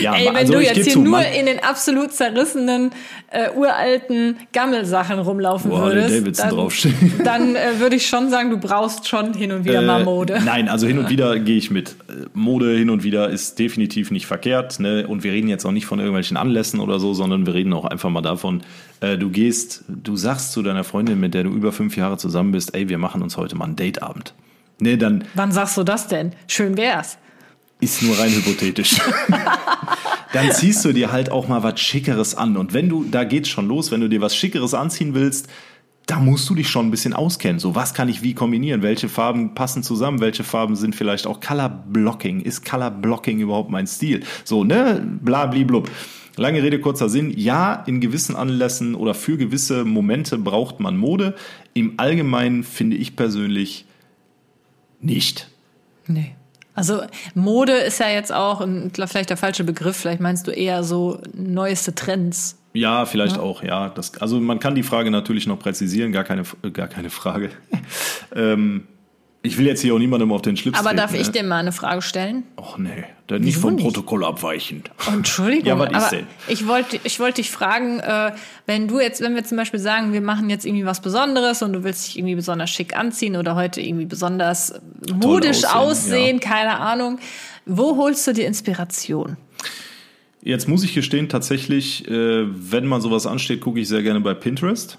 Ja, 0.00 0.14
Ey, 0.14 0.26
wenn 0.26 0.36
also 0.36 0.54
du 0.54 0.60
jetzt 0.60 0.84
hier 0.84 0.92
zu, 0.94 1.00
nur 1.00 1.20
in 1.20 1.46
den 1.46 1.62
absolut 1.62 2.12
zerrissenen, 2.12 2.90
äh, 3.30 3.50
uralten 3.54 4.36
Gammelsachen 4.52 5.18
rumlaufen 5.18 5.72
Harley 5.72 6.24
würdest, 6.24 6.40
dann, 6.40 6.68
dann 7.24 7.56
äh, 7.56 7.78
würde 7.78 7.96
ich 7.96 8.06
schon 8.06 8.30
sagen, 8.30 8.50
du 8.50 8.58
brauchst 8.58 9.08
schon 9.08 9.34
hin 9.34 9.52
und 9.52 9.64
wieder 9.64 9.82
mal 9.82 10.00
Äh, 10.00 10.04
Mode. 10.04 10.40
Nein, 10.44 10.68
also 10.68 10.86
hin 10.86 10.98
und 10.98 11.10
wieder 11.10 11.38
gehe 11.38 11.56
ich 11.56 11.70
mit. 11.70 11.90
Äh, 12.08 12.26
Mode 12.32 12.76
hin 12.76 12.90
und 12.90 13.02
wieder 13.04 13.28
ist 13.28 13.58
definitiv 13.58 14.10
nicht 14.10 14.26
verkehrt. 14.26 14.80
Ne? 14.80 15.06
Und 15.06 15.22
wir 15.22 15.32
reden 15.32 15.48
jetzt 15.48 15.64
auch 15.64 15.72
nicht 15.72 15.86
von 15.86 15.98
irgendwelchen 15.98 16.36
Anlässen 16.36 16.80
oder 16.80 16.98
so, 16.98 17.14
sondern 17.14 17.46
wir 17.46 17.54
reden 17.54 17.72
auch 17.72 17.84
einfach 17.84 18.10
mal 18.10 18.22
davon, 18.22 18.62
äh, 19.00 19.16
du 19.16 19.30
gehst, 19.30 19.84
du 19.88 20.16
sagst 20.16 20.52
zu 20.52 20.62
deiner 20.62 20.84
Freundin, 20.84 21.20
mit 21.20 21.34
der 21.34 21.44
du 21.44 21.50
über 21.50 21.72
fünf 21.72 21.96
Jahre 21.96 22.16
zusammen 22.16 22.52
bist, 22.52 22.74
ey, 22.74 22.88
wir 22.88 22.98
machen 22.98 23.22
uns 23.22 23.36
heute 23.36 23.56
mal 23.56 23.66
einen 23.66 23.76
Dateabend. 23.76 24.34
Ne, 24.80 24.96
dann 24.96 25.24
Wann 25.34 25.52
sagst 25.52 25.76
du 25.76 25.84
das 25.84 26.08
denn? 26.08 26.32
Schön 26.46 26.76
wär's. 26.76 27.18
Ist 27.80 28.02
nur 28.02 28.18
rein 28.18 28.30
hypothetisch. 28.30 29.00
dann 30.32 30.52
ziehst 30.52 30.84
du 30.84 30.92
dir 30.92 31.12
halt 31.12 31.30
auch 31.30 31.48
mal 31.48 31.62
was 31.62 31.80
Schickeres 31.80 32.34
an. 32.34 32.56
Und 32.56 32.72
wenn 32.72 32.88
du, 32.88 33.04
da 33.04 33.24
geht's 33.24 33.48
schon 33.48 33.68
los, 33.68 33.90
wenn 33.90 34.00
du 34.00 34.08
dir 34.08 34.20
was 34.20 34.36
Schickeres 34.36 34.74
anziehen 34.74 35.14
willst, 35.14 35.48
da 36.06 36.18
musst 36.18 36.48
du 36.50 36.54
dich 36.56 36.68
schon 36.68 36.88
ein 36.88 36.90
bisschen 36.90 37.12
auskennen. 37.12 37.60
So, 37.60 37.74
was 37.74 37.94
kann 37.94 38.08
ich 38.08 38.22
wie 38.22 38.34
kombinieren? 38.34 38.82
Welche 38.82 39.08
Farben 39.08 39.54
passen 39.54 39.82
zusammen? 39.82 40.20
Welche 40.20 40.42
Farben 40.42 40.74
sind 40.74 40.96
vielleicht 40.96 41.26
auch 41.26 41.40
Color 41.40 41.68
Blocking? 41.68 42.40
Ist 42.40 42.64
Color 42.64 42.90
Blocking 42.90 43.38
überhaupt 43.38 43.70
mein 43.70 43.86
Stil? 43.86 44.24
So, 44.44 44.64
ne? 44.64 45.06
Blabli-blub. 45.22 45.88
Lange 46.36 46.62
Rede, 46.62 46.80
kurzer 46.80 47.08
Sinn. 47.08 47.32
Ja, 47.36 47.84
in 47.86 48.00
gewissen 48.00 48.34
Anlässen 48.34 48.94
oder 48.94 49.14
für 49.14 49.36
gewisse 49.36 49.84
Momente 49.84 50.38
braucht 50.38 50.80
man 50.80 50.96
Mode. 50.96 51.36
Im 51.74 51.94
Allgemeinen 51.98 52.64
finde 52.64 52.96
ich 52.96 53.14
persönlich 53.14 53.84
nicht. 55.00 55.48
Nee. 56.06 56.34
Also 56.74 57.02
Mode 57.34 57.72
ist 57.72 57.98
ja 58.00 58.08
jetzt 58.08 58.32
auch 58.32 58.60
ein, 58.60 58.92
vielleicht 58.94 59.30
der 59.30 59.36
falsche 59.36 59.64
Begriff. 59.64 59.96
Vielleicht 59.96 60.20
meinst 60.20 60.46
du 60.46 60.50
eher 60.50 60.84
so 60.84 61.20
neueste 61.34 61.94
Trends. 61.94 62.58
Ja, 62.72 63.04
vielleicht 63.04 63.38
auch, 63.38 63.62
ja. 63.62 63.88
Das, 63.88 64.20
also 64.20 64.38
man 64.40 64.60
kann 64.60 64.76
die 64.76 64.84
Frage 64.84 65.10
natürlich 65.10 65.46
noch 65.46 65.58
präzisieren, 65.58 66.12
gar 66.12 66.24
keine, 66.24 66.44
gar 66.72 66.86
keine 66.86 67.10
Frage. 67.10 67.50
ähm, 68.34 68.86
ich 69.42 69.56
will 69.56 69.66
jetzt 69.66 69.80
hier 69.80 69.94
auch 69.94 69.98
niemandem 69.98 70.32
auf 70.32 70.42
den 70.42 70.56
Schlips 70.56 70.78
Aber 70.78 70.90
treten, 70.90 70.96
darf 70.98 71.14
ich 71.14 71.26
ne? 71.28 71.32
dir 71.32 71.42
mal 71.44 71.58
eine 71.60 71.72
Frage 71.72 72.02
stellen? 72.02 72.42
Och 72.58 72.76
nee, 72.78 73.04
dann 73.26 73.40
nicht 73.40 73.54
Wieso 73.56 73.60
vom 73.68 73.74
nicht? 73.76 73.84
Protokoll 73.84 74.24
abweichend. 74.24 74.90
Oh, 75.08 75.12
Entschuldigung, 75.14 75.66
Ja, 75.66 75.78
was 75.78 75.88
ist 75.90 75.94
aber 75.96 76.10
denn? 76.16 76.26
ich 76.48 76.66
wollte 76.66 77.00
ich 77.04 77.20
wollte 77.20 77.36
dich 77.36 77.50
fragen, 77.50 78.00
äh, 78.00 78.32
wenn 78.66 78.86
du 78.86 79.00
jetzt, 79.00 79.22
wenn 79.22 79.34
wir 79.34 79.44
zum 79.44 79.56
Beispiel 79.56 79.80
sagen, 79.80 80.12
wir 80.12 80.20
machen 80.20 80.50
jetzt 80.50 80.66
irgendwie 80.66 80.84
was 80.84 81.00
Besonderes 81.00 81.62
und 81.62 81.72
du 81.72 81.84
willst 81.84 82.06
dich 82.08 82.18
irgendwie 82.18 82.34
besonders 82.34 82.68
schick 82.70 82.94
anziehen 82.96 83.36
oder 83.36 83.54
heute 83.54 83.80
irgendwie 83.80 84.04
besonders 84.06 84.74
modisch 85.14 85.64
aussehen, 85.64 85.74
aussehen, 85.74 86.40
keine 86.40 86.78
Ahnung, 86.78 87.18
wo 87.64 87.96
holst 87.96 88.26
du 88.26 88.32
die 88.34 88.42
Inspiration? 88.42 89.36
Jetzt 90.42 90.68
muss 90.68 90.84
ich 90.84 90.94
gestehen, 90.94 91.28
tatsächlich, 91.28 92.08
äh, 92.08 92.44
wenn 92.46 92.86
mal 92.86 93.00
sowas 93.00 93.26
ansteht, 93.26 93.60
gucke 93.60 93.80
ich 93.80 93.88
sehr 93.88 94.02
gerne 94.02 94.20
bei 94.20 94.32
Pinterest. 94.34 94.98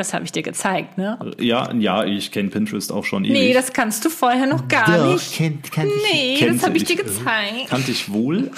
Das 0.00 0.14
habe 0.14 0.24
ich 0.24 0.32
dir 0.32 0.40
gezeigt, 0.40 0.96
ne? 0.96 1.18
Ja, 1.38 1.74
ja, 1.74 2.04
ich 2.04 2.32
kenne 2.32 2.48
Pinterest 2.48 2.90
auch 2.90 3.04
schon 3.04 3.22
ewig. 3.26 3.34
Nee, 3.34 3.52
das 3.52 3.74
kannst 3.74 4.02
du 4.02 4.08
vorher 4.08 4.46
noch 4.46 4.66
gar 4.66 5.12
nicht. 5.12 5.34
kennt, 5.34 5.70
kannte 5.70 5.92
ich. 5.94 6.12
Nee, 6.14 6.36
Kennte 6.38 6.54
das 6.54 6.64
habe 6.64 6.78
ich 6.78 6.84
dir 6.84 6.94
ich, 6.94 7.00
gezeigt. 7.00 7.68
Kannte 7.68 7.90
ich 7.90 8.10
wohl, 8.10 8.50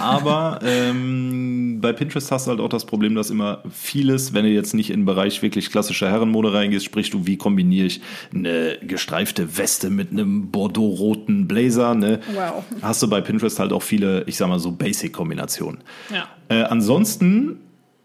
aber 0.00 0.60
ähm, 0.62 1.78
bei 1.80 1.94
Pinterest 1.94 2.30
hast 2.30 2.46
du 2.46 2.50
halt 2.50 2.60
auch 2.60 2.68
das 2.68 2.84
Problem, 2.84 3.14
dass 3.14 3.30
immer 3.30 3.62
vieles, 3.72 4.34
wenn 4.34 4.44
du 4.44 4.50
jetzt 4.50 4.74
nicht 4.74 4.90
in 4.90 5.00
den 5.00 5.06
Bereich 5.06 5.40
wirklich 5.40 5.70
klassischer 5.70 6.10
Herrenmode 6.10 6.52
reingehst, 6.52 6.84
sprichst 6.84 7.14
du, 7.14 7.26
wie 7.26 7.38
kombiniere 7.38 7.86
ich 7.86 8.02
eine 8.34 8.76
gestreifte 8.82 9.56
Weste 9.56 9.88
mit 9.88 10.10
einem 10.10 10.50
bordeaux-roten 10.50 11.48
Blazer, 11.48 11.94
ne? 11.94 12.20
Wow. 12.34 12.64
Hast 12.82 13.02
du 13.02 13.08
bei 13.08 13.22
Pinterest 13.22 13.58
halt 13.58 13.72
auch 13.72 13.82
viele, 13.82 14.24
ich 14.26 14.36
sag 14.36 14.48
mal 14.48 14.58
so 14.58 14.72
Basic-Kombinationen. 14.72 15.80
Ja. 16.12 16.28
Äh, 16.50 16.64
ansonsten, 16.64 17.60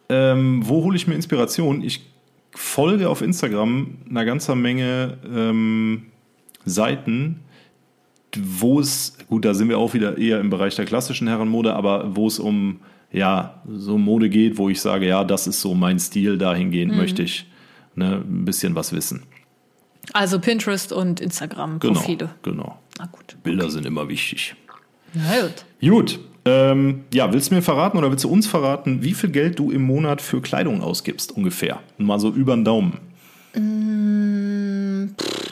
ähm, 0.08 0.62
wo 0.64 0.86
hole 0.86 0.96
ich 0.96 1.06
mir 1.06 1.16
Inspiration? 1.16 1.84
Ich 1.84 2.17
folge 2.58 3.08
auf 3.10 3.22
Instagram 3.22 3.98
einer 4.10 4.26
ganzen 4.26 4.60
Menge 4.62 5.18
ähm, 5.26 6.08
Seiten, 6.66 7.42
wo 8.38 8.80
es, 8.80 9.18
gut, 9.28 9.46
da 9.46 9.54
sind 9.54 9.70
wir 9.70 9.78
auch 9.78 9.94
wieder 9.94 10.18
eher 10.18 10.40
im 10.40 10.50
Bereich 10.50 10.76
der 10.76 10.86
klassischen 10.86 11.28
Herrenmode, 11.28 11.74
aber 11.74 12.16
wo 12.16 12.28
es 12.28 12.40
um 12.40 12.80
ja, 13.12 13.62
so 13.68 13.98
Mode 13.98 14.30
geht, 14.30 14.58
wo 14.58 14.70
ich 14.70 14.82
sage, 14.82 15.08
ja, 15.08 15.24
das 15.24 15.48
ist 15.48 15.62
so 15.62 15.74
mein 15.74 15.98
Stil, 16.00 16.38
dahingehend 16.38 16.92
Mhm. 16.92 16.98
möchte 16.98 17.24
ich 17.24 17.46
ne, 17.96 18.24
ein 18.28 18.44
bisschen 18.46 18.76
was 18.76 18.92
wissen. 18.92 19.24
Also 20.14 20.40
Pinterest 20.40 20.92
und 20.92 21.20
Instagram 21.20 21.80
Profile. 21.80 22.30
Genau, 22.42 22.64
genau. 22.64 22.80
Na 23.00 23.06
gut. 23.06 23.38
Bilder 23.44 23.70
sind 23.70 23.86
immer 23.86 24.08
wichtig. 24.10 24.56
Na 25.14 25.42
gut. 25.42 25.66
Gut. 25.82 26.20
Ähm, 26.48 27.04
ja, 27.14 27.32
willst 27.34 27.52
du 27.52 27.56
mir 27.56 27.62
verraten 27.62 27.98
oder 27.98 28.10
willst 28.12 28.24
du 28.24 28.30
uns 28.30 28.48
verraten, 28.48 29.04
wie 29.04 29.14
viel 29.14 29.30
Geld 29.32 29.60
du 29.60 29.72
im 29.72 29.84
Monat 29.84 30.22
für 30.22 30.42
Kleidung 30.42 30.82
ausgibst, 30.82 31.32
ungefähr? 31.36 31.80
Mal 31.98 32.20
so 32.20 32.30
über 32.30 32.56
den 32.56 32.66
Daumen. 32.66 33.00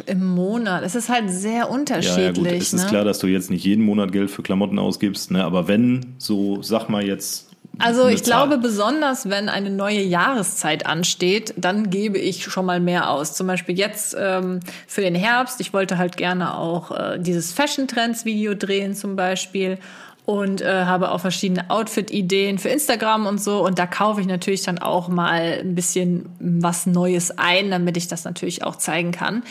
Im 0.08 0.26
Monat. 0.26 0.84
Es 0.84 0.96
ist 0.96 1.10
halt 1.10 1.30
sehr 1.32 1.54
Ja, 1.60 1.66
unterschiedlich. 1.66 2.18
ja 2.18 2.32
gut, 2.32 2.62
es 2.62 2.74
ne? 2.74 2.82
ist 2.82 2.88
klar, 2.88 3.04
dass 3.04 3.20
du 3.20 3.28
jetzt 3.28 3.50
nicht 3.50 3.66
jeden 3.66 3.84
Monat 3.84 4.12
Geld 4.12 4.30
für 4.30 4.44
Klamotten 4.44 4.78
ausgibst, 4.80 5.32
ne? 5.32 5.44
aber 5.44 5.68
wenn, 5.68 6.16
so 6.18 6.62
sag 6.62 6.88
mal 6.90 7.04
jetzt. 7.06 7.50
Also 7.80 8.08
ich 8.08 8.24
Zahl. 8.24 8.48
glaube, 8.48 8.62
besonders 8.62 9.30
wenn 9.30 9.50
eine 9.50 9.70
neue 9.70 10.02
Jahreszeit 10.02 10.86
ansteht, 10.86 11.54
dann 11.58 11.90
gebe 11.90 12.18
ich 12.18 12.44
schon 12.44 12.66
mal 12.66 12.80
mehr 12.80 13.10
aus. 13.10 13.34
Zum 13.34 13.48
Beispiel 13.48 13.78
jetzt 13.78 14.16
ähm, 14.18 14.62
für 14.88 15.02
den 15.02 15.16
Herbst. 15.16 15.60
Ich 15.60 15.74
wollte 15.74 15.98
halt 15.98 16.16
gerne 16.16 16.56
auch 16.58 16.92
äh, 16.92 17.18
dieses 17.20 17.52
Fashion 17.52 17.88
Trends 17.88 18.24
Video 18.24 18.54
drehen 18.54 18.94
zum 18.94 19.16
Beispiel 19.18 19.78
und 20.26 20.62
äh, 20.62 20.86
habe 20.86 21.12
auch 21.12 21.20
verschiedene 21.20 21.70
Outfit-Ideen 21.70 22.58
für 22.58 22.70
Instagram 22.70 23.28
und 23.28 23.40
so. 23.40 23.64
Und 23.64 23.78
da 23.80 23.86
kaufe 23.86 24.22
ich 24.22 24.28
natürlich 24.28 24.64
dann 24.64 24.80
auch 24.80 25.08
mal 25.08 25.60
ein 25.62 25.76
bisschen 25.76 26.30
was 26.40 26.86
Neues 26.86 27.38
ein, 27.38 27.72
damit 27.72 27.98
ich 27.98 28.08
das 28.08 28.26
natürlich 28.26 28.64
auch 28.64 28.76
zeigen 28.76 29.12
kann. 29.12 29.44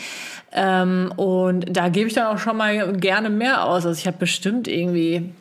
Ähm, 0.51 1.13
und 1.15 1.65
da 1.75 1.89
gebe 1.89 2.07
ich 2.07 2.13
dann 2.13 2.27
auch 2.27 2.39
schon 2.39 2.57
mal 2.57 2.93
gerne 2.93 3.29
mehr 3.29 3.65
aus. 3.65 3.85
Also 3.85 3.99
ich 3.99 4.07
habe 4.07 4.17
bestimmt 4.17 4.67
irgendwie 4.67 5.31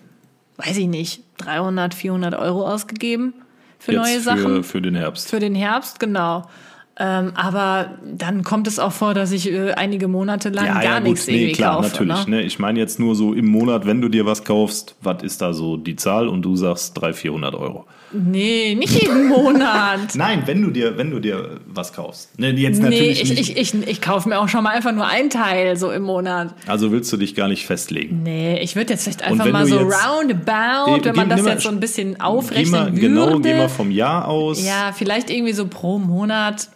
weiß 0.57 0.77
ich 0.77 0.87
nicht, 0.87 1.23
300, 1.38 1.94
400 1.94 2.35
Euro 2.35 2.66
ausgegeben 2.66 3.35
für 3.79 3.92
jetzt 3.92 4.01
neue 4.01 4.16
für, 4.16 4.23
Sachen. 4.23 4.64
Für 4.64 4.81
den 4.81 4.94
Herbst. 4.94 5.29
Für 5.29 5.40
den 5.40 5.55
Herbst, 5.55 6.01
genau. 6.01 6.49
Ähm, 6.97 7.33
aber 7.35 7.91
dann 8.17 8.45
kommt 8.45 8.69
es 8.69 8.79
auch 8.79 8.93
vor, 8.93 9.15
dass 9.15 9.33
ich 9.33 9.51
äh, 9.53 9.73
einige 9.73 10.07
Monate 10.07 10.51
lang 10.51 10.81
gar 10.81 11.01
nichts 11.01 11.27
nee, 11.27 11.35
irgendwie 11.35 11.53
klar, 11.55 11.77
kaufe. 11.83 11.89
natürlich. 11.89 12.27
Ne? 12.29 12.37
Ne? 12.37 12.43
Ich 12.43 12.61
meine 12.61 12.79
jetzt 12.79 13.01
nur 13.01 13.17
so 13.17 13.35
im 13.35 13.47
Monat, 13.47 13.85
wenn 13.85 14.01
du 14.01 14.09
dir 14.09 14.27
was 14.27 14.45
kaufst, 14.45 14.95
was 15.03 15.23
ist 15.25 15.43
da 15.43 15.53
so 15.53 15.77
die 15.77 15.97
Zahl 15.97 16.29
und 16.29 16.43
du 16.43 16.55
sagst 16.55 16.97
300, 17.01 17.17
400 17.17 17.55
Euro. 17.57 17.87
Nee, 18.13 18.77
nicht 18.77 19.03
jeden 19.03 19.27
Monat. 19.29 20.15
Nein, 20.15 20.45
wenn 20.47 20.63
du 20.63 20.71
dir, 20.71 20.97
wenn 20.97 21.11
du 21.11 21.19
dir 21.19 21.59
was 21.67 21.93
kaufst. 21.93 22.39
Ne, 22.39 22.51
jetzt 22.53 22.79
nee, 22.81 22.85
natürlich 22.91 23.23
ich, 23.23 23.31
nicht. 23.31 23.57
ich, 23.59 23.75
ich, 23.75 23.89
ich 23.89 24.01
kaufe 24.01 24.29
mir 24.29 24.39
auch 24.39 24.49
schon 24.49 24.63
mal 24.63 24.71
einfach 24.71 24.93
nur 24.93 25.09
ein 25.09 25.31
Teil 25.31 25.77
so 25.77 25.91
im 25.91 26.03
Monat. 26.05 26.55
also 26.69 26.93
willst 26.93 27.13
du 27.13 27.17
dich 27.17 27.35
gar 27.35 27.49
nicht 27.49 27.67
festlegen. 27.67 28.23
Nee, 28.23 28.61
ich 28.61 28.77
würde 28.77 28.93
jetzt 28.93 29.03
vielleicht 29.03 29.25
einfach 29.25 29.51
mal 29.51 29.67
so 29.67 29.81
jetzt- 29.81 29.97
roundabout, 30.07 31.01
Geh- 31.01 31.05
wenn 31.07 31.17
man 31.17 31.29
geh- 31.29 31.35
das 31.35 31.43
mal- 31.43 31.51
jetzt 31.55 31.63
so 31.65 31.71
ein 31.71 31.81
bisschen 31.81 32.15
Geh 32.15 32.21
aufrechnen 32.21 32.71
mal, 32.71 32.87
würde. 32.93 33.01
genau, 33.01 33.39
geh 33.41 33.55
mal 33.59 33.69
vom 33.69 33.91
Jahr 33.91 34.29
aus. 34.29 34.65
ja, 34.65 34.93
vielleicht 34.97 35.29
irgendwie 35.31 35.53
so 35.53 35.67
pro 35.67 35.99
Monat 35.99 36.69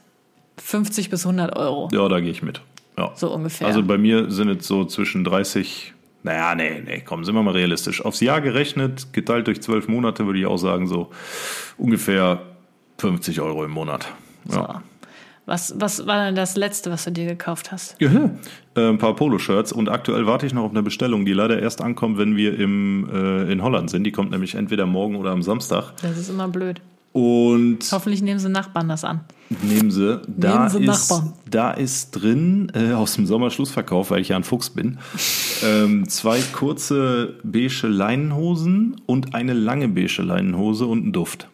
50 0.61 1.11
bis 1.11 1.25
100 1.25 1.57
Euro. 1.57 1.89
Ja, 1.93 2.09
da 2.09 2.21
gehe 2.21 2.31
ich 2.31 2.43
mit. 2.43 2.61
Ja. 2.97 3.13
So 3.15 3.33
ungefähr. 3.33 3.67
Also 3.67 3.83
bei 3.83 3.99
mir 3.99 4.31
sind 4.31 4.49
es 4.49 4.67
so 4.67 4.85
zwischen 4.85 5.25
30, 5.25 5.95
naja, 6.23 6.55
nee, 6.55 6.83
nee, 6.85 7.03
komm, 7.05 7.25
sind 7.25 7.35
wir 7.35 7.43
mal 7.43 7.53
realistisch. 7.55 8.05
Aufs 8.05 8.21
Jahr 8.21 8.41
gerechnet, 8.41 9.13
geteilt 9.13 9.47
durch 9.47 9.61
zwölf 9.63 9.89
Monate, 9.89 10.27
würde 10.27 10.39
ich 10.39 10.47
auch 10.47 10.57
sagen, 10.57 10.89
so 10.89 11.11
ungefähr 11.77 12.43
50 12.99 13.41
Euro 13.41 13.65
im 13.65 13.71
Monat. 13.71 14.09
Ja. 14.51 14.83
Was, 15.49 15.81
was 15.81 16.07
war 16.07 16.27
denn 16.27 16.35
das 16.35 16.57
letzte, 16.57 16.91
was 16.91 17.05
du 17.05 17.11
dir 17.11 17.25
gekauft 17.25 17.73
hast? 17.73 17.99
Ja, 18.01 18.11
äh, 18.77 18.89
ein 18.89 18.99
paar 18.99 19.17
Poloshirts 19.17 19.73
und 19.73 19.89
aktuell 19.89 20.27
warte 20.27 20.45
ich 20.45 20.53
noch 20.53 20.65
auf 20.65 20.73
eine 20.73 20.83
Bestellung, 20.83 21.25
die 21.25 21.33
leider 21.33 21.59
erst 21.59 21.81
ankommt, 21.81 22.19
wenn 22.19 22.37
wir 22.37 22.59
im, 22.59 23.09
äh, 23.11 23.51
in 23.51 23.63
Holland 23.63 23.89
sind. 23.89 24.05
Die 24.05 24.13
kommt 24.13 24.31
nämlich 24.31 24.57
entweder 24.57 24.85
morgen 24.85 25.17
oder 25.17 25.31
am 25.31 25.43
Samstag. 25.43 25.95
Das 26.03 26.19
ist 26.19 26.29
immer 26.29 26.49
blöd. 26.49 26.83
Und 27.19 27.79
Hoffentlich 27.91 28.23
nehmen 28.23 28.39
sie 28.39 28.49
Nachbarn 28.49 28.89
das 28.89 29.03
an. 29.03 29.23
nehmen 29.63 29.91
sie, 29.91 30.21
da, 30.29 30.55
Nehmen 30.55 30.69
Sie 30.69 30.79
ist, 30.85 31.11
Nachbarn. 31.11 31.33
da 31.51 31.71
ist 31.73 32.13
drin, 32.13 32.71
äh, 32.75 32.93
aus 32.93 33.15
dem 33.15 33.27
Sommerschlussverkauf, 33.27 34.11
weil 34.13 34.21
ich 34.21 34.29
ja 34.29 34.37
ein 34.37 34.45
Fuchs 34.45 34.71
bin, 34.71 34.99
ähm, 35.65 36.09
zwei 36.09 36.41
kurze 36.53 37.35
beige 37.43 37.89
Leinenhosen 37.89 39.01
und 39.07 39.35
eine 39.35 39.53
lange 39.53 39.89
beige 39.89 40.23
Leinenhose 40.23 40.87
und 40.87 41.07
ein 41.09 41.13
Duft. 41.13 41.49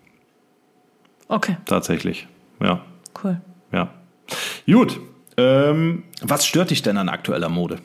Okay, 1.29 1.57
Tatsächlich. 1.65 2.29
Ja, 2.61 2.83
cool. 3.23 3.41
ja. 3.73 3.89
Gut. 4.67 5.01
Ähm, 5.39 6.03
was 6.23 6.47
stört 6.47 6.71
dich 6.71 6.83
denn 6.83 6.99
an 6.99 7.09
aktueller 7.09 7.49
Mode? 7.49 7.79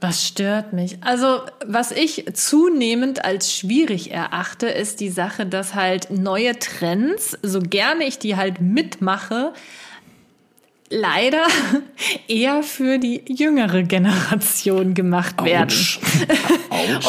Was 0.00 0.26
stört 0.26 0.72
mich? 0.72 0.98
Also, 1.02 1.40
was 1.64 1.90
ich 1.90 2.26
zunehmend 2.34 3.24
als 3.24 3.52
schwierig 3.52 4.10
erachte, 4.10 4.66
ist 4.66 5.00
die 5.00 5.08
Sache, 5.08 5.46
dass 5.46 5.74
halt 5.74 6.10
neue 6.10 6.58
Trends, 6.58 7.38
so 7.42 7.60
gerne 7.60 8.04
ich 8.04 8.18
die 8.18 8.36
halt 8.36 8.60
mitmache, 8.60 9.52
leider 10.94 11.42
eher 12.28 12.62
für 12.62 12.98
die 12.98 13.22
jüngere 13.28 13.82
Generation 13.82 14.94
gemacht 14.94 15.44
werden. 15.44 15.64
Autsch. 15.64 15.98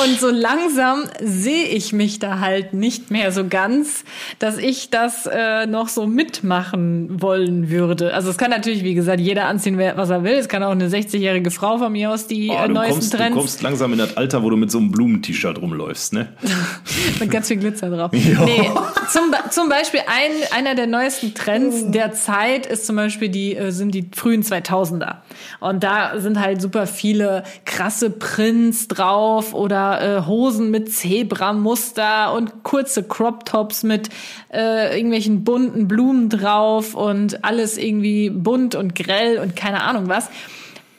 Und 0.04 0.20
so 0.20 0.30
langsam 0.30 1.04
sehe 1.22 1.66
ich 1.66 1.94
mich 1.94 2.20
da 2.20 2.40
halt 2.40 2.74
nicht 2.74 3.12
mehr 3.12 3.32
so 3.32 3.48
ganz, 3.48 4.04
dass 4.40 4.58
ich 4.58 4.90
das 4.90 5.26
äh, 5.26 5.66
noch 5.68 5.88
so 5.88 6.08
mitmachen 6.08 7.22
wollen 7.22 7.70
würde. 7.70 8.14
Also 8.14 8.30
es 8.30 8.38
kann 8.38 8.52
natürlich, 8.52 8.84
wie 8.84 8.94
gesagt, 8.96 9.20
jeder 9.20 9.46
anziehen, 9.48 9.78
was 9.78 10.10
er 10.10 10.24
will. 10.24 10.34
Es 10.34 10.48
kann 10.48 10.64
auch 10.64 10.72
eine 10.72 10.88
60-jährige 10.88 11.52
Frau 11.52 11.78
von 11.78 11.92
mir 11.92 12.12
aus 12.12 12.28
die 12.28 12.50
Oh, 12.50 12.54
äh, 12.54 12.68
du, 12.68 12.74
neuesten 12.74 12.94
kommst, 12.94 13.14
du 13.14 13.18
Trends 13.18 13.36
kommst 13.36 13.62
langsam 13.62 13.94
in 13.94 14.00
das 14.00 14.18
Alter, 14.18 14.44
wo 14.44 14.50
du 14.50 14.58
mit 14.58 14.72
so 14.72 14.78
einem 14.78 14.92
Blumen-T-Shirt 14.92 15.62
rumläufst, 15.62 16.14
ne? 16.14 16.30
mit 17.20 17.32
ganz 17.32 17.48
viel 17.48 17.58
Glitzer 17.58 17.90
drauf. 17.90 18.12
Nee, 18.46 18.70
zum, 19.12 19.34
zum 19.50 19.70
Beispiel 19.70 20.02
ein, 20.02 20.32
einer 20.56 20.76
der 20.76 20.88
neuesten 20.88 21.34
Trends 21.34 21.90
der 21.90 22.14
Zeit 22.14 22.66
ist 22.66 22.86
zum 22.86 22.96
Beispiel 22.96 23.30
die, 23.30 23.56
äh, 23.56 23.72
sind 23.76 23.94
die 23.94 24.10
frühen 24.14 24.44
2000er. 24.44 25.18
Und 25.60 25.84
da 25.84 26.20
sind 26.20 26.40
halt 26.40 26.62
super 26.62 26.88
viele 26.88 27.44
krasse 27.66 28.10
Prints 28.10 28.88
drauf 28.88 29.54
oder 29.54 30.02
äh, 30.02 30.26
Hosen 30.26 30.72
mit 30.72 30.92
Zebramuster 30.92 32.34
und 32.34 32.64
kurze 32.64 33.04
Crop 33.04 33.46
Tops 33.46 33.84
mit 33.84 34.10
äh, 34.54 34.96
irgendwelchen 34.96 35.44
bunten 35.44 35.88
Blumen 35.88 36.30
drauf 36.30 36.96
und 36.96 37.44
alles 37.44 37.78
irgendwie 37.78 38.30
bunt 38.30 38.76
und 38.76 38.96
grell 38.96 39.40
und 39.40 39.56
keine 39.56 39.84
Ahnung 39.84 40.10
was. 40.10 40.30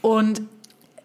Und 0.02 0.42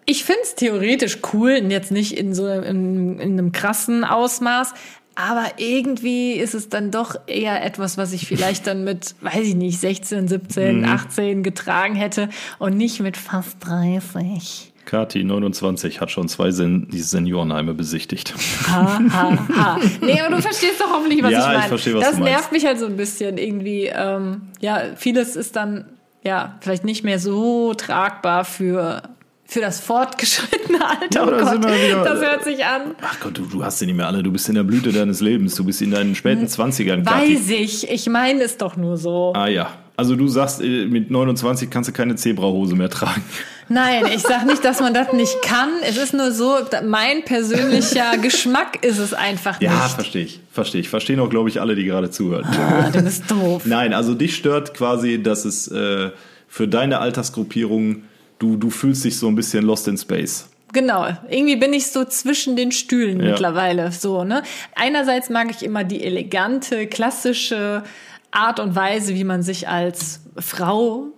ich 0.04 0.24
finde 0.24 0.42
es 0.42 0.54
theoretisch 0.54 1.18
cool, 1.32 1.52
jetzt 1.68 1.92
nicht 1.92 2.16
in 2.16 2.34
so 2.34 2.48
in, 2.48 3.18
in 3.18 3.32
einem 3.32 3.52
krassen 3.52 4.04
Ausmaß, 4.04 4.74
aber 5.14 5.44
irgendwie 5.58 6.32
ist 6.32 6.54
es 6.54 6.68
dann 6.68 6.90
doch 6.90 7.14
eher 7.26 7.64
etwas, 7.64 7.98
was 7.98 8.12
ich 8.12 8.26
vielleicht 8.26 8.66
dann 8.66 8.84
mit, 8.84 9.14
weiß 9.20 9.46
ich 9.46 9.54
nicht, 9.54 9.78
16, 9.80 10.28
17, 10.28 10.84
18 10.84 11.42
getragen 11.42 11.94
hätte 11.94 12.28
und 12.58 12.76
nicht 12.76 13.00
mit 13.00 13.16
fast 13.16 13.56
30. 13.60 14.72
Kati, 14.84 15.22
29, 15.22 16.00
hat 16.00 16.10
schon 16.10 16.26
zwei 16.28 16.50
Sen 16.50 16.88
die 16.90 17.00
Seniorenheime 17.00 17.72
besichtigt. 17.72 18.34
Ha, 18.68 19.00
ha, 19.12 19.38
ha. 19.56 19.78
Nee, 20.00 20.20
aber 20.20 20.34
du 20.34 20.42
verstehst 20.42 20.80
doch 20.80 20.90
hoffentlich, 20.90 21.22
was 21.22 21.30
Ja, 21.30 21.38
ich 21.40 21.46
meine. 21.46 21.58
ich 21.60 21.66
verstehe, 21.66 21.94
was 21.94 22.00
das 22.04 22.14
du 22.16 22.20
meinst. 22.20 22.32
nervt 22.32 22.52
mich 22.52 22.66
halt 22.66 22.78
so 22.80 22.86
ein 22.86 22.96
bisschen 22.96 23.38
irgendwie. 23.38 23.86
Ähm, 23.94 24.42
ja, 24.60 24.80
vieles 24.96 25.36
ist 25.36 25.54
dann 25.54 25.84
ja 26.24 26.56
vielleicht 26.60 26.84
nicht 26.84 27.04
mehr 27.04 27.20
so 27.20 27.74
tragbar 27.74 28.44
für 28.44 29.02
für 29.52 29.60
das 29.60 29.80
fortgeschrittene 29.80 30.78
Alter. 30.84 31.06
Ja, 31.14 31.26
oh 31.26 31.30
Gott, 31.44 31.58
wieder- 31.64 32.04
das 32.04 32.20
hört 32.20 32.44
sich 32.44 32.64
an. 32.64 32.94
Ach 33.02 33.18
Gott, 33.20 33.38
du, 33.38 33.46
du 33.46 33.64
hast 33.64 33.78
sie 33.78 33.86
nicht 33.86 33.96
mehr 33.96 34.06
alle. 34.06 34.22
Du 34.22 34.32
bist 34.32 34.48
in 34.48 34.54
der 34.54 34.62
Blüte 34.64 34.92
deines 34.92 35.20
Lebens. 35.20 35.54
Du 35.54 35.64
bist 35.64 35.80
in 35.82 35.90
deinen 35.90 36.14
späten 36.14 36.46
20ern, 36.46 37.04
Kathi. 37.04 37.34
Weiß 37.36 37.50
ich. 37.50 37.90
Ich 37.90 38.08
meine 38.08 38.42
es 38.42 38.56
doch 38.56 38.76
nur 38.76 38.96
so. 38.96 39.32
Ah 39.34 39.48
ja. 39.48 39.68
Also 39.94 40.16
du 40.16 40.26
sagst, 40.26 40.62
äh, 40.62 40.86
mit 40.86 41.10
29 41.10 41.68
kannst 41.70 41.90
du 41.90 41.92
keine 41.92 42.16
Zebrahose 42.16 42.74
mehr 42.74 42.88
tragen. 42.88 43.22
Nein, 43.68 44.04
ich 44.14 44.22
sag 44.22 44.46
nicht, 44.46 44.64
dass 44.64 44.80
man 44.80 44.94
das 44.94 45.12
nicht 45.12 45.42
kann. 45.42 45.68
Es 45.86 45.96
ist 45.98 46.14
nur 46.14 46.32
so, 46.32 46.56
mein 46.84 47.24
persönlicher 47.24 48.16
Geschmack 48.22 48.84
ist 48.84 48.98
es 48.98 49.12
einfach 49.12 49.60
Ja, 49.60 49.70
nicht. 49.70 49.94
verstehe 49.94 50.24
ich. 50.24 50.40
Verstehe 50.50 50.80
ich. 50.80 50.88
Verstehen 50.88 51.20
auch, 51.20 51.28
glaube 51.28 51.50
ich, 51.50 51.60
alle, 51.60 51.74
die 51.76 51.84
gerade 51.84 52.10
zuhören. 52.10 52.44
Ah, 52.46 52.90
du 52.90 53.02
bist 53.02 53.30
doof. 53.30 53.62
Nein, 53.66 53.92
also 53.92 54.14
dich 54.14 54.34
stört 54.34 54.72
quasi, 54.74 55.22
dass 55.22 55.44
es 55.44 55.68
äh, 55.68 56.10
für 56.48 56.68
deine 56.68 56.98
Altersgruppierung, 57.00 58.02
du, 58.42 58.56
du 58.56 58.70
fühlst 58.70 59.04
dich 59.04 59.18
so 59.18 59.28
ein 59.28 59.34
bisschen 59.34 59.64
lost 59.64 59.88
in 59.88 59.96
space. 59.96 60.48
Genau, 60.72 61.06
irgendwie 61.28 61.56
bin 61.56 61.72
ich 61.74 61.88
so 61.92 62.04
zwischen 62.04 62.56
den 62.56 62.72
Stühlen 62.72 63.20
Ja. 63.20 63.30
mittlerweile 63.30 63.92
so, 63.92 64.24
ne? 64.24 64.42
Einerseits 64.74 65.28
mag 65.30 65.50
ich 65.50 65.62
immer 65.62 65.84
die 65.84 66.02
elegante, 66.02 66.86
klassische 66.86 67.82
Art 68.30 68.58
und 68.58 68.74
Weise, 68.74 69.14
wie 69.14 69.24
man 69.24 69.42
sich 69.42 69.68
als 69.68 70.20
Frau 70.38 71.08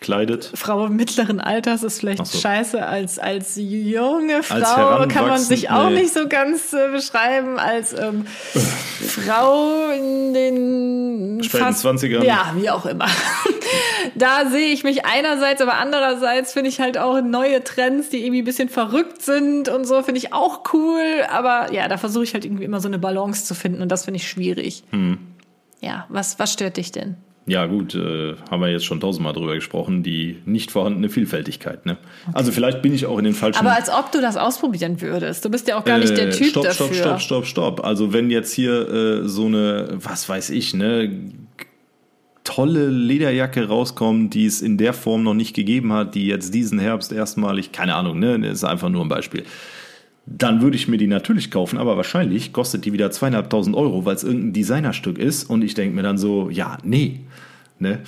Kleidet. 0.00 0.50
Frau 0.54 0.88
mittleren 0.88 1.40
Alters 1.40 1.82
ist 1.82 2.00
vielleicht 2.00 2.26
so. 2.26 2.38
scheiße, 2.38 2.86
als, 2.86 3.18
als 3.18 3.56
junge 3.56 4.42
Frau 4.42 4.56
heranwachsend, 4.56 5.12
kann 5.12 5.28
man 5.28 5.38
sich 5.38 5.68
auch 5.68 5.90
nee. 5.90 6.02
nicht 6.02 6.14
so 6.14 6.26
ganz 6.26 6.72
äh, 6.72 6.88
beschreiben, 6.90 7.58
als 7.58 7.92
ähm, 7.92 8.24
Frau 8.26 9.90
in 9.90 10.32
den 10.32 11.42
Späten 11.44 11.64
fast, 11.64 11.84
20ern. 11.84 12.24
Ja, 12.24 12.52
wie 12.56 12.70
auch 12.70 12.86
immer. 12.86 13.06
da 14.14 14.48
sehe 14.48 14.72
ich 14.72 14.84
mich 14.84 15.04
einerseits, 15.04 15.60
aber 15.60 15.74
andererseits 15.74 16.54
finde 16.54 16.70
ich 16.70 16.80
halt 16.80 16.96
auch 16.96 17.20
neue 17.20 17.62
Trends, 17.62 18.08
die 18.08 18.24
irgendwie 18.24 18.40
ein 18.40 18.46
bisschen 18.46 18.70
verrückt 18.70 19.20
sind 19.20 19.68
und 19.68 19.86
so, 19.86 20.02
finde 20.02 20.18
ich 20.18 20.32
auch 20.32 20.62
cool. 20.72 21.26
Aber 21.30 21.72
ja, 21.72 21.88
da 21.88 21.98
versuche 21.98 22.24
ich 22.24 22.32
halt 22.32 22.46
irgendwie 22.46 22.64
immer 22.64 22.80
so 22.80 22.88
eine 22.88 22.98
Balance 22.98 23.44
zu 23.44 23.54
finden 23.54 23.82
und 23.82 23.92
das 23.92 24.06
finde 24.06 24.16
ich 24.16 24.28
schwierig. 24.28 24.82
Hm. 24.92 25.18
Ja, 25.80 26.06
was, 26.08 26.38
was 26.38 26.54
stört 26.54 26.78
dich 26.78 26.90
denn? 26.90 27.16
Ja, 27.50 27.66
gut, 27.66 27.96
äh, 27.96 28.36
haben 28.48 28.62
wir 28.62 28.68
jetzt 28.68 28.84
schon 28.84 29.00
tausendmal 29.00 29.32
drüber 29.32 29.56
gesprochen, 29.56 30.04
die 30.04 30.36
nicht 30.44 30.70
vorhandene 30.70 31.08
Vielfältigkeit. 31.08 31.84
Ne? 31.84 31.96
Also 32.32 32.52
vielleicht 32.52 32.80
bin 32.80 32.94
ich 32.94 33.06
auch 33.06 33.18
in 33.18 33.24
den 33.24 33.34
falschen. 33.34 33.58
Aber 33.58 33.74
als 33.74 33.90
ob 33.90 34.12
du 34.12 34.20
das 34.20 34.36
ausprobieren 34.36 35.00
würdest. 35.00 35.44
Du 35.44 35.50
bist 35.50 35.66
ja 35.66 35.76
auch 35.76 35.84
gar 35.84 35.98
nicht 35.98 36.16
der 36.16 36.28
Äh, 36.28 36.30
Typ 36.30 36.46
stopp, 36.50 36.62
dafür. 36.62 36.86
Stopp, 36.86 37.20
stopp, 37.20 37.20
stopp, 37.20 37.46
stopp. 37.46 37.84
Also 37.84 38.12
wenn 38.12 38.30
jetzt 38.30 38.52
hier 38.52 38.88
äh, 38.88 39.28
so 39.28 39.46
eine, 39.46 39.88
was 39.94 40.28
weiß 40.28 40.50
ich, 40.50 40.74
ne, 40.74 41.10
tolle 42.44 42.88
Lederjacke 42.88 43.66
rauskommt, 43.66 44.32
die 44.34 44.46
es 44.46 44.62
in 44.62 44.78
der 44.78 44.92
Form 44.92 45.24
noch 45.24 45.34
nicht 45.34 45.54
gegeben 45.56 45.92
hat, 45.92 46.14
die 46.14 46.28
jetzt 46.28 46.54
diesen 46.54 46.78
Herbst 46.78 47.10
erstmalig, 47.10 47.72
keine 47.72 47.96
Ahnung, 47.96 48.20
ne, 48.20 48.38
das 48.38 48.58
ist 48.58 48.64
einfach 48.64 48.90
nur 48.90 49.02
ein 49.02 49.08
Beispiel. 49.08 49.42
Dann 50.26 50.62
würde 50.62 50.76
ich 50.76 50.86
mir 50.86 50.98
die 50.98 51.08
natürlich 51.08 51.50
kaufen, 51.50 51.78
aber 51.78 51.96
wahrscheinlich 51.96 52.52
kostet 52.52 52.84
die 52.84 52.92
wieder 52.92 53.10
zweieinhalbtausend 53.10 53.74
Euro, 53.74 54.04
weil 54.04 54.14
es 54.14 54.22
irgendein 54.22 54.52
Designerstück 54.52 55.18
ist 55.18 55.50
und 55.50 55.62
ich 55.62 55.74
denke 55.74 55.96
mir 55.96 56.02
dann 56.02 56.18
so, 56.18 56.50
ja, 56.50 56.78
nee, 56.84 57.20
ne. 57.80 58.00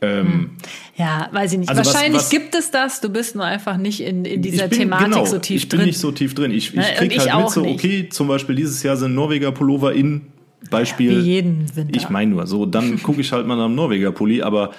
Ähm, 0.00 0.50
Ja, 0.96 1.28
weiß 1.32 1.52
ich 1.54 1.58
nicht. 1.58 1.68
Also 1.68 1.80
was- 1.80 1.92
Wahrscheinlich 1.92 2.20
was- 2.22 2.30
gibt 2.30 2.54
es 2.54 2.70
das, 2.70 3.00
du 3.00 3.08
bist 3.08 3.34
nur 3.34 3.44
einfach 3.44 3.76
nicht 3.76 4.00
in, 4.00 4.24
in 4.24 4.42
dieser 4.42 4.68
bin, 4.68 4.78
Thematik 4.78 5.06
genau, 5.12 5.24
so 5.24 5.38
tief 5.38 5.62
ich 5.62 5.68
bin 5.68 5.80
drin. 5.80 5.86
nicht 5.88 5.98
so 5.98 6.12
tief 6.12 6.34
drin. 6.34 6.52
Ich, 6.52 6.68
ich 6.68 6.74
Ne, 6.76 6.82
und 6.88 6.96
krieg 6.98 7.16
ich 7.16 7.32
halt 7.32 7.42
mit 7.44 7.50
so, 7.52 7.60
nicht. 7.62 7.74
okay, 7.74 8.08
zum 8.08 8.28
Beispiel 8.28 8.54
dieses 8.54 8.82
Jahr 8.84 8.96
sind 8.96 9.14
Norweger 9.16 9.50
Pullover 9.50 9.92
in 9.92 10.26
Beispiel. 10.70 11.22
Wie 11.24 11.28
jeden 11.28 11.74
Winter. 11.76 11.96
Ich 11.96 12.08
meine 12.10 12.30
nur, 12.30 12.46
so, 12.46 12.64
dann 12.64 13.02
gucke 13.02 13.20
ich 13.20 13.32
halt 13.32 13.46
mal 13.48 13.56
nach 13.56 13.64
einem 13.64 13.74
Norweger 13.74 14.12
Pulli, 14.12 14.40
aber 14.42 14.70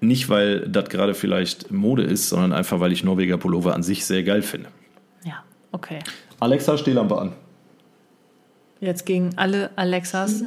nicht, 0.00 0.28
weil 0.28 0.60
das 0.68 0.88
gerade 0.88 1.14
vielleicht 1.14 1.70
Mode 1.70 2.02
ist, 2.02 2.28
sondern 2.28 2.52
einfach, 2.52 2.80
weil 2.80 2.90
ich 2.92 3.04
Norweger 3.04 3.38
Pullover 3.38 3.74
an 3.74 3.82
sich 3.84 4.04
sehr 4.04 4.22
geil 4.24 4.42
finde. 4.42 4.68
Ja, 5.24 5.44
okay. 5.72 5.98
Alexa, 6.40 6.76
Stehlampe 6.78 7.18
an. 7.18 7.32
Jetzt 8.80 9.06
gegen 9.06 9.30
alle 9.36 9.70
Alexas. 9.76 10.44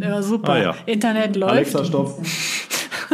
Ja, 0.00 0.22
super. 0.22 0.52
Ah, 0.52 0.62
ja. 0.62 0.74
Internet 0.86 1.36
läuft. 1.36 1.52
Alexa, 1.52 1.84
stopp. 1.84 2.22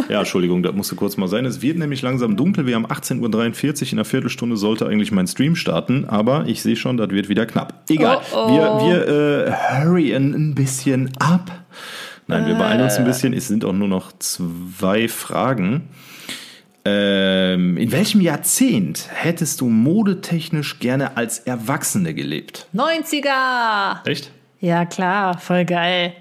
Ja, 0.09 0.19
Entschuldigung, 0.19 0.65
das 0.65 0.75
musste 0.75 0.97
kurz 0.97 1.17
mal 1.17 1.29
sein. 1.29 1.45
Es 1.45 1.63
wird 1.63 1.79
nämlich 1.79 2.03
langsam 2.03 2.37
dunkel. 2.37 2.67
Wir 2.67 2.75
haben 2.75 2.87
18.43 2.87 3.21
Uhr. 3.21 3.93
In 3.93 3.99
einer 3.99 4.05
Viertelstunde 4.05 4.57
sollte 4.57 4.87
eigentlich 4.87 5.13
mein 5.13 5.29
Stream 5.29 5.55
starten, 5.55 6.05
aber 6.07 6.47
ich 6.47 6.63
sehe 6.63 6.75
schon, 6.75 6.97
das 6.97 7.11
wird 7.11 7.29
wieder 7.29 7.47
knapp. 7.47 7.85
Egal. 7.89 8.19
Oh, 8.35 8.37
oh. 8.37 8.49
Wir, 8.51 8.63
wir 8.85 9.47
äh, 9.47 9.53
hurryen 9.53 10.35
ein 10.35 10.55
bisschen 10.57 11.13
ab. 11.21 11.65
Nein, 12.27 12.47
wir 12.47 12.55
beeilen 12.55 12.83
uns 12.83 12.97
ein 12.97 13.05
bisschen. 13.05 13.33
Es 13.35 13.49
sind 13.49 13.65
auch 13.65 13.73
nur 13.73 13.89
noch 13.89 14.13
zwei 14.19 15.09
Fragen. 15.09 15.89
Ähm, 16.87 17.79
in 17.79 17.93
welchem 17.93 18.21
Jahrzehnt 18.21 19.09
hättest 19.11 19.61
du 19.61 19.69
modetechnisch 19.69 20.81
gerne 20.81 21.17
als 21.17 21.39
Erwachsene 21.41 22.13
gelebt? 22.13 22.67
90er! 22.75 24.07
Echt? 24.07 24.31
Ja, 24.61 24.85
klar, 24.85 25.39
voll 25.39 25.65
geil. 25.65 26.13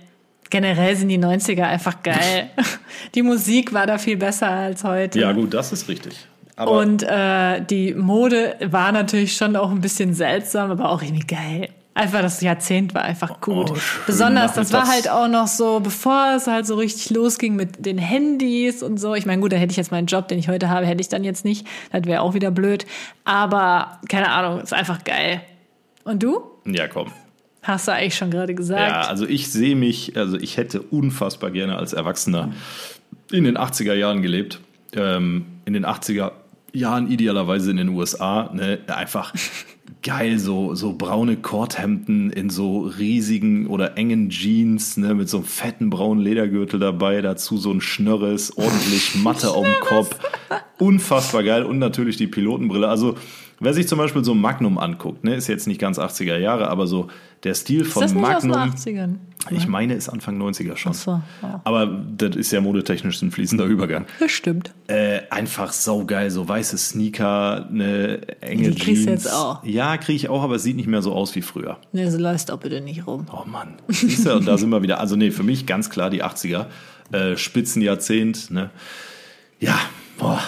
Generell 0.50 0.96
sind 0.96 1.10
die 1.10 1.20
90er 1.20 1.64
einfach 1.64 2.04
geil. 2.04 2.50
Die 3.16 3.24
Musik 3.24 3.74
war 3.74 3.88
da 3.88 3.98
viel 3.98 4.18
besser 4.18 4.50
als 4.50 4.84
heute. 4.84 5.20
Ja, 5.20 5.32
gut, 5.32 5.54
das 5.54 5.72
ist 5.74 5.90
richtig. 5.90 6.14
Aber 6.56 6.72
Und 6.72 7.02
äh, 7.04 7.62
die 7.66 7.96
Mode 7.96 8.56
war 8.62 8.92
natürlich 8.92 9.36
schon 9.36 9.56
auch 9.56 9.72
ein 9.72 9.82
bisschen 9.82 10.14
seltsam, 10.14 10.70
aber 10.70 10.90
auch 10.90 11.02
irgendwie 11.02 11.26
geil. 11.26 11.70
Einfach 11.96 12.22
das 12.22 12.42
Jahrzehnt 12.42 12.96
war 12.96 13.04
einfach 13.04 13.40
gut. 13.40 13.72
Oh, 13.72 13.78
Besonders, 14.08 14.54
das 14.54 14.74
war 14.74 14.88
halt 14.88 15.08
auch 15.10 15.28
noch 15.28 15.46
so, 15.46 15.80
bevor 15.80 16.34
es 16.36 16.48
halt 16.48 16.66
so 16.66 16.76
richtig 16.76 17.12
losging 17.12 17.56
mit 17.56 17.86
den 17.86 18.00
Handys 18.00 18.82
und 18.82 19.00
so. 19.00 19.14
Ich 19.14 19.28
meine, 19.28 19.42
gut, 19.42 19.52
da 19.52 19.58
hätte 19.58 19.72
ich 19.72 19.78
jetzt 19.78 19.92
meinen 19.92 20.08
Job, 20.08 20.28
den 20.28 20.40
ich 20.40 20.50
heute 20.50 20.70
habe, 20.70 20.88
hätte 20.88 21.02
ich 21.02 21.10
dann 21.10 21.24
jetzt 21.24 21.46
nicht. 21.46 21.68
Das 21.92 22.06
wäre 22.06 22.22
auch 22.22 22.34
wieder 22.34 22.50
blöd. 22.50 22.88
Aber 23.26 24.00
keine 24.10 24.32
Ahnung, 24.32 24.60
ist 24.62 24.74
einfach 24.74 25.04
geil. 25.04 25.42
Und 26.04 26.24
du? 26.24 26.42
ja, 26.66 26.88
komm. 26.88 27.12
Hast 27.62 27.88
du 27.88 27.94
eigentlich 27.94 28.16
schon 28.16 28.30
gerade 28.30 28.56
gesagt? 28.56 28.92
Ja, 28.92 29.02
also 29.08 29.26
ich 29.26 29.50
sehe 29.50 29.76
mich, 29.76 30.18
also 30.18 30.38
ich 30.38 30.58
hätte 30.58 30.82
unfassbar 30.82 31.50
gerne 31.50 31.78
als 31.78 31.94
Erwachsener 31.94 32.52
in 33.32 33.46
den 33.46 33.58
80er 33.58 33.94
Jahren 33.94 34.22
gelebt. 34.22 34.60
Ähm, 34.96 35.46
in 35.66 35.74
den 35.74 35.86
80er 35.86 36.34
Jahren 36.74 37.10
idealerweise 37.10 37.72
in 37.72 37.78
den 37.78 37.90
USA. 37.90 38.50
Ne? 38.54 38.80
Einfach 38.88 39.34
geil, 40.02 40.40
so, 40.40 40.76
so 40.76 40.94
braune 40.94 41.38
Korthemden 41.38 42.30
in 42.30 42.50
so 42.50 42.82
riesigen 42.82 43.68
oder 43.68 43.98
engen 43.98 44.30
Jeans, 44.30 44.98
ne? 44.98 45.14
mit 45.14 45.30
so 45.30 45.38
einem 45.38 45.46
fetten 45.46 45.90
braunen 45.90 46.24
Ledergürtel 46.24 46.80
dabei, 46.80 47.22
dazu 47.22 47.58
so 47.58 47.72
ein 47.72 47.82
Schnörres, 47.82 48.58
ordentlich 48.58 49.16
Matte 49.16 49.52
auf 49.52 49.66
dem 49.66 49.80
Kopf. 49.82 50.18
Unfassbar 50.80 51.44
geil 51.44 51.64
und 51.64 51.80
natürlich 51.80 52.18
die 52.18 52.28
Pilotenbrille. 52.28 52.88
Also 52.88 53.16
wer 53.64 53.74
sich 53.74 53.88
zum 53.88 53.98
Beispiel 53.98 54.24
so 54.24 54.34
Magnum 54.36 54.78
anguckt, 54.78 55.24
ne, 55.24 55.36
ist 55.36 55.48
jetzt 55.48 55.68
nicht 55.68 55.80
ganz 55.80 56.00
80er 56.00 56.38
Jahre, 56.38 56.70
aber 56.70 56.88
so 56.88 57.08
der 57.44 57.54
Stil 57.56 57.82
ist 57.82 57.94
von 57.94 58.04
das 58.04 58.14
nicht 58.14 58.22
Magnum. 58.22 58.56
aus 58.56 58.84
den 58.84 58.98
80ern? 58.98 59.16
Ich 59.52 59.68
meine, 59.68 59.94
ist 59.96 60.08
Anfang 60.08 60.42
90er 60.42 60.78
schon. 60.78 60.94
Ach 60.94 60.98
so, 60.98 61.22
ja. 61.42 61.62
Aber 61.66 61.86
das 61.86 62.36
ist 62.38 62.52
ja 62.54 62.62
modetechnisch 62.62 63.22
ein 63.22 63.32
fließender 63.32 63.66
Übergang. 63.66 64.06
Das 64.20 64.32
stimmt. 64.32 64.74
Äh, 64.88 65.22
einfach 65.30 65.74
saugeil, 65.74 66.32
so 66.32 66.48
weiße 66.48 66.78
Sneaker, 66.78 67.68
eine 67.70 68.22
enge 68.40 68.72
Die 68.72 68.80
kriegst 68.80 69.04
Jeans. 69.04 69.06
du 69.06 69.12
jetzt 69.12 69.34
auch. 69.34 69.64
Ja, 69.66 69.98
kriege 69.98 70.16
ich 70.16 70.30
auch, 70.30 70.44
aber 70.44 70.56
es 70.56 70.64
sieht 70.64 70.78
nicht 70.78 70.88
mehr 70.88 71.02
so 71.02 71.12
aus 71.14 71.36
wie 71.36 71.42
früher. 71.42 71.78
Ne, 71.92 72.10
so 72.10 72.18
läufst 72.18 72.50
doch 72.50 72.60
bitte 72.60 72.80
nicht 72.80 73.06
rum. 73.06 73.26
Oh 73.34 73.46
Mann. 73.46 73.74
Siehst 73.90 74.26
du, 74.26 74.34
und 74.34 74.48
da 74.48 74.58
sind 74.58 74.70
wir 74.70 74.82
wieder. 74.82 75.02
Also 75.02 75.18
nee, 75.18 75.32
für 75.32 75.44
mich 75.44 75.66
ganz 75.66 75.90
klar 75.90 76.10
die 76.10 76.24
80er. 76.24 76.68
Äh, 77.12 77.36
Spitzenjahrzehnt. 77.36 78.50
Ne? 78.50 78.70
Ja, 79.60 79.78
boah. 80.18 80.40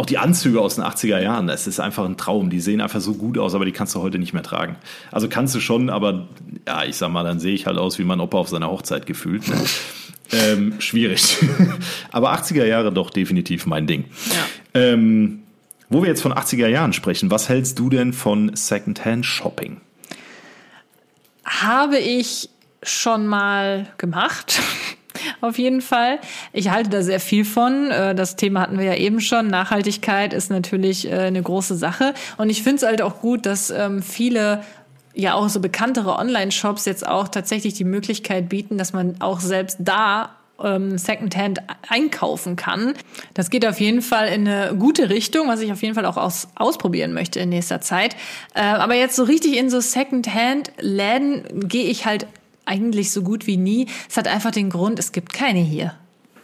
Auch 0.00 0.06
die 0.06 0.16
Anzüge 0.16 0.62
aus 0.62 0.76
den 0.76 0.84
80er 0.84 1.20
Jahren, 1.20 1.46
das 1.46 1.66
ist 1.66 1.78
einfach 1.78 2.06
ein 2.06 2.16
Traum. 2.16 2.48
Die 2.48 2.60
sehen 2.60 2.80
einfach 2.80 3.02
so 3.02 3.12
gut 3.12 3.36
aus, 3.36 3.54
aber 3.54 3.66
die 3.66 3.72
kannst 3.72 3.94
du 3.94 4.00
heute 4.00 4.18
nicht 4.18 4.32
mehr 4.32 4.42
tragen. 4.42 4.76
Also 5.12 5.28
kannst 5.28 5.54
du 5.54 5.60
schon, 5.60 5.90
aber 5.90 6.26
ja, 6.66 6.84
ich 6.84 6.96
sag 6.96 7.10
mal, 7.10 7.22
dann 7.22 7.38
sehe 7.38 7.52
ich 7.52 7.66
halt 7.66 7.76
aus 7.76 7.98
wie 7.98 8.04
mein 8.04 8.18
Opa 8.18 8.38
auf 8.38 8.48
seiner 8.48 8.70
Hochzeit 8.70 9.04
gefühlt. 9.04 9.46
Ne? 9.46 9.62
ähm, 10.32 10.80
schwierig. 10.80 11.36
aber 12.12 12.32
80er 12.32 12.64
Jahre 12.64 12.94
doch 12.94 13.10
definitiv 13.10 13.66
mein 13.66 13.86
Ding. 13.86 14.06
Ja. 14.74 14.80
Ähm, 14.80 15.42
wo 15.90 16.00
wir 16.00 16.08
jetzt 16.08 16.22
von 16.22 16.32
80er 16.32 16.68
Jahren 16.68 16.94
sprechen, 16.94 17.30
was 17.30 17.50
hältst 17.50 17.78
du 17.78 17.90
denn 17.90 18.14
von 18.14 18.56
Secondhand-Shopping? 18.56 19.82
Habe 21.44 21.98
ich 21.98 22.48
schon 22.82 23.26
mal 23.26 23.86
gemacht. 23.98 24.62
Auf 25.40 25.58
jeden 25.58 25.80
Fall. 25.80 26.18
Ich 26.52 26.70
halte 26.70 26.90
da 26.90 27.02
sehr 27.02 27.20
viel 27.20 27.44
von. 27.44 27.90
Äh, 27.90 28.14
Das 28.14 28.36
Thema 28.36 28.60
hatten 28.60 28.78
wir 28.78 28.84
ja 28.84 28.94
eben 28.94 29.20
schon. 29.20 29.48
Nachhaltigkeit 29.48 30.32
ist 30.32 30.50
natürlich 30.50 31.10
äh, 31.10 31.14
eine 31.14 31.42
große 31.42 31.76
Sache. 31.76 32.14
Und 32.36 32.50
ich 32.50 32.62
finde 32.62 32.76
es 32.76 32.82
halt 32.82 33.02
auch 33.02 33.20
gut, 33.20 33.46
dass 33.46 33.70
ähm, 33.70 34.02
viele 34.02 34.62
ja 35.14 35.34
auch 35.34 35.48
so 35.48 35.60
bekanntere 35.60 36.16
Online-Shops 36.16 36.84
jetzt 36.84 37.06
auch 37.06 37.28
tatsächlich 37.28 37.74
die 37.74 37.84
Möglichkeit 37.84 38.48
bieten, 38.48 38.78
dass 38.78 38.92
man 38.92 39.20
auch 39.20 39.40
selbst 39.40 39.78
da 39.80 40.36
ähm, 40.62 40.98
Secondhand 40.98 41.60
einkaufen 41.88 42.56
kann. 42.56 42.94
Das 43.34 43.50
geht 43.50 43.66
auf 43.66 43.80
jeden 43.80 44.02
Fall 44.02 44.28
in 44.28 44.46
eine 44.46 44.76
gute 44.76 45.10
Richtung, 45.10 45.48
was 45.48 45.60
ich 45.60 45.72
auf 45.72 45.82
jeden 45.82 45.94
Fall 45.94 46.06
auch 46.06 46.16
aus, 46.16 46.48
ausprobieren 46.54 47.12
möchte 47.12 47.40
in 47.40 47.48
nächster 47.48 47.80
Zeit. 47.80 48.14
Äh, 48.54 48.62
aber 48.62 48.94
jetzt 48.94 49.16
so 49.16 49.24
richtig 49.24 49.56
in 49.56 49.70
so 49.70 49.80
Secondhand-Läden 49.80 51.68
gehe 51.68 51.86
ich 51.86 52.06
halt 52.06 52.26
eigentlich 52.70 53.10
so 53.10 53.22
gut 53.22 53.46
wie 53.46 53.56
nie. 53.56 53.86
Es 54.08 54.16
hat 54.16 54.28
einfach 54.28 54.52
den 54.52 54.70
Grund, 54.70 54.98
es 54.98 55.12
gibt 55.12 55.32
keine 55.32 55.60
hier. 55.60 55.94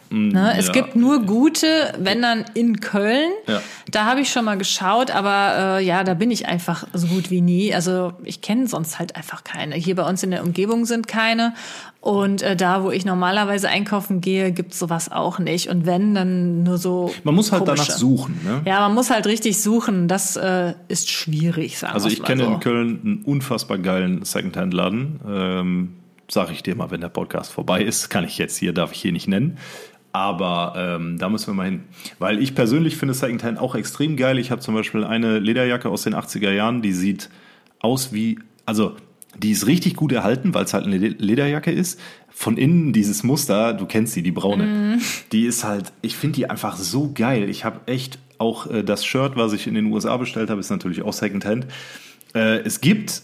Ne? 0.09 0.53
Es 0.57 0.67
ja. 0.67 0.73
gibt 0.73 0.95
nur 0.95 1.23
gute, 1.23 1.93
wenn 1.99 2.21
dann 2.21 2.45
in 2.53 2.79
Köln. 2.79 3.31
Ja. 3.47 3.61
Da 3.91 4.05
habe 4.05 4.21
ich 4.21 4.29
schon 4.31 4.45
mal 4.45 4.57
geschaut, 4.57 5.11
aber 5.11 5.79
äh, 5.79 5.85
ja, 5.85 6.03
da 6.03 6.13
bin 6.13 6.31
ich 6.31 6.47
einfach 6.47 6.87
so 6.93 7.07
gut 7.07 7.29
wie 7.29 7.41
nie. 7.41 7.73
Also 7.73 8.13
ich 8.23 8.41
kenne 8.41 8.67
sonst 8.67 8.99
halt 8.99 9.15
einfach 9.15 9.43
keine. 9.43 9.75
Hier 9.75 9.95
bei 9.95 10.07
uns 10.07 10.23
in 10.23 10.31
der 10.31 10.43
Umgebung 10.43 10.85
sind 10.85 11.07
keine. 11.07 11.53
Und 11.99 12.41
äh, 12.41 12.55
da, 12.55 12.83
wo 12.83 12.91
ich 12.91 13.03
normalerweise 13.03 13.67
einkaufen 13.67 14.21
gehe, 14.21 14.51
gibt's 14.51 14.79
sowas 14.79 15.11
auch 15.11 15.39
nicht. 15.39 15.67
Und 15.69 15.85
wenn, 15.85 16.15
dann 16.15 16.63
nur 16.63 16.77
so. 16.77 17.13
Man 17.23 17.35
muss 17.35 17.51
halt 17.51 17.65
komische. 17.65 17.85
danach 17.87 17.97
suchen. 17.97 18.39
Ne? 18.45 18.61
Ja, 18.65 18.79
man 18.81 18.93
muss 18.93 19.09
halt 19.09 19.27
richtig 19.27 19.61
suchen. 19.61 20.07
Das 20.07 20.37
äh, 20.37 20.73
ist 20.87 21.09
schwierig, 21.09 21.77
sagen 21.77 21.93
Also 21.93 22.07
ich 22.07 22.19
mal 22.19 22.27
kenne 22.27 22.45
so. 22.45 22.51
in 22.53 22.59
Köln 22.61 23.01
einen 23.03 23.21
unfassbar 23.25 23.77
geilen 23.77 24.23
Secondhand-Laden. 24.23 25.19
Ähm, 25.27 25.93
Sag 26.29 26.51
ich 26.51 26.63
dir 26.63 26.75
mal, 26.75 26.91
wenn 26.91 27.01
der 27.01 27.09
Podcast 27.09 27.51
vorbei 27.51 27.81
ist. 27.83 28.09
Kann 28.09 28.23
ich 28.25 28.37
jetzt 28.37 28.57
hier, 28.57 28.73
darf 28.73 28.91
ich 28.91 29.01
hier 29.01 29.11
nicht 29.11 29.27
nennen. 29.27 29.57
Aber 30.11 30.73
ähm, 30.75 31.17
da 31.17 31.29
müssen 31.29 31.47
wir 31.47 31.53
mal 31.53 31.65
hin. 31.65 31.83
Weil 32.19 32.41
ich 32.41 32.55
persönlich 32.55 32.97
finde 32.97 33.13
Secondhand 33.13 33.59
auch 33.59 33.75
extrem 33.75 34.17
geil. 34.17 34.39
Ich 34.39 34.51
habe 34.51 34.61
zum 34.61 34.73
Beispiel 34.73 35.03
eine 35.03 35.39
Lederjacke 35.39 35.89
aus 35.89 36.03
den 36.03 36.15
80er 36.15 36.51
Jahren, 36.51 36.81
die 36.81 36.93
sieht 36.93 37.29
aus 37.79 38.11
wie, 38.13 38.39
also 38.65 38.95
die 39.37 39.51
ist 39.51 39.67
richtig 39.67 39.95
gut 39.95 40.11
erhalten, 40.11 40.53
weil 40.55 40.65
es 40.65 40.73
halt 40.73 40.85
eine 40.85 40.97
Le- 40.97 41.15
Lederjacke 41.19 41.71
ist. 41.71 41.99
Von 42.29 42.57
innen 42.57 42.93
dieses 42.93 43.23
Muster, 43.23 43.73
du 43.73 43.85
kennst 43.85 44.13
sie, 44.13 44.23
die 44.23 44.31
braune, 44.31 44.99
die 45.31 45.45
ist 45.45 45.63
halt, 45.63 45.91
ich 46.01 46.15
finde 46.15 46.35
die 46.35 46.49
einfach 46.49 46.77
so 46.77 47.11
geil. 47.13 47.49
Ich 47.49 47.63
habe 47.65 47.81
echt 47.85 48.19
auch 48.39 48.67
äh, 48.69 48.83
das 48.83 49.05
Shirt, 49.05 49.33
was 49.35 49.53
ich 49.53 49.67
in 49.67 49.75
den 49.75 49.85
USA 49.87 50.17
bestellt 50.17 50.49
habe, 50.49 50.59
ist 50.59 50.69
natürlich 50.71 51.01
auch 51.03 51.13
Secondhand. 51.13 51.67
Äh, 52.33 52.59
es 52.59 52.81
gibt 52.81 53.21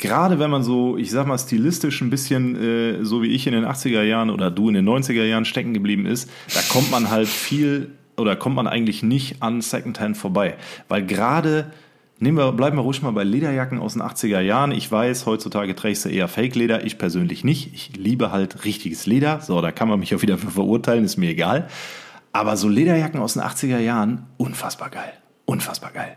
gerade 0.00 0.38
wenn 0.38 0.50
man 0.50 0.64
so, 0.64 0.96
ich 0.96 1.10
sag 1.10 1.26
mal, 1.26 1.38
stilistisch 1.38 2.00
ein 2.00 2.10
bisschen 2.10 2.56
äh, 2.56 3.04
so 3.04 3.22
wie 3.22 3.28
ich 3.28 3.46
in 3.46 3.52
den 3.52 3.64
80er 3.64 4.02
Jahren 4.02 4.30
oder 4.30 4.50
du 4.50 4.68
in 4.68 4.74
den 4.74 4.88
90er 4.88 5.24
Jahren 5.24 5.44
stecken 5.44 5.74
geblieben 5.74 6.06
ist, 6.06 6.28
da 6.52 6.60
kommt 6.72 6.90
man 6.90 7.10
halt 7.10 7.28
viel 7.28 7.92
oder 8.16 8.34
kommt 8.34 8.56
man 8.56 8.66
eigentlich 8.66 9.02
nicht 9.02 9.42
an 9.42 9.60
Secondhand 9.60 10.16
vorbei. 10.16 10.56
Weil 10.88 11.04
gerade, 11.04 11.72
nehmen 12.18 12.38
wir, 12.38 12.50
bleiben 12.52 12.76
wir 12.76 12.82
ruhig 12.82 13.02
mal 13.02 13.12
bei 13.12 13.24
Lederjacken 13.24 13.78
aus 13.78 13.92
den 13.92 14.02
80er 14.02 14.40
Jahren. 14.40 14.72
Ich 14.72 14.90
weiß, 14.90 15.26
heutzutage 15.26 15.74
trägst 15.74 16.06
du 16.06 16.08
eher 16.08 16.28
Fake-Leder, 16.28 16.84
ich 16.84 16.98
persönlich 16.98 17.44
nicht. 17.44 17.72
Ich 17.74 17.96
liebe 17.96 18.32
halt 18.32 18.64
richtiges 18.64 19.06
Leder. 19.06 19.40
So, 19.40 19.60
da 19.60 19.70
kann 19.70 19.88
man 19.88 20.00
mich 20.00 20.14
auch 20.14 20.22
wieder 20.22 20.38
für 20.38 20.50
verurteilen, 20.50 21.04
ist 21.04 21.18
mir 21.18 21.30
egal. 21.30 21.68
Aber 22.32 22.56
so 22.56 22.68
Lederjacken 22.68 23.20
aus 23.20 23.34
den 23.34 23.42
80er 23.42 23.78
Jahren, 23.78 24.26
unfassbar 24.38 24.88
geil. 24.88 25.12
Unfassbar 25.44 25.90
geil. 25.92 26.16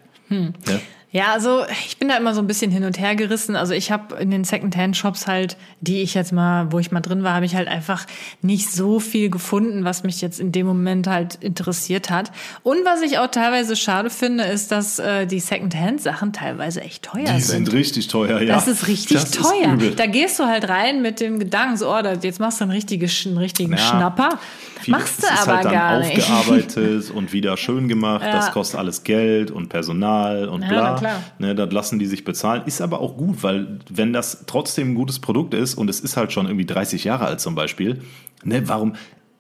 Ja? 0.68 0.80
Ja, 1.14 1.32
also 1.32 1.64
ich 1.88 1.98
bin 1.98 2.08
da 2.10 2.18
immer 2.18 2.34
so 2.34 2.42
ein 2.42 2.48
bisschen 2.48 2.72
hin 2.72 2.84
und 2.86 3.00
her 3.00 3.16
gerissen. 3.16 3.56
Also 3.56 3.74
ich 3.76 3.92
habe 3.92 4.16
in 4.16 4.32
den 4.32 4.44
Secondhand-Shops 4.44 5.28
halt, 5.28 5.58
die 5.80 6.02
ich 6.02 6.16
jetzt 6.16 6.32
mal, 6.34 6.72
wo 6.72 6.80
ich 6.80 6.92
mal 6.92 7.02
drin 7.02 7.24
war, 7.24 7.36
habe 7.36 7.46
ich 7.46 7.56
halt 7.56 7.68
einfach 7.68 8.08
nicht 8.42 8.72
so 8.72 9.00
viel 9.00 9.30
gefunden, 9.30 9.86
was 9.86 10.02
mich 10.02 10.22
jetzt 10.22 10.40
in 10.40 10.52
dem 10.52 10.66
Moment 10.66 11.06
halt 11.06 11.36
interessiert 11.36 12.10
hat. 12.10 12.32
Und 12.64 12.78
was 12.84 13.04
ich 13.04 13.20
auch 13.20 13.28
teilweise 13.28 13.76
schade 13.76 14.10
finde, 14.10 14.44
ist, 14.46 14.72
dass 14.72 14.98
äh, 14.98 15.28
die 15.28 15.40
Secondhand-Sachen 15.40 16.34
teilweise 16.34 16.82
echt 16.82 17.04
teuer 17.04 17.26
Die 17.26 17.42
sind. 17.42 17.66
sind 17.68 17.74
richtig 17.74 18.08
teuer, 18.08 18.42
ja. 18.42 18.56
Das 18.56 18.68
ist 18.68 18.88
richtig 18.88 19.16
Das 19.18 19.26
ist 19.26 19.36
teuer. 19.40 19.74
übel. 19.74 19.92
da 19.92 20.08
gehst 20.08 20.40
du 20.40 20.46
halt 20.46 20.68
rein 20.68 21.04
mit 21.04 21.20
dem 21.20 21.38
Gedanken, 21.38 21.78
so, 21.78 21.94
oh, 21.94 22.00
jetzt 22.24 22.40
machst 22.40 22.60
du 22.60 22.64
einen, 22.64 22.72
richtige, 22.72 23.08
einen 23.28 23.38
richtigen 23.38 23.74
Ja. 23.74 23.78
Schnapper. 23.78 24.40
Viel- 24.84 24.92
Machst 24.94 25.24
du 25.24 25.28
es 25.28 25.34
ist 25.34 25.42
aber 25.44 25.56
halt 25.56 25.66
dann 25.66 25.72
gar 25.74 26.00
nicht. 26.00 26.18
aufgearbeitet 26.18 27.12
und 27.16 27.34
wieder 27.34 27.58
schön 27.58 27.88
gemacht. 27.88 28.24
Ja. 28.26 28.32
Das 28.34 28.52
kostet 28.52 28.80
alles 28.80 29.04
Geld 29.04 29.50
und 29.52 29.70
Personal 29.70 30.48
und 30.50 30.62
Ja, 30.64 30.94
bla. 30.96 31.22
Ne, 31.40 31.56
das 31.56 31.72
lassen 31.72 32.00
die 32.00 32.06
sich 32.06 32.24
bezahlen. 32.26 32.64
Ist 32.66 32.82
aber 32.82 33.00
auch 33.02 33.18
gut, 33.18 33.44
weil 33.44 33.80
wenn 33.90 34.14
das 34.14 34.44
trotzdem 34.48 34.92
ein 34.92 34.96
gutes 34.96 35.20
Produkt 35.20 35.54
ist 35.54 35.76
und 35.76 35.90
es 35.90 36.00
ist 36.00 36.18
halt 36.18 36.32
schon 36.34 36.46
irgendwie 36.48 36.66
30 36.66 37.04
Jahre 37.04 37.26
alt 37.26 37.40
zum 37.40 37.56
Beispiel, 37.56 38.02
ne, 38.44 38.68
warum, 38.68 38.96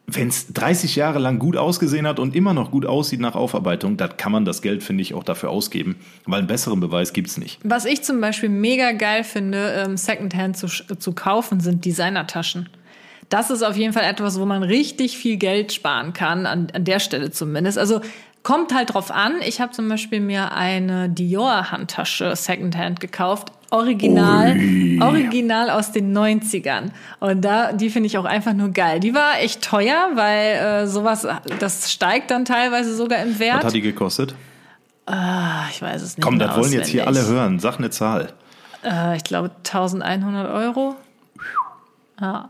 wenn 0.05 0.27
es 0.27 0.51
30 0.51 0.95
Jahre 0.97 1.19
lang 1.19 1.39
gut 1.39 1.55
ausgesehen 1.55 2.05
hat 2.05 2.19
und 2.19 2.35
immer 2.35 2.53
noch 2.53 2.71
gut 2.71 2.85
aussieht 2.85 3.21
nach 3.21 3.35
Aufarbeitung, 3.35 3.95
dann 3.95 4.17
kann 4.17 4.31
man 4.33 4.43
das 4.43 4.61
Geld, 4.61 4.83
finde 4.83 5.01
ich, 5.01 5.13
auch 5.13 5.23
dafür 5.23 5.49
ausgeben, 5.49 5.95
weil 6.25 6.39
einen 6.39 6.47
besseren 6.47 6.79
Beweis 6.81 7.13
gibt's 7.13 7.37
nicht. 7.37 7.59
Was 7.63 7.85
ich 7.85 8.03
zum 8.03 8.19
Beispiel 8.19 8.49
mega 8.49 8.91
geil 8.91 9.23
finde, 9.23 9.73
ähm, 9.85 9.95
Secondhand 9.95 10.57
zu, 10.57 10.67
zu 10.67 11.13
kaufen, 11.13 11.61
sind 11.61 11.85
Designertaschen. 11.85 12.67
Das 13.29 13.49
ist 13.49 13.63
auf 13.63 13.75
jeden 13.75 13.93
Fall 13.93 14.03
etwas, 14.03 14.39
wo 14.39 14.45
man 14.45 14.63
richtig 14.63 15.17
viel 15.17 15.37
Geld 15.37 15.73
sparen 15.73 16.13
kann, 16.13 16.45
an, 16.45 16.67
an 16.73 16.83
der 16.83 16.99
Stelle 16.99 17.31
zumindest. 17.31 17.77
Also 17.77 18.01
kommt 18.43 18.73
halt 18.73 18.93
drauf 18.93 19.09
an. 19.09 19.33
Ich 19.45 19.61
habe 19.61 19.71
zum 19.71 19.89
Beispiel 19.89 20.19
mir 20.19 20.51
eine 20.51 21.09
Dior-Handtasche 21.09 22.35
Secondhand 22.35 22.99
gekauft. 22.99 23.51
Original, 23.71 24.51
Ui. 24.55 24.99
original 25.01 25.71
aus 25.71 25.91
den 25.91 26.15
90ern. 26.15 26.91
Und 27.19 27.41
da, 27.43 27.73
die 27.73 27.89
finde 27.89 28.05
ich 28.05 28.19
auch 28.19 28.25
einfach 28.25 28.53
nur 28.53 28.69
geil. 28.69 28.99
Die 28.99 29.15
war 29.15 29.39
echt 29.39 29.63
teuer, 29.63 30.11
weil 30.13 30.83
äh, 30.83 30.87
sowas, 30.87 31.27
das 31.59 31.91
steigt 31.91 32.29
dann 32.29 32.45
teilweise 32.45 32.95
sogar 32.95 33.23
im 33.23 33.31
Was 33.31 33.39
Wert. 33.39 33.63
hat 33.63 33.73
die 33.73 33.81
gekostet? 33.81 34.35
Ah, 35.07 35.63
ich 35.71 35.81
weiß 35.81 36.03
es 36.03 36.17
nicht. 36.17 36.23
Komm, 36.23 36.37
das 36.37 36.55
wollen 36.55 36.71
jetzt 36.71 36.89
hier 36.89 37.07
alle 37.07 37.25
hören. 37.25 37.59
Sag 37.59 37.79
eine 37.79 37.89
Zahl. 37.89 38.33
Äh, 38.85 39.17
ich 39.17 39.23
glaube 39.23 39.49
1100 39.65 40.51
Euro. 40.51 40.95
Ja. 42.21 42.49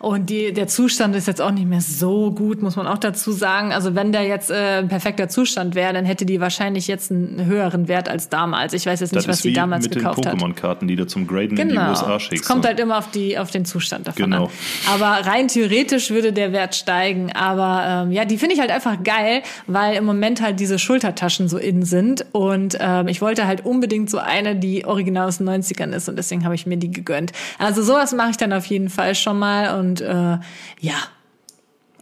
Und 0.00 0.28
die, 0.28 0.52
der 0.52 0.66
Zustand 0.66 1.14
ist 1.14 1.28
jetzt 1.28 1.40
auch 1.40 1.52
nicht 1.52 1.68
mehr 1.68 1.80
so 1.80 2.32
gut, 2.32 2.60
muss 2.62 2.74
man 2.74 2.88
auch 2.88 2.98
dazu 2.98 3.30
sagen. 3.30 3.72
Also 3.72 3.94
wenn 3.94 4.10
der 4.10 4.22
jetzt 4.24 4.50
äh, 4.50 4.78
ein 4.80 4.88
perfekter 4.88 5.28
Zustand 5.28 5.76
wäre, 5.76 5.92
dann 5.92 6.04
hätte 6.04 6.26
die 6.26 6.40
wahrscheinlich 6.40 6.88
jetzt 6.88 7.12
einen 7.12 7.44
höheren 7.46 7.86
Wert 7.86 8.08
als 8.08 8.28
damals. 8.28 8.72
Ich 8.72 8.86
weiß 8.86 8.98
jetzt 8.98 9.12
nicht, 9.12 9.26
Das 9.28 9.28
was 9.32 9.42
die 9.42 9.52
damals 9.52 9.84
mit 9.84 9.94
den 9.94 10.00
gekauft 10.02 10.26
hat. 10.26 10.34
Pokémon-Karten, 10.34 10.88
die 10.88 10.96
du 10.96 11.06
zum 11.06 11.28
Graden 11.28 11.56
in 11.56 11.68
die 11.68 11.74
Genau. 11.76 11.90
USA 11.90 12.16
Es 12.16 12.22
schickst. 12.24 12.44
kommt 12.48 12.64
So. 12.64 12.68
halt 12.68 12.80
immer 12.80 12.98
auf, 12.98 13.08
die, 13.12 13.38
auf 13.38 13.52
den 13.52 13.64
Zustand 13.64 14.08
davon 14.08 14.24
Genau. 14.24 14.44
an. 14.46 14.50
Aber 14.92 15.24
rein 15.26 15.46
theoretisch 15.46 16.10
würde 16.10 16.32
der 16.32 16.50
Wert 16.50 16.74
steigen. 16.74 17.30
Aber 17.32 17.84
ähm, 18.06 18.10
ja, 18.12 18.24
die 18.24 18.36
finde 18.36 18.54
ich 18.56 18.60
halt 18.60 18.72
einfach 18.72 19.00
geil, 19.04 19.42
weil 19.68 19.94
im 19.94 20.04
Moment 20.04 20.42
halt 20.42 20.58
diese 20.58 20.80
Schultertaschen 20.80 21.48
so 21.48 21.56
in 21.56 21.84
sind. 21.84 22.26
Und 22.32 22.76
ähm, 22.80 23.06
ich 23.06 23.22
wollte 23.22 23.46
halt 23.46 23.64
unbedingt 23.64 24.10
so 24.10 24.18
eine, 24.18 24.56
die 24.56 24.84
original 24.84 25.28
aus 25.28 25.38
den 25.38 25.48
90ern 25.48 25.92
ist. 25.92 26.08
Und 26.08 26.16
deswegen 26.16 26.44
habe 26.44 26.56
ich 26.56 26.66
mir 26.66 26.76
die 26.78 26.90
gegönnt. 26.90 27.30
Also 27.60 27.80
sowas 27.84 28.12
mache 28.12 28.30
ich 28.30 28.36
dann 28.38 28.52
auf 28.52 28.66
jeden 28.66 28.90
Fall 28.90 29.03
schon 29.14 29.38
mal. 29.38 29.78
Und 29.78 30.00
äh, 30.00 30.38
ja, 30.80 30.94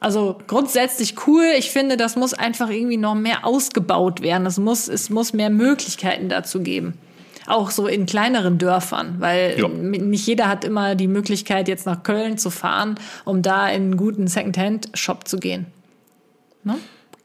also 0.01 0.39
grundsätzlich 0.47 1.15
cool. 1.27 1.45
Ich 1.59 1.71
finde, 1.71 1.97
das 1.97 2.17
muss 2.17 2.35
einfach 2.35 2.71
irgendwie 2.71 2.97
noch 2.97 3.15
mehr 3.15 3.45
ausgebaut 3.47 4.21
werden. 4.21 4.47
Es 4.47 4.59
muss, 4.59 4.89
es 4.89 5.11
muss 5.11 5.33
mehr 5.33 5.51
Möglichkeiten 5.51 6.29
dazu 6.29 6.61
geben. 6.61 6.95
Auch 7.47 7.71
so 7.71 7.89
in 7.89 8.07
kleineren 8.07 8.59
Dörfern, 8.59 9.17
weil 9.19 9.59
Ja. 9.59 9.67
nicht 9.69 10.27
jeder 10.29 10.49
hat 10.49 10.65
immer 10.65 10.95
die 10.95 11.09
Möglichkeit, 11.09 11.67
jetzt 11.67 11.87
nach 11.87 12.03
Köln 12.05 12.39
zu 12.39 12.51
fahren, 12.51 12.95
um 13.25 13.43
da 13.43 13.69
in 13.69 13.83
einen 13.83 13.97
guten 13.97 14.29
Secondhand-Shop 14.29 15.27
zu 15.27 15.39
gehen. 15.39 15.67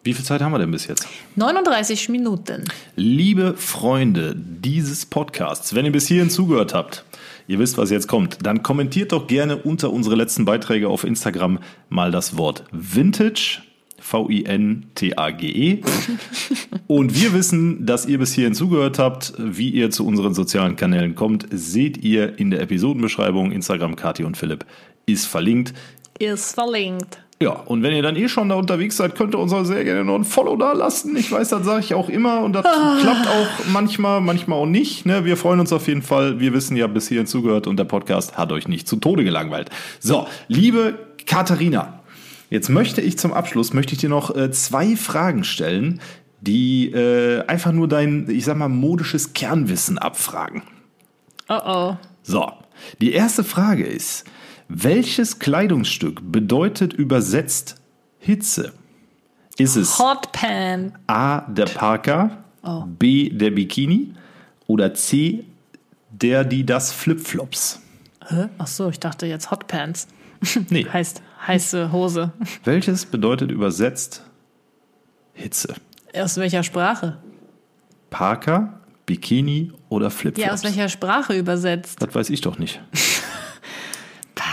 Wie 0.04 0.14
viel 0.14 0.24
Zeit 0.24 0.42
haben 0.42 0.54
wir 0.54 0.60
denn 0.60 0.72
bis 0.72 0.88
jetzt? 0.88 1.06
39 1.36 2.10
Minuten. 2.10 2.64
Liebe 2.96 3.56
Freunde 3.58 4.34
dieses 4.36 5.06
Podcasts, 5.06 5.76
wenn 5.76 5.86
ihr 5.86 5.92
bis 5.92 6.08
hierhin 6.08 6.30
zugehört 6.30 6.74
habt, 6.74 7.04
ihr 7.48 7.60
wisst, 7.60 7.78
was 7.78 7.90
jetzt 7.90 8.08
kommt, 8.08 8.46
dann 8.46 8.64
kommentiert 8.64 9.12
doch 9.12 9.28
gerne 9.28 9.58
unter 9.58 9.92
unsere 9.92 10.16
letzten 10.16 10.46
Beiträge 10.46 10.90
auf 10.90 11.04
Instagram 11.04 11.60
mal 11.90 12.12
das 12.12 12.38
Wort 12.38 12.64
Vintage. 12.72 13.62
V-I-N-T-A-G-E. 14.00 15.82
Und 16.88 17.20
wir 17.20 17.34
wissen, 17.34 17.86
dass 17.86 18.06
ihr 18.06 18.20
bis 18.20 18.32
hierhin 18.32 18.54
zugehört 18.54 19.00
habt. 19.00 19.34
Wie 19.38 19.70
ihr 19.70 19.90
zu 19.90 20.06
unseren 20.06 20.34
sozialen 20.34 20.76
Kanälen 20.76 21.16
kommt, 21.16 21.48
seht 21.52 21.98
ihr 22.04 22.38
in 22.40 22.52
der 22.52 22.62
Episodenbeschreibung. 22.62 23.52
Instagram, 23.52 23.96
Kathi 23.96 24.24
und 24.24 24.38
Philipp 24.38 24.66
ist 25.08 25.26
verlinkt. 25.26 25.74
Ist 26.20 26.54
verlinkt. 26.54 27.20
Ja, 27.40 27.52
und 27.52 27.84
wenn 27.84 27.94
ihr 27.94 28.02
dann 28.02 28.16
eh 28.16 28.28
schon 28.30 28.50
da 28.50 28.56
unterwegs 28.56 28.98
seid, 28.98 29.14
könnt 29.14 29.36
ihr 29.36 29.40
uns 29.40 29.54
auch 29.54 29.64
sehr 29.64 29.84
gerne 29.84 30.04
noch 30.04 30.16
ein 30.16 30.24
Follow 30.24 30.56
da 30.56 30.74
lassen. 30.74 31.16
Ich 31.16 31.32
weiß, 31.32 31.50
das 31.50 31.64
sage 31.66 31.82
ich 31.82 31.94
auch 31.94 32.10
immer 32.10 32.42
und 32.42 32.54
das 32.54 32.64
klappt 32.64 33.28
auch 33.28 33.66
manchmal, 33.72 34.22
manchmal 34.22 34.58
auch 34.58 34.66
nicht. 34.66 35.06
Ne? 35.06 35.24
Wir 35.24 35.38
freuen 35.38 35.60
uns 35.60 35.72
auf 35.72 35.88
jeden 35.88 36.02
Fall. 36.02 36.40
Wir 36.40 36.52
wissen, 36.54 36.82
habt 36.82 36.96
bis 36.96 37.10
hierhin 37.10 37.28
zugehört 37.28 37.68
und 37.68 37.78
der 37.78 37.84
Podcast 37.84 38.40
hat 38.40 38.52
euch 38.52 38.68
nicht 38.68 38.88
zu 38.88 38.96
Tode 38.96 39.24
gelangweilt. 39.24 39.70
So, 40.00 40.28
liebe 40.48 40.98
Katharina, 41.28 42.00
jetzt 42.50 42.70
möchte 42.70 43.02
ich 43.02 43.20
zum 43.20 43.34
Abschluss, 43.34 43.72
möchte 43.72 43.94
ich 43.94 44.00
dir 44.00 44.10
noch 44.10 44.36
äh, 44.36 44.50
zwei 44.50 44.96
Fragen 44.96 45.44
stellen, 45.44 46.02
die 46.42 46.92
äh, 46.92 47.46
einfach 47.46 47.72
nur 47.72 47.88
dein, 47.88 48.28
ich 48.32 48.46
sag 48.46 48.58
mal, 48.58 48.68
modisches 48.68 49.34
Kernwissen 49.34 50.00
abfragen. 50.00 50.64
Oh 51.50 51.60
oh. 51.64 51.98
So, 52.24 52.52
die 53.00 53.12
erste 53.12 53.44
Frage 53.44 53.86
ist, 53.86 54.26
welches 54.70 55.40
Kleidungsstück 55.40 56.20
bedeutet 56.24 56.94
übersetzt 56.94 57.76
Hitze? 58.20 58.74
Ist 59.58 59.76
es 59.76 59.98
Hotpan. 60.00 60.94
A, 61.08 61.42
der 61.42 61.66
Parker, 61.66 62.44
Oh. 62.64 62.84
B, 62.86 63.30
der 63.30 63.52
Bikini 63.52 64.14
oder 64.66 64.94
C, 64.94 65.46
der, 66.12 66.44
die, 66.44 66.66
das 66.66 66.92
Flipflops? 66.92 67.82
Hä? 68.28 68.48
Ach 68.58 68.68
so, 68.68 68.90
ich 68.90 69.00
dachte 69.00 69.26
jetzt 69.26 69.52
Hotpants. 69.52 70.08
Nee, 70.70 70.86
Heißt 70.92 71.22
heiße 71.48 71.92
Hose. 71.92 72.32
welches 72.66 73.06
bedeutet 73.06 73.52
übersetzt 73.52 74.24
Hitze? 75.34 75.76
Aus 76.14 76.36
welcher 76.38 76.62
Sprache? 76.64 77.18
Parker, 78.10 78.82
Bikini 79.06 79.72
oder 79.90 80.12
Flipflops? 80.12 80.46
Ja, 80.46 80.54
aus 80.54 80.64
welcher 80.64 80.90
Sprache 80.90 81.38
übersetzt? 81.38 82.02
Das 82.02 82.14
weiß 82.14 82.30
ich 82.32 82.42
doch 82.42 82.60
nicht. 82.60 82.82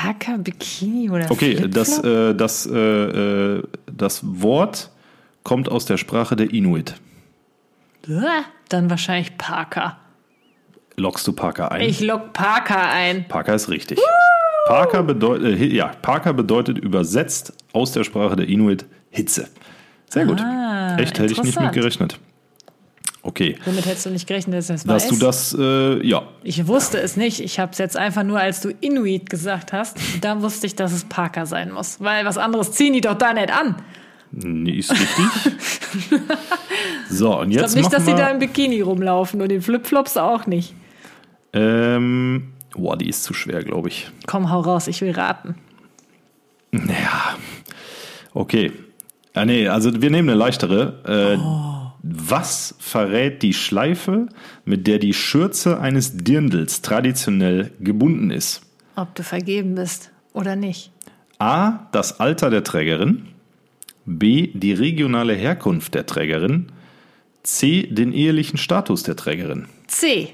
Parker, 0.04 0.38
Bikini 0.38 1.08
oder 1.08 1.30
Okay, 1.30 1.66
das, 1.68 1.98
äh, 1.98 2.34
das, 2.34 2.66
äh, 2.66 2.76
äh, 2.78 3.62
das 3.90 4.20
Wort 4.22 4.90
kommt 5.44 5.70
aus 5.70 5.86
der 5.86 5.96
Sprache 5.96 6.36
der 6.36 6.52
Inuit. 6.52 6.94
Dann 8.68 8.90
wahrscheinlich 8.90 9.38
Parker. 9.38 9.96
Lockst 10.96 11.26
du 11.26 11.32
Parker 11.32 11.72
ein? 11.72 11.88
Ich 11.88 12.00
lock 12.00 12.34
Parker 12.34 12.90
ein. 12.90 13.26
Parker 13.28 13.54
ist 13.54 13.70
richtig. 13.70 13.98
Parker, 14.66 15.02
bedeut, 15.02 15.42
äh, 15.42 15.54
ja, 15.66 15.88
Parker 16.02 16.32
bedeutet 16.34 16.78
übersetzt 16.78 17.54
aus 17.72 17.92
der 17.92 18.04
Sprache 18.04 18.36
der 18.36 18.48
Inuit 18.48 18.84
Hitze. 19.10 19.48
Sehr 20.10 20.26
gut. 20.26 20.40
Ah, 20.40 20.96
Echt, 20.98 21.18
hätte 21.18 21.32
ich 21.32 21.42
nicht 21.42 21.58
mit 21.60 21.72
gerechnet. 21.72 22.18
Okay. 23.26 23.56
Womit 23.64 23.86
hättest 23.86 24.04
du 24.04 24.10
nicht 24.10 24.26
gerechnet, 24.26 24.54
dass 24.58 24.66
das 24.66 24.84
Dass 24.84 25.08
du 25.08 25.16
das, 25.16 25.56
äh, 25.58 26.06
ja, 26.06 26.22
Ich 26.42 26.66
wusste 26.66 26.98
es 27.00 27.16
nicht. 27.16 27.40
Ich 27.40 27.58
habe 27.58 27.72
es 27.72 27.78
jetzt 27.78 27.96
einfach 27.96 28.22
nur, 28.22 28.38
als 28.38 28.60
du 28.60 28.68
Inuit 28.82 29.30
gesagt 29.30 29.72
hast, 29.72 29.96
da 30.20 30.42
wusste 30.42 30.66
ich, 30.66 30.76
dass 30.76 30.92
es 30.92 31.04
Parker 31.04 31.46
sein 31.46 31.72
muss. 31.72 32.00
Weil 32.00 32.26
was 32.26 32.36
anderes 32.36 32.72
ziehen 32.72 32.92
die 32.92 33.00
doch 33.00 33.14
da 33.16 33.32
nicht 33.32 33.50
an. 33.50 33.76
nee, 34.30 34.72
ist 34.72 34.90
richtig. 34.92 36.20
so, 37.08 37.38
und 37.40 37.50
Ich 37.50 37.56
jetzt 37.56 37.72
glaube 37.72 37.80
nicht, 37.80 37.92
dass 37.94 38.04
sie 38.04 38.14
da 38.14 38.28
im 38.28 38.38
Bikini 38.40 38.82
rumlaufen 38.82 39.40
und 39.40 39.50
in 39.50 39.62
Flipflops 39.62 40.18
auch 40.18 40.46
nicht. 40.46 40.74
ähm, 41.54 42.52
boah, 42.76 42.96
die 42.98 43.08
ist 43.08 43.22
zu 43.24 43.32
schwer, 43.32 43.62
glaube 43.62 43.88
ich. 43.88 44.10
Komm, 44.26 44.50
hau 44.50 44.60
raus, 44.60 44.86
ich 44.86 45.00
will 45.00 45.12
raten. 45.12 45.54
Ja, 46.72 47.36
okay. 48.34 48.72
Ah, 49.32 49.44
nee, 49.46 49.66
also 49.68 50.02
wir 50.02 50.10
nehmen 50.10 50.28
eine 50.28 50.38
leichtere. 50.38 51.36
Äh, 51.38 51.38
Oh. 51.40 51.70
Was 52.06 52.74
verrät 52.80 53.42
die 53.42 53.54
Schleife, 53.54 54.28
mit 54.66 54.86
der 54.86 54.98
die 54.98 55.14
Schürze 55.14 55.80
eines 55.80 56.18
Dirndls 56.18 56.82
traditionell 56.82 57.72
gebunden 57.80 58.30
ist? 58.30 58.60
Ob 58.94 59.14
du 59.14 59.22
vergeben 59.22 59.74
bist 59.74 60.10
oder 60.34 60.54
nicht. 60.54 60.92
A. 61.38 61.88
Das 61.92 62.20
Alter 62.20 62.50
der 62.50 62.62
Trägerin. 62.62 63.28
B. 64.04 64.48
Die 64.52 64.74
regionale 64.74 65.32
Herkunft 65.32 65.94
der 65.94 66.04
Trägerin. 66.04 66.66
C. 67.42 67.86
Den 67.90 68.12
ehelichen 68.12 68.58
Status 68.58 69.02
der 69.02 69.16
Trägerin. 69.16 69.64
C. 69.86 70.28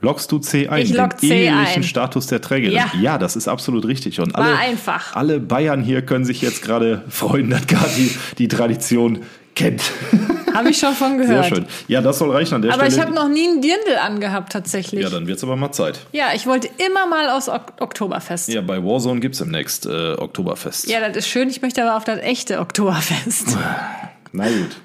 Lockst 0.00 0.30
du 0.30 0.38
C 0.38 0.68
ein? 0.68 0.82
Ich 0.82 0.92
lock 0.92 1.16
den 1.16 1.30
C 1.30 1.44
ehelichen 1.46 1.76
ein. 1.76 1.82
Status 1.84 2.26
der 2.26 2.42
Trägerin. 2.42 2.78
Ja. 3.00 3.16
das 3.16 3.34
ist 3.34 3.48
absolut 3.48 3.86
richtig. 3.86 4.20
Und 4.20 4.34
alle, 4.34 4.58
einfach. 4.58 5.16
alle 5.16 5.40
Bayern 5.40 5.82
hier 5.82 6.02
können 6.02 6.26
sich 6.26 6.42
jetzt 6.42 6.62
gerade 6.62 7.02
freuen, 7.08 7.48
dass 7.48 7.66
Gati 7.66 8.10
die 8.36 8.48
Tradition 8.48 9.20
kennt. 9.58 9.82
Habe 10.54 10.70
ich 10.70 10.78
schon 10.78 10.94
von 10.94 11.18
Sehr 11.18 11.26
gehört. 11.26 11.46
schön. 11.46 11.66
Ja, 11.88 12.00
das 12.00 12.18
soll 12.18 12.30
reichen 12.30 12.54
an 12.54 12.62
der 12.62 12.72
Aber 12.72 12.86
ich 12.86 12.94
Stelle. 12.94 13.06
habe 13.08 13.14
noch 13.14 13.28
nie 13.28 13.46
einen 13.48 13.60
Dirndl 13.60 13.96
angehabt, 14.02 14.52
tatsächlich. 14.52 15.02
ja, 15.02 15.08
Ja, 15.08 15.14
dann 15.14 15.26
wird's 15.26 15.42
aber 15.44 15.56
mal 15.56 15.70
Zeit. 15.72 16.00
ich 16.34 16.46
wollte 16.46 16.68
immer 16.84 17.06
mal 17.06 17.28
aufs 17.30 17.48
ok 17.48 17.74
Oktoberfest. 17.80 18.48
Ja, 18.48 18.62
bei 18.62 18.82
Warzone 18.82 19.20
gibt's 19.20 19.38
demnächst 19.38 19.86
äh, 19.86 20.14
Oktoberfest. 20.14 20.88
Ja, 20.88 21.06
das 21.06 21.16
ist 21.18 21.28
schön. 21.28 21.50
Ich 21.50 21.60
möchte 21.62 21.82
aber 21.82 21.96
auf 21.96 22.04
das 22.04 22.18
echte 22.20 22.60
Oktoberfest. 22.60 23.56
Na 24.32 24.48
gut. 24.48 24.76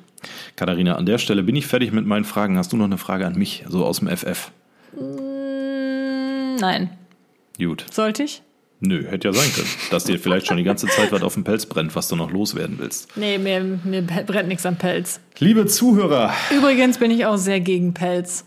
Katharina, 0.56 0.96
an 0.96 1.06
der 1.06 1.18
Stelle 1.18 1.44
bin 1.44 1.56
ich 1.56 1.66
fertig 1.66 1.92
mit 1.92 2.06
meinen 2.06 2.26
Fragen. 2.26 2.58
Hast 2.58 2.72
du 2.74 2.78
noch 2.78 2.86
eine 2.86 2.98
Frage 2.98 3.26
an 3.26 3.36
mich, 3.36 3.64
so 3.68 3.86
aus 3.86 4.00
dem 4.00 4.10
FF? 4.10 4.52
Mm, 5.00 6.56
Nein. 6.60 6.90
Gut. 7.58 7.86
Sollte 7.92 8.24
ich? 8.24 8.42
Nö, 8.86 9.06
hätte 9.10 9.30
ja 9.30 9.34
sein 9.34 9.50
können, 9.56 9.68
dass 9.92 10.04
dir 10.04 10.20
vielleicht 10.20 10.48
schon 10.48 10.58
die 10.58 10.64
ganze 10.64 10.88
Zeit 10.88 11.14
was 11.14 11.24
auf 11.24 11.36
dem 11.36 11.46
Pelz 11.46 11.66
brennt, 11.66 11.96
was 11.96 12.10
du 12.10 12.18
noch 12.18 12.32
loswerden 12.32 12.80
willst. 12.80 13.16
Nee, 13.16 13.38
mir, 13.38 13.80
mir 13.86 14.02
brennt 14.02 14.50
nichts 14.50 14.66
am 14.66 14.76
Pelz. 14.76 15.22
Liebe 15.40 15.68
Zuhörer, 15.68 16.34
Übrigens 16.52 16.98
bin 16.98 17.10
ich 17.10 17.26
auch 17.26 17.38
sehr 17.38 17.62
gegen 17.62 17.94
Pelz. 17.94 18.44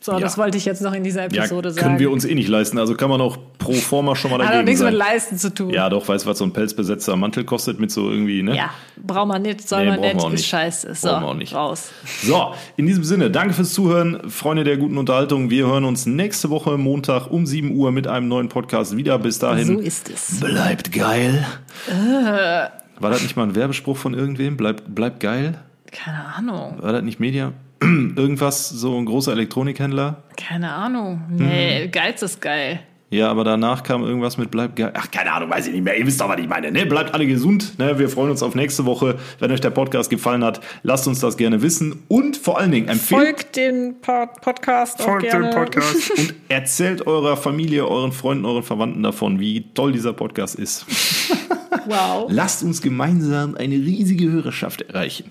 So, 0.00 0.12
Ja. 0.12 0.20
das 0.20 0.38
wollte 0.38 0.56
ich 0.56 0.64
jetzt 0.64 0.80
noch 0.80 0.92
in 0.92 1.02
dieser 1.04 1.22
ja, 1.32 1.42
Episode 1.42 1.70
sagen. 1.72 1.84
können 1.86 1.98
wir 1.98 2.10
uns 2.10 2.24
eh 2.24 2.34
nicht 2.34 2.48
leisten, 2.48 2.78
also 2.78 2.94
kann 2.94 3.10
man 3.10 3.20
auch 3.20 3.36
pro 3.58 3.72
forma 3.72 4.14
schon 4.14 4.30
mal 4.30 4.38
Hat 4.38 4.46
auch 4.46 4.50
dagegen 4.50 4.64
nichts 4.66 4.80
mit 4.80 4.90
sein. 4.90 4.98
Leisten 4.98 5.38
zu 5.38 5.52
tun. 5.52 5.70
Ja, 5.70 5.88
doch, 5.88 6.06
weißt 6.06 6.24
du, 6.24 6.30
was 6.30 6.38
so 6.38 6.44
ein 6.44 6.52
pelzbesetzter 6.52 7.16
Mantel 7.16 7.44
kostet 7.44 7.80
mit 7.80 7.90
so 7.90 8.08
irgendwie, 8.10 8.42
ne? 8.42 8.56
Ja, 8.56 8.70
braucht 9.04 9.28
man 9.28 9.42
nicht, 9.42 9.68
soll 9.68 9.84
Nee, 9.90 9.96
man 9.96 10.00
nicht, 10.00 10.34
ist 10.34 10.46
scheiße. 10.46 10.94
So, 10.94 11.08
Brauchen 11.08 11.22
wir 11.22 11.28
auch 11.28 11.34
nicht. 11.34 11.54
raus. 11.54 11.90
So, 12.22 12.52
in 12.76 12.86
diesem 12.86 13.02
Sinne, 13.04 13.30
danke 13.30 13.54
fürs 13.54 13.72
Zuhören, 13.72 14.30
Freunde 14.30 14.64
der 14.64 14.76
guten 14.76 14.98
Unterhaltung. 14.98 15.50
Wir 15.50 15.66
hören 15.66 15.84
uns 15.84 16.06
nächste 16.06 16.48
Woche 16.50 16.78
Montag 16.78 17.30
um 17.30 17.44
7 17.46 17.74
Uhr 17.74 17.90
mit 17.90 18.06
einem 18.06 18.28
neuen 18.28 18.48
Podcast 18.48 18.96
wieder. 18.96 19.18
Bis 19.18 19.38
dahin. 19.40 19.66
So 19.66 19.78
ist 19.80 20.08
es. 20.10 20.40
Bleibt 20.40 20.92
geil. 20.92 21.44
Äh. 21.88 22.68
War 23.00 23.10
das 23.10 23.22
nicht 23.22 23.36
mal 23.36 23.44
ein 23.44 23.54
Werbespruch 23.54 23.96
von 23.96 24.14
irgendwem? 24.14 24.56
Bleibt, 24.56 24.94
bleibt 24.94 25.20
geil? 25.20 25.58
Keine 25.90 26.24
Ahnung. 26.36 26.76
War 26.80 26.92
das 26.92 27.02
nicht 27.02 27.20
Media? 27.20 27.52
Irgendwas, 28.16 28.68
so 28.68 28.96
ein 28.98 29.04
großer 29.06 29.32
Elektronikhändler? 29.32 30.22
Keine 30.36 30.72
Ahnung. 30.72 31.22
Nee, 31.30 31.86
Mhm. 31.86 31.90
Geiz 31.92 32.22
ist 32.22 32.40
geil. 32.40 32.80
Ja, 33.10 33.30
aber 33.30 33.42
danach 33.42 33.84
kam 33.84 34.04
irgendwas 34.04 34.36
mit 34.36 34.50
bleibt 34.50 34.76
geil. 34.76 34.92
Ach, 34.94 35.10
keine 35.10 35.32
Ahnung, 35.32 35.48
weiß 35.48 35.66
ich 35.68 35.72
nicht 35.72 35.82
mehr. 35.82 35.96
Ihr 35.96 36.06
wisst 36.06 36.20
doch, 36.20 36.28
was 36.28 36.38
ich 36.38 36.46
meine. 36.46 36.70
Ne? 36.70 36.84
Bleibt 36.84 37.14
alle 37.14 37.26
gesund. 37.26 37.78
Ne? 37.78 37.98
Wir 37.98 38.10
freuen 38.10 38.30
uns 38.30 38.42
auf 38.42 38.54
nächste 38.54 38.84
Woche. 38.84 39.16
Wenn 39.38 39.50
euch 39.50 39.62
der 39.62 39.70
Podcast 39.70 40.10
gefallen 40.10 40.44
hat, 40.44 40.60
lasst 40.82 41.08
uns 41.08 41.18
das 41.20 41.38
gerne 41.38 41.62
wissen. 41.62 42.02
Und 42.08 42.36
vor 42.36 42.58
allen 42.58 42.70
Dingen 42.70 42.88
empfehlt 42.88 43.22
Folgt 43.22 43.56
den 43.56 43.94
Pod 44.02 44.28
Podcast 44.42 45.00
auch 45.00 45.04
Folgt 45.06 45.30
gerne. 45.30 45.46
dem 45.48 45.54
Podcast 45.54 46.10
und 46.18 46.34
erzählt 46.50 47.06
eurer 47.06 47.38
Familie, 47.38 47.86
euren 47.88 48.12
Freunden, 48.12 48.44
euren 48.44 48.62
Verwandten 48.62 49.02
davon, 49.02 49.40
wie 49.40 49.64
toll 49.72 49.92
dieser 49.92 50.12
Podcast 50.12 50.56
ist. 50.56 50.84
Wow. 51.88 52.28
Lasst 52.30 52.62
uns 52.62 52.82
gemeinsam 52.82 53.54
eine 53.56 53.74
riesige 53.74 54.30
Hörerschaft 54.30 54.82
erreichen. 54.82 55.30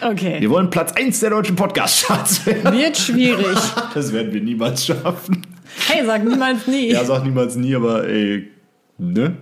Okay. 0.00 0.40
Wir 0.40 0.50
wollen 0.50 0.70
Platz 0.70 0.92
1 0.92 1.20
der 1.20 1.30
deutschen 1.30 1.56
Podcast-Charts 1.56 2.46
werden. 2.46 2.72
Wird 2.76 2.96
schwierig. 2.96 3.58
Das 3.94 4.12
werden 4.12 4.32
wir 4.32 4.40
niemals 4.40 4.84
schaffen. 4.84 5.46
Hey, 5.88 6.04
sag 6.04 6.24
niemals 6.24 6.66
nie. 6.66 6.90
Ja, 6.90 7.04
sag 7.04 7.24
niemals 7.24 7.56
nie, 7.56 7.74
aber 7.74 8.06
ey, 8.08 8.48
ne? 8.98 9.36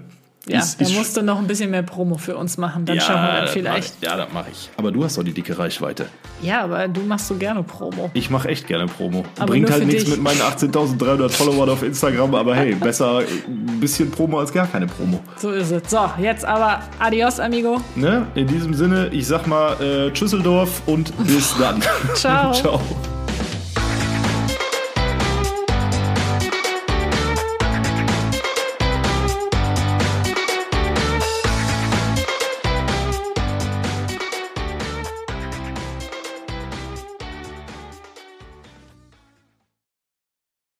Ja, 0.48 0.58
Ist- 0.58 0.80
da 0.80 0.84
ist- 0.86 0.94
musst 0.96 1.16
du 1.16 1.22
noch 1.22 1.38
ein 1.38 1.46
bisschen 1.46 1.70
mehr 1.70 1.84
Promo 1.84 2.18
für 2.18 2.36
uns 2.36 2.58
machen. 2.58 2.84
Dann 2.84 2.98
schaffen 2.98 3.22
wir 3.26 3.32
das 3.42 3.44
mach 3.44 3.52
vielleicht. 3.52 3.94
ich. 4.00 4.08
Ja, 4.08 4.16
das 4.16 4.32
mache 4.32 4.46
ich. 4.50 4.70
Aber 4.76 4.90
du 4.90 5.04
hast 5.04 5.16
doch 5.16 5.22
die 5.22 5.32
dicke 5.32 5.56
Reichweite. 5.56 6.06
Ja, 6.42 6.62
aber 6.64 6.88
du 6.88 7.00
machst 7.02 7.28
so 7.28 7.36
gerne 7.36 7.62
Promo. 7.62 8.10
Ich 8.14 8.28
mache 8.28 8.48
echt 8.48 8.66
gerne 8.66 8.86
Promo. 8.86 9.24
Aber 9.38 9.46
Bringt 9.52 9.70
halt 9.70 9.86
nichts 9.86 10.02
dich. 10.04 10.14
mit 10.14 10.20
meinen 10.22 10.40
18.300 10.40 11.28
Followern 11.30 11.70
auf 11.70 11.84
Instagram, 11.84 12.34
aber 12.34 12.56
hey, 12.56 12.74
besser 12.80 13.20
ein 13.46 13.78
bisschen 13.78 14.10
Promo 14.10 14.40
als 14.40 14.52
gar 14.52 14.66
keine 14.66 14.86
Promo. 14.88 15.20
So 15.36 15.52
ist 15.52 15.70
es. 15.70 15.88
So, 15.88 16.10
jetzt 16.18 16.44
aber 16.44 16.80
adios, 16.98 17.38
amigo. 17.38 17.80
Ne? 17.94 18.26
In 18.34 18.48
diesem 18.48 18.74
Sinne, 18.74 19.10
ich 19.12 19.26
sag 19.28 19.46
mal 19.46 19.80
äh, 19.80 20.10
Tschüsseldorf 20.12 20.82
und 20.86 21.12
bis 21.24 21.54
dann. 21.60 21.80
Ciao. 22.14 22.52
Ciao. 22.52 22.80